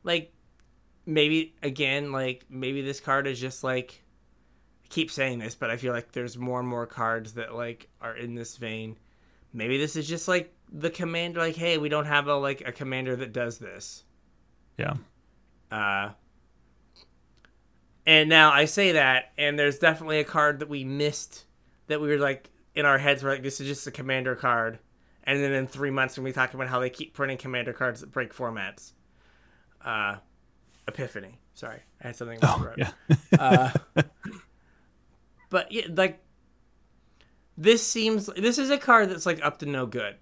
[0.05, 0.31] Like,
[1.09, 4.03] maybe again, like maybe this card is just like.
[4.85, 7.89] I keep saying this, but I feel like there's more and more cards that like
[8.01, 8.97] are in this vein.
[9.53, 12.73] Maybe this is just like the commander like, hey, we don't have a like a
[12.73, 14.05] commander that does this.
[14.79, 14.95] Yeah.
[15.71, 16.13] Uh,
[18.07, 21.45] and now I say that, and there's definitely a card that we missed
[21.89, 24.79] that we were like in our heads, we're like, this is just a commander card.
[25.25, 28.01] And then in three months, when we talk about how they keep printing commander cards
[28.01, 28.93] that break formats,
[29.85, 30.17] uh,
[30.89, 31.39] Epiphany.
[31.55, 32.39] Sorry, I had something.
[32.39, 32.91] in Oh, yeah.
[33.39, 33.71] Uh,
[35.51, 36.21] but yeah, like
[37.57, 40.17] this seems this is a card that's like up to no good.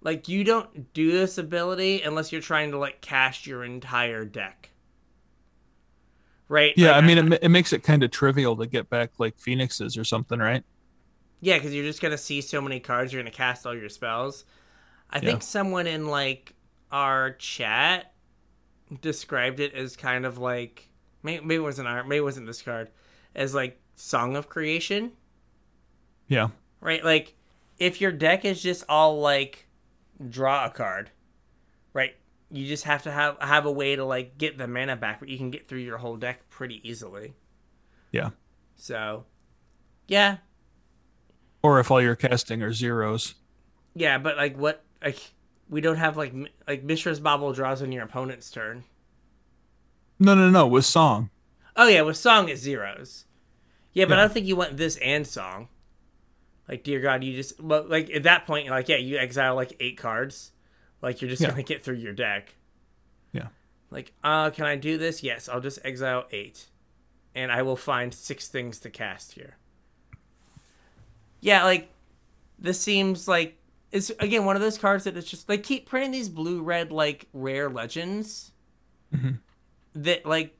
[0.00, 4.70] Like you don't do this ability unless you're trying to like cast your entire deck.
[6.48, 6.74] Right?
[6.76, 9.38] Yeah, Like, I mean, it, it makes it kind of trivial to get back like
[9.38, 10.62] phoenixes or something, right?
[11.40, 13.12] Yeah, because you're just gonna see so many cards.
[13.12, 14.44] You're gonna cast all your spells.
[15.10, 16.54] I think someone in like
[16.92, 18.13] our chat
[19.00, 20.88] described it as kind of like
[21.22, 22.90] maybe, maybe it wasn't our maybe it wasn't this card
[23.34, 25.12] as like Song of Creation,
[26.28, 26.48] Yeah.
[26.80, 27.04] right?
[27.04, 27.34] Like
[27.78, 29.66] if your deck is just all like
[30.28, 31.10] draw a card,
[31.92, 32.14] right?
[32.50, 35.28] You just have to have have a way to like get the mana back, but
[35.28, 37.34] you can get through your whole deck pretty easily.
[38.12, 38.30] Yeah.
[38.76, 39.24] So,
[40.06, 40.38] yeah,
[41.62, 43.34] Or if all you're casting are zeros.
[43.94, 45.32] Yeah, but like what like
[45.68, 46.32] we don't have like
[46.68, 48.84] like Mishra's Bauble draws on your opponent's turn.
[50.18, 50.66] No, no, no.
[50.66, 51.30] With song.
[51.76, 53.24] Oh yeah, with song it's zeros.
[53.92, 55.68] Yeah, but I don't think you want this and song.
[56.68, 59.76] Like dear God, you just well, like at that point, like yeah, you exile like
[59.80, 60.52] eight cards.
[61.02, 61.50] Like you're just Yeah.
[61.50, 62.54] gonna get through your deck.
[63.32, 63.48] Yeah.
[63.90, 65.22] Like, uh, can I do this?
[65.22, 66.66] Yes, I'll just exile eight,
[67.34, 69.56] and I will find six things to cast here.
[71.40, 71.90] Yeah, like
[72.58, 73.56] this seems like
[73.94, 76.92] it's again one of those cards that it's just like keep printing these blue red
[76.92, 78.52] like rare legends
[79.14, 79.38] Mhm.
[79.94, 80.54] that like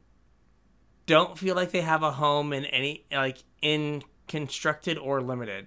[1.06, 5.66] don't feel like they have a home in any like in constructed or limited.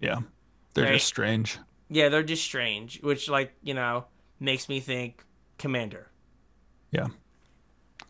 [0.00, 0.20] Yeah.
[0.74, 0.94] They're Right.
[0.94, 1.58] just strange.
[1.88, 4.06] Yeah, they're just strange, which like you know
[4.40, 5.24] makes me think
[5.58, 6.10] commander.
[6.90, 7.08] Yeah.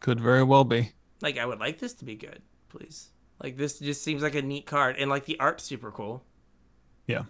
[0.00, 0.92] Could very well be.
[1.20, 3.10] Like I would like this to be good, please.
[3.42, 6.24] Like this just seems like a neat card, and like the art's super cool.
[7.06, 7.24] Yeah.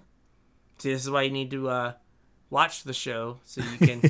[0.83, 1.93] See, this is why you need to uh,
[2.51, 4.02] watch the show so you can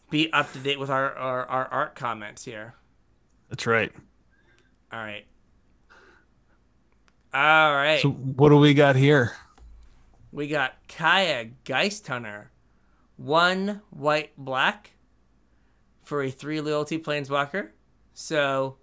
[0.10, 2.74] be up to date with our, our our art comments here.
[3.48, 3.90] That's right.
[4.92, 5.26] All right.
[7.34, 8.00] All right.
[8.00, 9.32] So what do we got here?
[10.30, 12.52] we got Kaya Geist Hunter,
[13.16, 14.92] one white black
[16.04, 17.70] for a three loyalty planeswalker.
[18.14, 18.76] So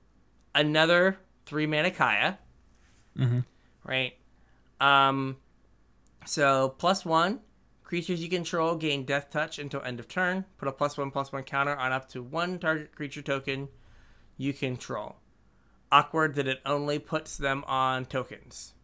[0.53, 2.37] another three mana Kaya.
[3.17, 3.45] Mhm.
[3.85, 4.17] Right.
[4.81, 5.37] Um.
[6.29, 7.39] So plus one
[7.83, 10.45] creatures you control gain Death Touch until end of turn.
[10.59, 13.69] Put a plus one plus one counter on up to one target creature token
[14.37, 15.15] you control.
[15.91, 18.75] Awkward that it only puts them on tokens.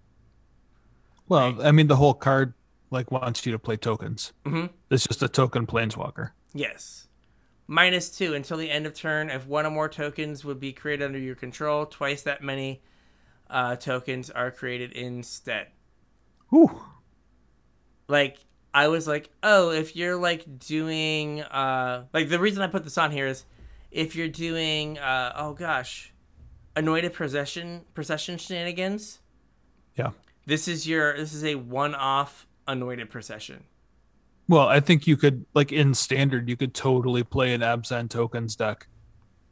[1.30, 2.56] Well, I mean, the whole card
[2.90, 4.34] like wants you to play tokens.
[4.44, 4.72] Mhm.
[4.90, 6.32] It's just a token planeswalker.
[6.52, 7.08] Yes.
[7.68, 9.30] Minus two until the end of turn.
[9.30, 12.82] If one or more tokens would be created under your control, twice that many
[13.52, 15.68] uh, tokens are created instead.
[16.50, 16.82] Whew.
[18.08, 18.38] Like
[18.74, 22.98] I was like, oh, if you're like doing uh, like the reason I put this
[22.98, 23.46] on here is
[23.92, 26.14] if you're doing uh, oh gosh,
[26.76, 29.20] anointed procession procession shenanigans.
[29.96, 30.12] Yeah.
[30.46, 33.64] This is your this is a one-off anointed procession.
[34.48, 38.56] Well, I think you could like in standard, you could totally play an Abzan tokens
[38.56, 38.88] deck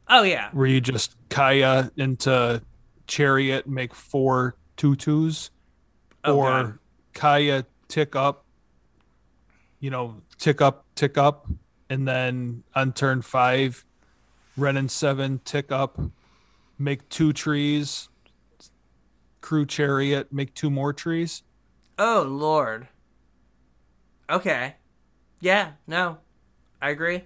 [0.06, 0.50] Oh yeah.
[0.52, 2.62] where you just Kaya into
[3.06, 5.50] Chariot, make four twos,
[6.22, 6.78] Oh, or God.
[7.14, 8.43] Kaya tick up,
[9.84, 11.46] you know, tick up, tick up,
[11.90, 13.84] and then on turn five,
[14.56, 16.00] Wrenn and Seven, tick up,
[16.78, 18.08] make two trees,
[19.42, 21.42] crew chariot, make two more trees.
[21.98, 22.88] Oh lord.
[24.30, 24.76] Okay.
[25.40, 26.16] Yeah, no.
[26.80, 27.22] I agree.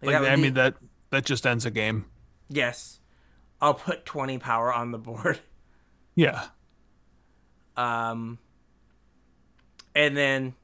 [0.00, 0.76] Like would I be- mean that
[1.10, 2.06] that just ends a game.
[2.48, 2.98] Yes.
[3.60, 5.38] I'll put 20 power on the board.
[6.14, 6.46] Yeah.
[7.76, 8.38] Um
[9.94, 10.54] and then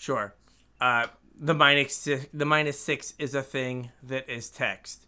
[0.00, 0.34] sure.
[0.80, 1.06] Uh
[1.42, 5.06] the minus six, the minus 6 is a thing that is text.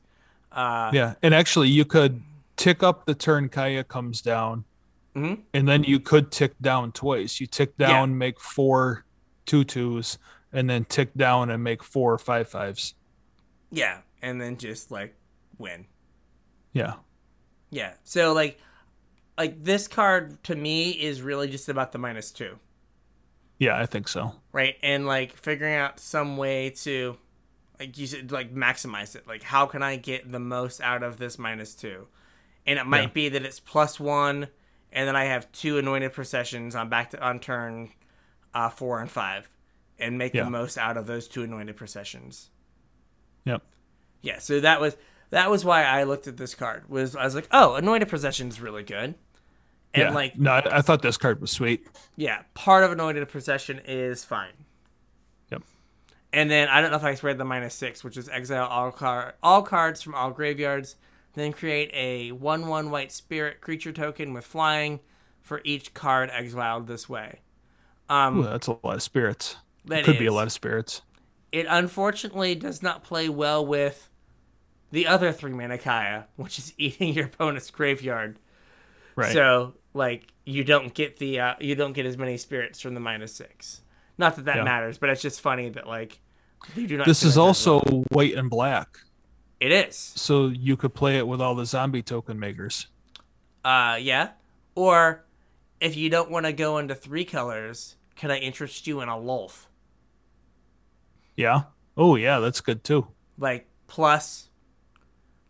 [0.50, 1.14] Uh Yeah.
[1.22, 2.22] And actually you could
[2.56, 4.64] tick up the turn Kaya comes down.
[5.14, 5.40] Mhm.
[5.52, 7.40] And then you could tick down twice.
[7.40, 7.88] You tick Yeah.
[7.88, 9.04] down, make four
[9.46, 10.18] two twos,
[10.52, 12.94] and then tick down and make four five fives.
[13.70, 15.14] yeah, and then just like
[15.58, 15.86] win.
[16.74, 16.94] Yeah.
[17.70, 17.94] Yeah.
[18.04, 18.58] So like
[19.38, 22.58] like this card to me is really just about the minus 2.
[23.62, 24.34] Yeah, I think so.
[24.52, 27.16] right and like figuring out some way to
[27.78, 31.16] like you said like maximize it like how can i get the most out of
[31.16, 32.06] this minus two
[32.66, 33.06] and it might Yeah.
[33.08, 34.48] be that it's plus one
[34.92, 37.90] and then i have two anointed processions on back to on turn
[38.54, 39.48] uh four and five
[39.98, 40.44] and make Yeah.
[40.44, 42.50] the most out of those two anointed processions.
[43.44, 43.62] Yep.
[44.22, 44.96] Yeah, so that was
[45.30, 46.88] that was why I looked at this card.
[46.88, 49.14] Was I was like, oh, anointed procession is really good,
[49.94, 50.10] and yeah.
[50.10, 51.86] like no, I, I thought this card was sweet.
[52.16, 54.52] yeah, part of anointed procession is fine.
[55.50, 55.62] Yep.
[56.32, 58.90] And then I don't know if I read the minus six, which is exile all
[58.90, 60.96] car all cards from all graveyards,
[61.34, 65.00] then create a one one white spirit creature token with flying
[65.40, 67.40] for each card exiled this way.
[68.08, 69.56] Um, Ooh, that's a lot of spirits.
[69.86, 71.02] that Could be a lot of spirits.
[71.50, 74.08] It unfortunately does not play well with
[74.90, 78.38] the other three mana Kaya, which is eating your opponent's graveyard.
[79.16, 79.32] Right.
[79.32, 83.00] So like you don't get the uh, you don't get as many spirits from the
[83.00, 83.82] minus six.
[84.18, 84.64] Not that that Yeah.
[84.64, 86.20] matters, but it's just funny that like
[86.76, 87.06] you do not.
[87.06, 88.04] this is also well.
[88.10, 88.98] white and black,
[89.60, 89.96] it is.
[89.96, 92.86] so you could play it with all the zombie token makers.
[93.64, 94.30] Uh, yeah.
[94.74, 95.24] Or
[95.80, 99.16] if you don't want to go into three colors, can I interest you in a
[99.16, 99.66] Lolth?
[101.36, 101.62] Yeah.
[101.96, 103.08] Oh yeah, that's good too.
[103.38, 104.48] Like plus,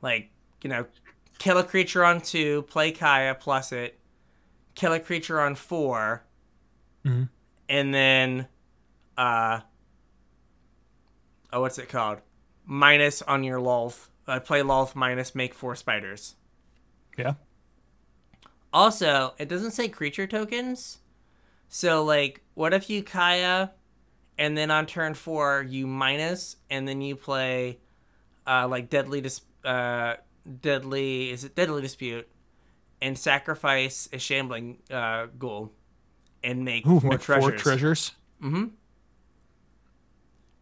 [0.00, 0.30] like
[0.62, 0.86] you know,
[1.38, 3.98] kill a creature on two, play Kaya plus it,
[4.74, 6.24] kill a creature on 4
[7.04, 7.28] Mhm.
[7.68, 8.48] and then,
[9.16, 9.60] uh,
[11.52, 12.20] oh, what's it called?
[12.64, 14.08] Minus on your Lolth.
[14.26, 16.36] Uh, play Lolth minus, make four spiders.
[17.18, 17.34] Yeah.
[18.72, 20.98] Also, it doesn't say creature tokens.
[21.68, 23.72] So, like, what if you Kaya,
[24.38, 27.80] and then on turn four you minus, and then you play,
[28.46, 30.16] uh, like deadly dis- uh,
[30.60, 32.28] deadly is it deadly dispute,
[33.02, 35.72] and sacrifice a shambling uh ghoul,
[36.42, 37.42] and make Ooh, four make treasures.
[37.50, 38.12] four treasures.
[38.42, 38.64] Mm-hmm.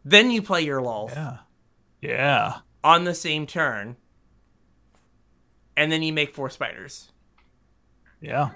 [0.05, 1.39] Then you play your Lolth Yeah.
[2.01, 2.59] Yeah.
[2.83, 3.97] on the same turn,
[5.77, 7.13] and then you make four spiders.
[8.21, 8.51] Yeah.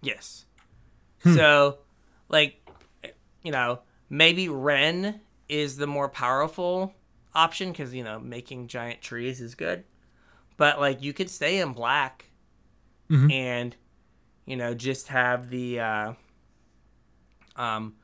[0.00, 0.46] Yes.
[1.22, 1.34] Hmm.
[1.34, 1.78] So,
[2.28, 2.66] like,
[3.42, 6.94] you know, maybe Wrenn is the more powerful
[7.34, 9.84] option because, you know, making giant trees is good.
[10.56, 12.27] But, like, you could stay in black
[13.10, 13.32] Mhm.
[13.32, 13.76] and,
[14.44, 16.12] you know, just have the, uh,
[17.56, 17.94] um,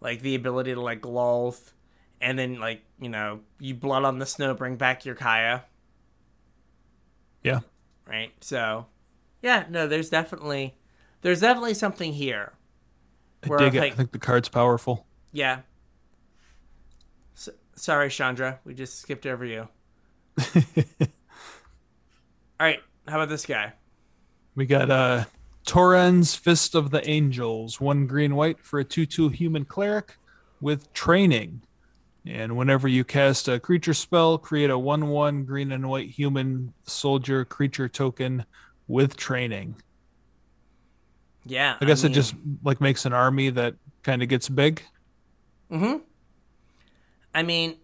[0.00, 1.72] like, the ability to, like, Lolth
[2.20, 5.64] and then, like, you know, you blood on the snow, bring back your Kaya.
[7.42, 7.60] Yeah.
[8.06, 8.32] Right?
[8.42, 8.86] So,
[9.42, 10.76] yeah, no, there's definitely.
[11.22, 12.52] There's definitely something here.
[13.42, 13.80] I Where, dig it.
[13.80, 15.06] like- I think the card's powerful.
[15.32, 15.60] Yeah.
[17.36, 18.60] S- sorry, Chandra.
[18.64, 19.68] We just skipped over you.
[20.38, 21.06] All
[22.60, 22.80] right.
[23.08, 23.72] How about this guy?
[24.54, 25.24] We got uh
[25.66, 30.16] Torens Fist of the Angels, one green white for a 2 2 human cleric
[30.60, 31.62] with training.
[32.26, 36.72] And whenever you cast a creature spell, create a 1 1 green and white human
[36.84, 38.44] soldier creature token
[38.88, 39.76] with training.
[41.44, 41.76] Yeah.
[41.80, 44.82] I guess it mean- just like makes an army that kind of gets big.
[45.70, 46.02] Mhm.
[47.34, 47.78] I mean,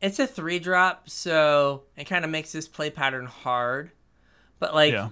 [0.00, 3.90] it's a three drop, so it kind of makes this play pattern hard.
[4.58, 5.08] But like yeah.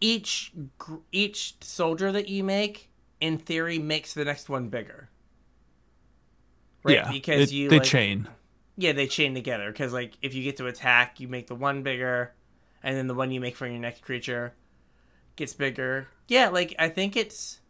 [0.00, 0.52] Each
[1.12, 5.10] each soldier that you make, in theory, makes the next one bigger.
[6.82, 6.94] Right?
[6.94, 7.12] yeah.
[7.12, 8.28] Because it- you they like, chain.
[8.76, 11.82] Yeah, they chain together because like if you get to attack, you make the one
[11.82, 12.34] bigger,
[12.82, 14.54] and then the one you make for your next creature
[15.36, 16.08] gets bigger.
[16.28, 17.60] Yeah, like I think it's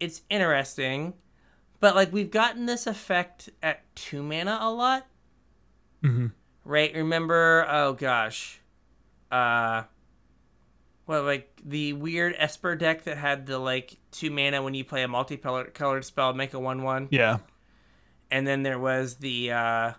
[0.00, 1.14] it's interesting,
[1.80, 5.06] but like we've gotten this effect at two mana a lot,
[6.02, 6.26] hmm
[6.64, 6.92] right?
[6.94, 7.66] Remember?
[7.68, 8.60] Oh gosh,
[9.30, 9.84] uh,
[11.06, 15.02] well, like the weird Esper deck that had the like two mana when you play
[15.02, 17.38] a multicolored colored spell, make a one one, Yeah.
[18.30, 19.92] and then there was the uh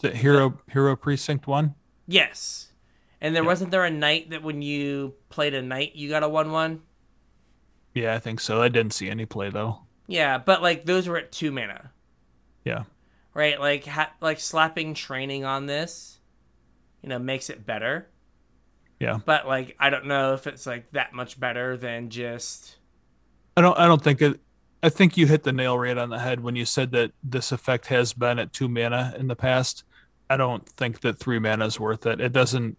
[0.00, 1.74] The hero hero precinct one.
[2.06, 2.72] Yes.
[3.20, 3.48] And there Yeah.
[3.48, 6.82] wasn't there a knight that when you played a knight you got a one one?
[7.94, 8.62] Yeah, I think so.
[8.62, 9.80] I didn't see any play though.
[10.06, 11.92] Yeah, but like those were at two mana,
[12.64, 12.84] Yeah.
[13.34, 13.60] right?
[13.60, 16.18] Like ha- like slapping training on this,
[17.02, 18.08] you know, makes it better.
[19.00, 19.18] Yeah.
[19.24, 22.76] But like I don't know if it's like that much better than just
[23.56, 24.40] I don't I don't think it
[24.82, 27.50] I think you hit the nail right on the head when you said that this
[27.52, 29.84] effect has been at two mana in the past.
[30.28, 32.20] I don't think that three mana is worth it.
[32.20, 32.78] It doesn't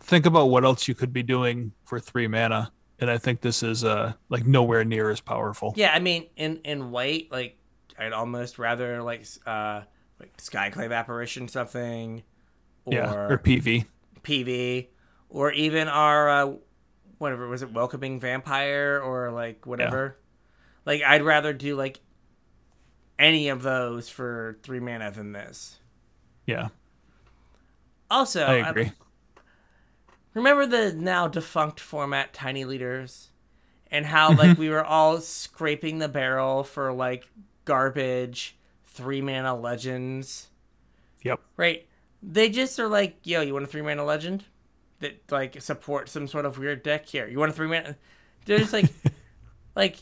[0.00, 2.70] think about what else you could be doing for three mana.
[2.98, 5.72] And I think this is uh like nowhere near as powerful.
[5.76, 5.92] yeah.
[5.94, 7.58] I mean, in in white, like
[7.98, 9.82] I'd almost rather like uh
[10.20, 12.22] like Skyclave apparition something,
[12.84, 13.84] or, Yeah, or PV.
[14.22, 14.88] PV,
[15.28, 16.52] or even our uh,
[17.18, 20.16] whatever was it, welcoming vampire, or like whatever.
[20.84, 22.00] Like I'd rather do like
[23.18, 25.78] any of those for three mana than this.
[26.46, 26.68] Yeah,
[28.10, 28.92] Also, I I- agree.
[30.34, 33.30] remember the now defunct format Tiny Leaders,
[33.90, 37.24] and how like we were all scraping the barrel for like
[37.64, 40.48] garbage, three mana legends,
[41.22, 41.40] Yep.
[41.56, 41.86] right?
[42.22, 44.44] They just are like, yo, you want a three mana legend
[45.00, 47.26] that like support some sort of weird deck here?
[47.26, 47.96] You want a three mana?
[48.44, 48.90] They're like,
[49.76, 49.96] like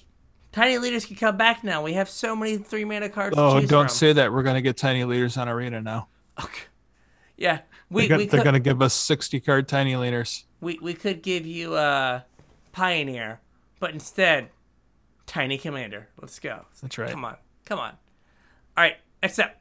[0.52, 1.82] tiny leaders can come back now.
[1.82, 3.34] We have so many three mana cards.
[3.38, 3.94] Oh, to don't from.
[3.94, 4.32] say that.
[4.32, 6.08] We're gonna get tiny leaders on arena now.
[6.42, 6.64] Okay.
[7.36, 10.44] Yeah, we They're, we gonna, they're could gonna give us sixty card tiny leaders.
[10.60, 12.24] we we could give you a
[12.72, 13.40] pioneer,
[13.80, 14.50] but instead,
[15.26, 16.08] tiny commander.
[16.20, 16.64] Let's go.
[16.80, 17.10] That's right.
[17.10, 17.90] Come on, come on.
[18.76, 19.60] All right, except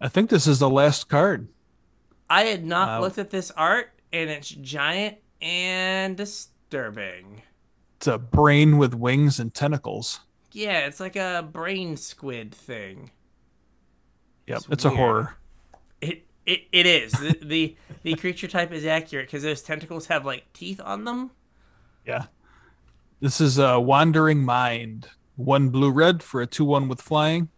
[0.00, 1.48] I think this is the last card.
[2.28, 3.00] I had not Wow.
[3.02, 7.42] looked at this art, and it's giant and disturbing.
[7.96, 10.20] It's a brain with wings and tentacles.
[10.52, 13.10] Yeah, it's like a brain squid thing.
[14.46, 15.36] Yep, It's it's, a horror.
[16.00, 20.24] It it, it is the, the the creature type is accurate because those tentacles have
[20.24, 21.30] like teeth on them.
[22.06, 22.24] Yeah.
[23.20, 25.08] This is a wandering mind.
[25.36, 27.50] One blue red for a 2 1 with flying.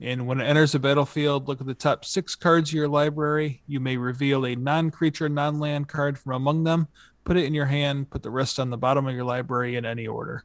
[0.00, 3.62] And when it enters the battlefield, look at the top six cards of your library.
[3.66, 6.88] You may reveal a non creature, non land card from among them.
[7.24, 8.10] Put it in your hand.
[8.10, 10.44] Put the rest on the bottom of your library in any order.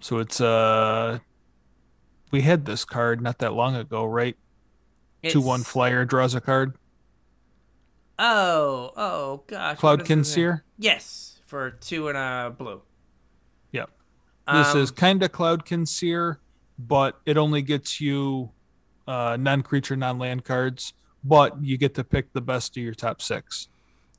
[0.00, 1.18] So it's uh
[2.30, 4.36] we had this card not that long ago, right?
[5.22, 6.76] It's, Two one flyer draws a card.
[8.18, 9.82] Oh, oh gosh.
[9.82, 10.34] what is Cloudkin his name?
[10.34, 10.64] Seer.
[10.78, 12.82] Yes, for two and a blue.
[13.72, 13.90] Yep.
[14.52, 16.40] This Um, is kind of Cloudkin Seer,
[16.78, 18.50] but it only gets you
[19.06, 20.92] uh, non-creature, non-land cards.
[21.22, 23.68] But you get to pick the best of your top six.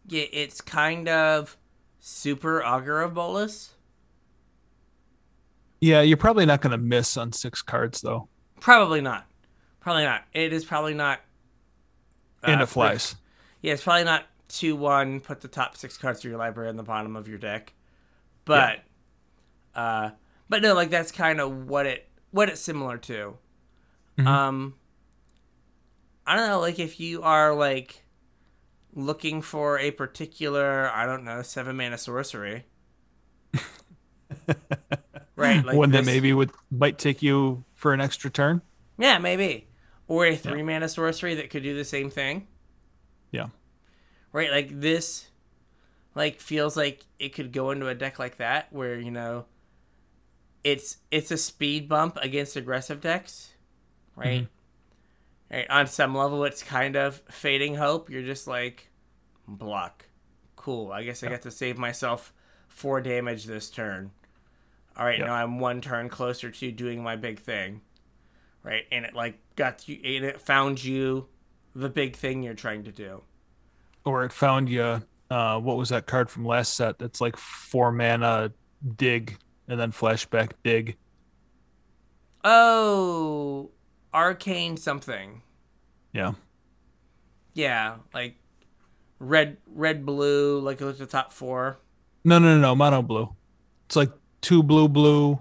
[0.07, 1.55] yeah, it's kind of
[1.99, 3.71] super augur of Bolas.
[5.81, 8.27] Yeah, you're probably not going to miss on six cards though,
[8.59, 9.25] Probably not.
[9.81, 10.23] Probably not.
[10.33, 11.19] It is probably not.
[12.43, 13.15] and uh, it flies.
[13.61, 15.19] Yeah, it's probably not two one.
[15.19, 17.73] Put the top six cards of your library on the bottom of your deck,
[18.45, 18.79] but,
[19.75, 20.11] uh,
[20.49, 23.37] but no, like that's kind of what it what it's similar to.
[24.17, 24.27] Mhm.
[24.27, 24.75] Um,
[26.25, 28.03] I don't know, like if you are like
[28.93, 32.65] looking for a particular, I don't know, seven mana sorcery,
[35.35, 35.63] right?
[35.65, 38.61] Like One that maybe would might take you for an extra turn.
[38.97, 39.67] yeah, maybe,
[40.07, 42.47] or a three mana sorcery that could do the same thing.
[43.31, 43.47] Yeah.
[44.31, 44.51] right?
[44.51, 45.27] Like this,
[46.15, 49.45] like feels like it could go into a deck like that, where you know,
[50.63, 53.53] it's it's a speed bump against aggressive decks,
[54.15, 54.47] right?
[55.51, 55.69] Right.
[55.69, 58.09] On some level, it's kind of fading hope.
[58.09, 58.89] You're just like,
[59.47, 60.05] block,
[60.55, 60.91] cool.
[60.91, 62.33] I guess I got to save myself
[62.67, 64.11] four damage this turn.
[64.97, 65.25] All right, Yeah.
[65.25, 67.81] now I'm one turn closer to doing my big thing,
[68.63, 68.83] right?
[68.91, 71.27] And it like got you, and it found you
[71.75, 73.21] the big thing you're trying to do.
[74.05, 75.01] Or it found you.
[75.29, 76.99] Uh, what was that card from last set?
[76.99, 78.51] That's like four mana,
[78.95, 79.37] dig,
[79.67, 80.95] and then flashback, dig.
[82.43, 83.71] Oh,
[84.15, 85.41] arcane something.
[86.13, 86.31] Yeah.
[87.53, 88.35] Yeah, like
[89.19, 90.59] red, red, blue.
[90.59, 91.77] Like look at the top four.
[92.23, 93.35] No, no, no, no, mono blue.
[93.85, 94.11] It's like
[94.41, 95.33] two blue, blue.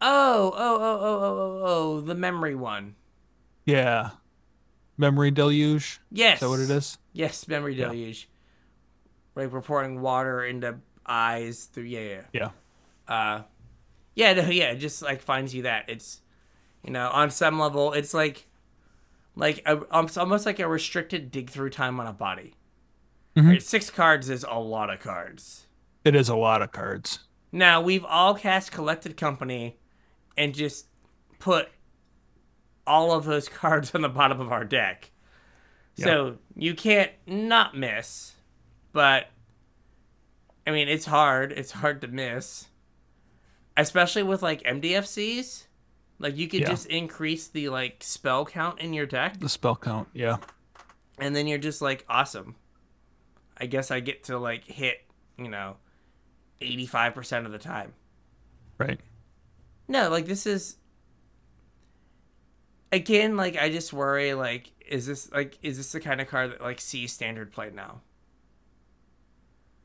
[0.00, 2.94] Oh, oh, oh, oh, oh, oh, oh, the memory one.
[3.66, 4.10] Yeah.
[4.96, 6.00] Memory deluge.
[6.10, 6.36] Yes.
[6.36, 6.98] Is that what it is?
[7.12, 7.86] Yes, memory Yeah.
[7.88, 8.28] deluge.
[9.34, 10.76] Like we're pouring water into
[11.06, 11.84] eyes through.
[11.84, 12.22] Yeah, yeah.
[12.32, 12.50] Yeah.
[13.08, 13.42] Uh,
[14.14, 14.70] yeah, no, yeah.
[14.70, 16.20] It just like finds you that it's,
[16.84, 18.46] you know, on some level, it's like,
[19.36, 22.54] like a, um, it's almost like a restricted dig through time on a body.
[23.36, 23.48] Mhm.
[23.48, 25.66] Right, six cards is a lot of cards.
[26.04, 27.20] It is a lot of cards.
[27.52, 29.78] Now we've all cast collected company,
[30.36, 30.86] and just
[31.38, 31.68] put
[32.86, 35.10] all of those cards on the bottom of our deck.
[35.96, 38.32] So you can't not miss,
[38.92, 39.26] but
[40.66, 41.52] I mean it's hard.
[41.52, 42.68] It's hard to miss,
[43.76, 45.66] especially with like MDFCs.
[46.20, 46.68] Like you could Yeah.
[46.68, 50.06] just increase the like spell count in your deck, The spell count.
[50.12, 50.36] Yeah.
[51.18, 52.54] and then you're just like awesome.
[53.56, 54.98] I guess I get to like hit
[55.38, 55.76] you know
[56.60, 57.94] eighty five percent of the time.
[58.78, 59.00] Right.
[59.88, 60.76] No, like this is
[62.92, 66.52] again like I just worry like is this like is this the kind of card
[66.52, 68.00] that like sees standard play now?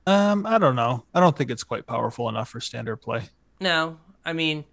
[0.08, 1.06] Um, I don't know.
[1.16, 3.24] I don't think it's quite powerful enough for standard play.
[3.60, 4.66] No, I mean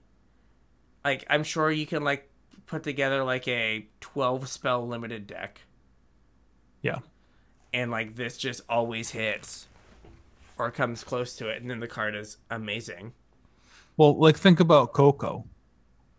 [1.04, 2.28] like I'm sure you can like
[2.66, 5.60] put together like a 12 spell limited deck
[6.80, 6.98] Yeah.
[7.74, 9.66] and like this just always hits
[10.58, 13.12] or comes close to it and then the card is amazing.
[13.96, 15.44] Well, like think about Coco.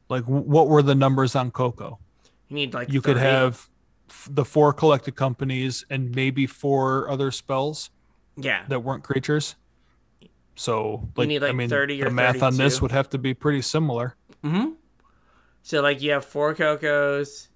[0.09, 1.99] Like w- what were the numbers on Coco?
[2.49, 3.69] You need like You could have
[4.09, 7.89] f- the four collected companies and maybe four other spells
[8.37, 8.63] yeah.
[8.67, 9.55] that weren't creatures.
[10.55, 13.63] So, like, need, I mean, 30 the math on this would have to be pretty
[13.63, 14.15] similar.
[14.43, 14.75] Mhm.
[15.61, 17.47] So like you have four Cocos,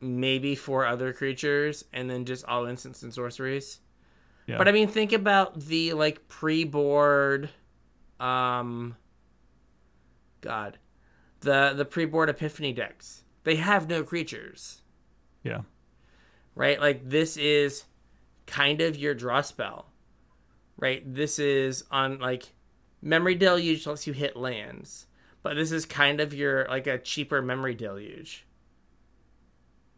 [0.00, 3.80] maybe four other creatures, and then just all instants and sorceries.
[4.46, 4.58] Yeah.
[4.58, 7.50] But I mean, think about the like pre-board,
[8.20, 8.96] um,
[10.40, 10.78] God,
[11.40, 13.24] the the pre-board Epiphany decks.
[13.44, 14.82] They have no creatures,
[15.44, 15.62] yeah.
[16.54, 16.80] right?
[16.80, 17.84] Like this is
[18.46, 19.90] kind of your draw spell,
[20.78, 21.02] right?
[21.04, 22.54] This is on like
[23.02, 25.06] Memory Deluge lets you hit lands,
[25.46, 28.44] but this is kind of your like a cheaper Memory Deluge.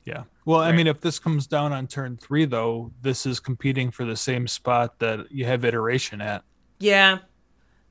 [0.05, 0.25] Yeah.
[0.45, 4.05] Well, I mean, if this comes down on turn three, though, this is competing for
[4.05, 6.45] the same spot that you have iteration at.
[6.79, 7.21] Yeah,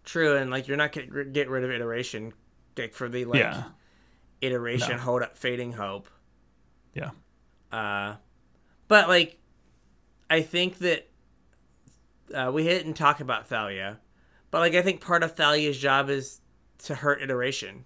[0.05, 2.31] true, and like you're not gonna get rid of iteration,
[2.77, 3.63] like for the like yeah.
[4.41, 4.97] iteration No.
[4.97, 6.09] hold up fading hope.
[6.93, 7.09] Yeah.
[7.71, 8.17] Uh,
[8.87, 9.39] but like,
[10.29, 11.09] I think that
[12.35, 13.97] uh, we didn't talk about Thalia,
[14.51, 16.39] but like I think part of Thalia's job is
[16.79, 17.85] to hurt iteration,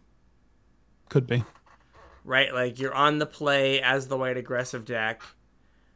[1.09, 1.43] Could be.
[2.23, 2.53] right?
[2.53, 5.21] Like you're on the play as the white aggressive deck,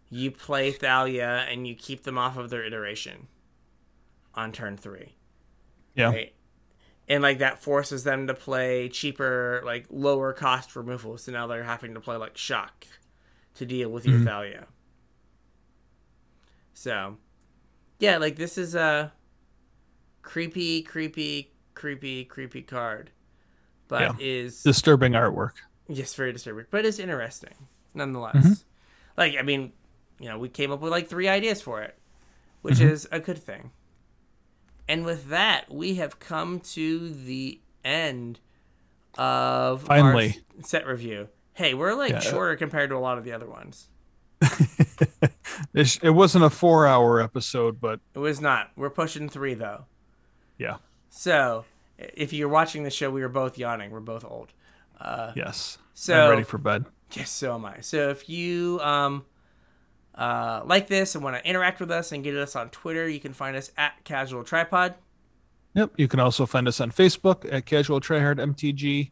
[0.09, 3.27] you play Thalia and you keep them off of their iteration
[4.33, 5.15] on turn three.
[5.95, 6.07] Yeah.
[6.07, 6.33] right?
[7.07, 11.17] And like that forces them to play cheaper, like lower cost removal.
[11.17, 12.85] So now they're having to play like shock
[13.55, 14.25] to deal with your Mhm.
[14.25, 14.67] Thalia.
[16.73, 17.17] So,
[17.99, 19.13] yeah, like this is a
[20.21, 23.11] creepy, creepy, creepy, creepy card,
[23.87, 24.11] but Yeah.
[24.19, 25.51] is Disturbing artwork.
[25.87, 28.35] yes, very disturbing, but it's interesting nonetheless.
[28.35, 28.63] Mhm.
[29.17, 29.71] Like, I mean,
[30.19, 31.97] you know, we came up with like three ideas for it,
[32.61, 32.89] which Mhm.
[32.89, 33.71] is a good thing.
[34.87, 38.39] And with that, we have come to the end
[39.17, 40.41] of Finally.
[40.57, 41.29] our set review.
[41.53, 42.19] Hey, we're like Yeah.
[42.19, 43.87] shorter compared to a lot of the other ones.
[45.73, 48.71] it, it wasn't a four hour episode, but It was not.
[48.75, 49.85] We're pushing three though.
[50.57, 50.77] yeah.
[51.17, 51.63] So,
[51.97, 53.89] if you're watching the show, we were both yawning.
[53.91, 54.51] We're both old.
[54.99, 55.77] Uh, Yes.
[55.93, 56.83] So I'm ready for bed.
[57.13, 57.79] Yes, so am I.
[57.79, 59.23] So if you um
[60.13, 63.21] uh like this and want to interact with us and get us on Twitter, you
[63.21, 64.95] can find us at Casual Tryhard.
[65.73, 65.93] Yep.
[65.95, 69.11] You can also find us on Facebook at Casual Tryhard MTG.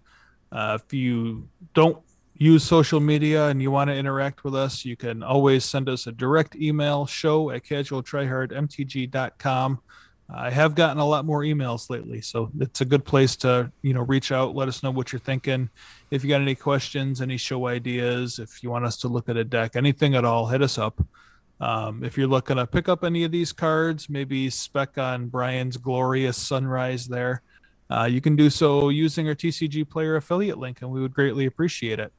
[0.51, 1.99] Uh, if you don't
[2.35, 6.05] use social media and you want to interact with us, you can always send us
[6.05, 9.79] a direct email show at casualtryhardmtg.com.
[10.29, 13.93] I have gotten a lot more emails lately, so it's a good place to you
[13.93, 15.69] know reach out, let us know what you're thinking.
[16.11, 19.37] If you got any questions, any show ideas, if you want us to look at
[19.37, 21.05] a deck, anything at all, hit us up.
[21.59, 25.77] Um, if you're looking to pick up any of these cards, maybe spec on Brian's
[25.77, 27.41] glorious sunrise there,
[27.89, 31.45] uh, you can do so using our TCG player affiliate link, and we would greatly
[31.45, 32.11] appreciate it.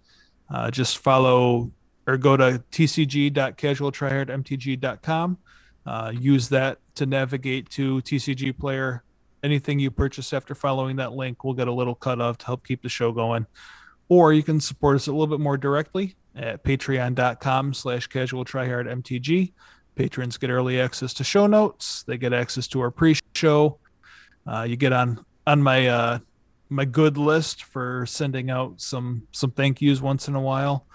[0.49, 1.73] Uh, just follow
[2.07, 5.39] or go to tcg.casualtryhardmtg.com.
[5.87, 9.03] Uh, use that to navigate to TCG player.
[9.43, 12.67] Anything you purchase after following that link will get a little cut of to help
[12.67, 13.47] keep the show going.
[14.09, 18.87] Or you can support us a little bit more directly at patreon.com slash casual tryhard
[18.87, 19.53] mtg
[19.95, 23.79] patrons get early access to show notes they get access to our pre-show
[24.47, 26.19] uh, you get on on my uh
[26.71, 30.87] my good list for sending out some some thank yous once in a while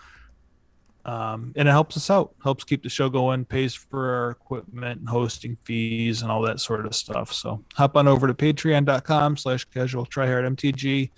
[1.09, 4.99] um, and it helps us out helps keep the show going pays for our equipment
[4.99, 9.38] and hosting fees and all that sort of stuff so hop on over to patreon.com
[9.38, 11.09] slash casual tryhard mtg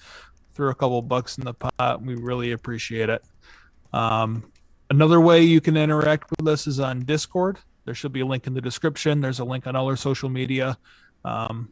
[0.54, 3.24] throw a couple bucks in the pot we really appreciate it
[3.94, 4.52] um,
[4.90, 7.60] another way you can interact with us is on Discord.
[7.86, 9.22] There should be a link in the description.
[9.22, 10.78] There's a link on all our social media.
[11.26, 11.70] Um,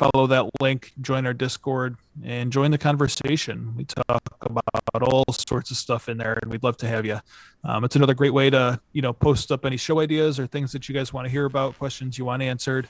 [0.00, 3.74] follow that link, join our Discord, and join the conversation.
[3.76, 7.20] We talk about all sorts of stuff in there, and we'd love to have you.
[7.64, 10.72] Um, it's another great way to, you know, post up any show ideas or things
[10.72, 12.88] that you guys want to hear about, questions you want answered.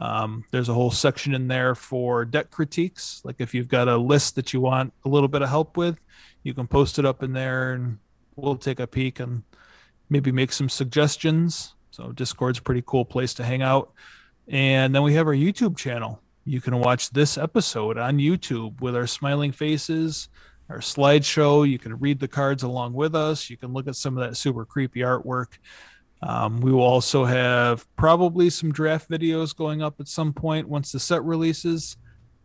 [0.00, 3.20] Um, there's a whole section in there for deck critiques.
[3.24, 6.00] Like if you've got a list that you want a little bit of help with,
[6.42, 7.98] you can post it up in there and
[8.34, 9.42] we'll take a peek and
[10.10, 11.74] maybe make some suggestions.
[11.90, 13.92] So Discord's a pretty cool place to hang out.
[14.46, 16.20] And then we have our YouTube channel.
[16.48, 20.30] You can watch this episode on YouTube with our smiling faces,
[20.70, 21.68] our slideshow.
[21.68, 23.50] You can read the cards along with us.
[23.50, 25.58] You can look at some of that super creepy artwork.
[26.22, 30.90] Um, we will also have probably some draft videos going up at some point once
[30.90, 31.98] the set releases.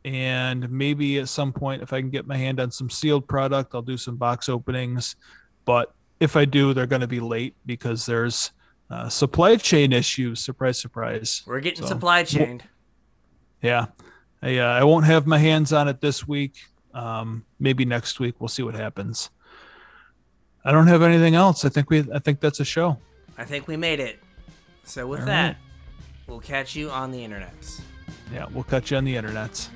[0.04, 3.74] And maybe at some point, if I can get my hand on some sealed product,
[3.74, 5.16] I'll do some box openings.
[5.64, 8.52] But if I do, they're going to be late because there's
[8.90, 10.42] uh, supply chain issues.
[10.42, 11.42] Surprise, surprise.
[11.46, 12.66] We're getting So, supply chained.
[13.64, 13.88] Yeah,
[14.42, 16.56] I, uh, I won't have my hands on it this week.
[16.94, 18.36] Um, maybe next week.
[18.40, 19.32] We'll see what happens.
[20.64, 21.66] I don't have anything else.
[21.66, 22.06] I think we.
[22.14, 23.00] I think that's a show.
[23.38, 24.20] I think we made it.
[24.84, 25.58] So with All that, right.
[26.28, 27.82] we'll catch you on the internets.
[28.34, 29.70] Yeah, we'll catch you on the internets.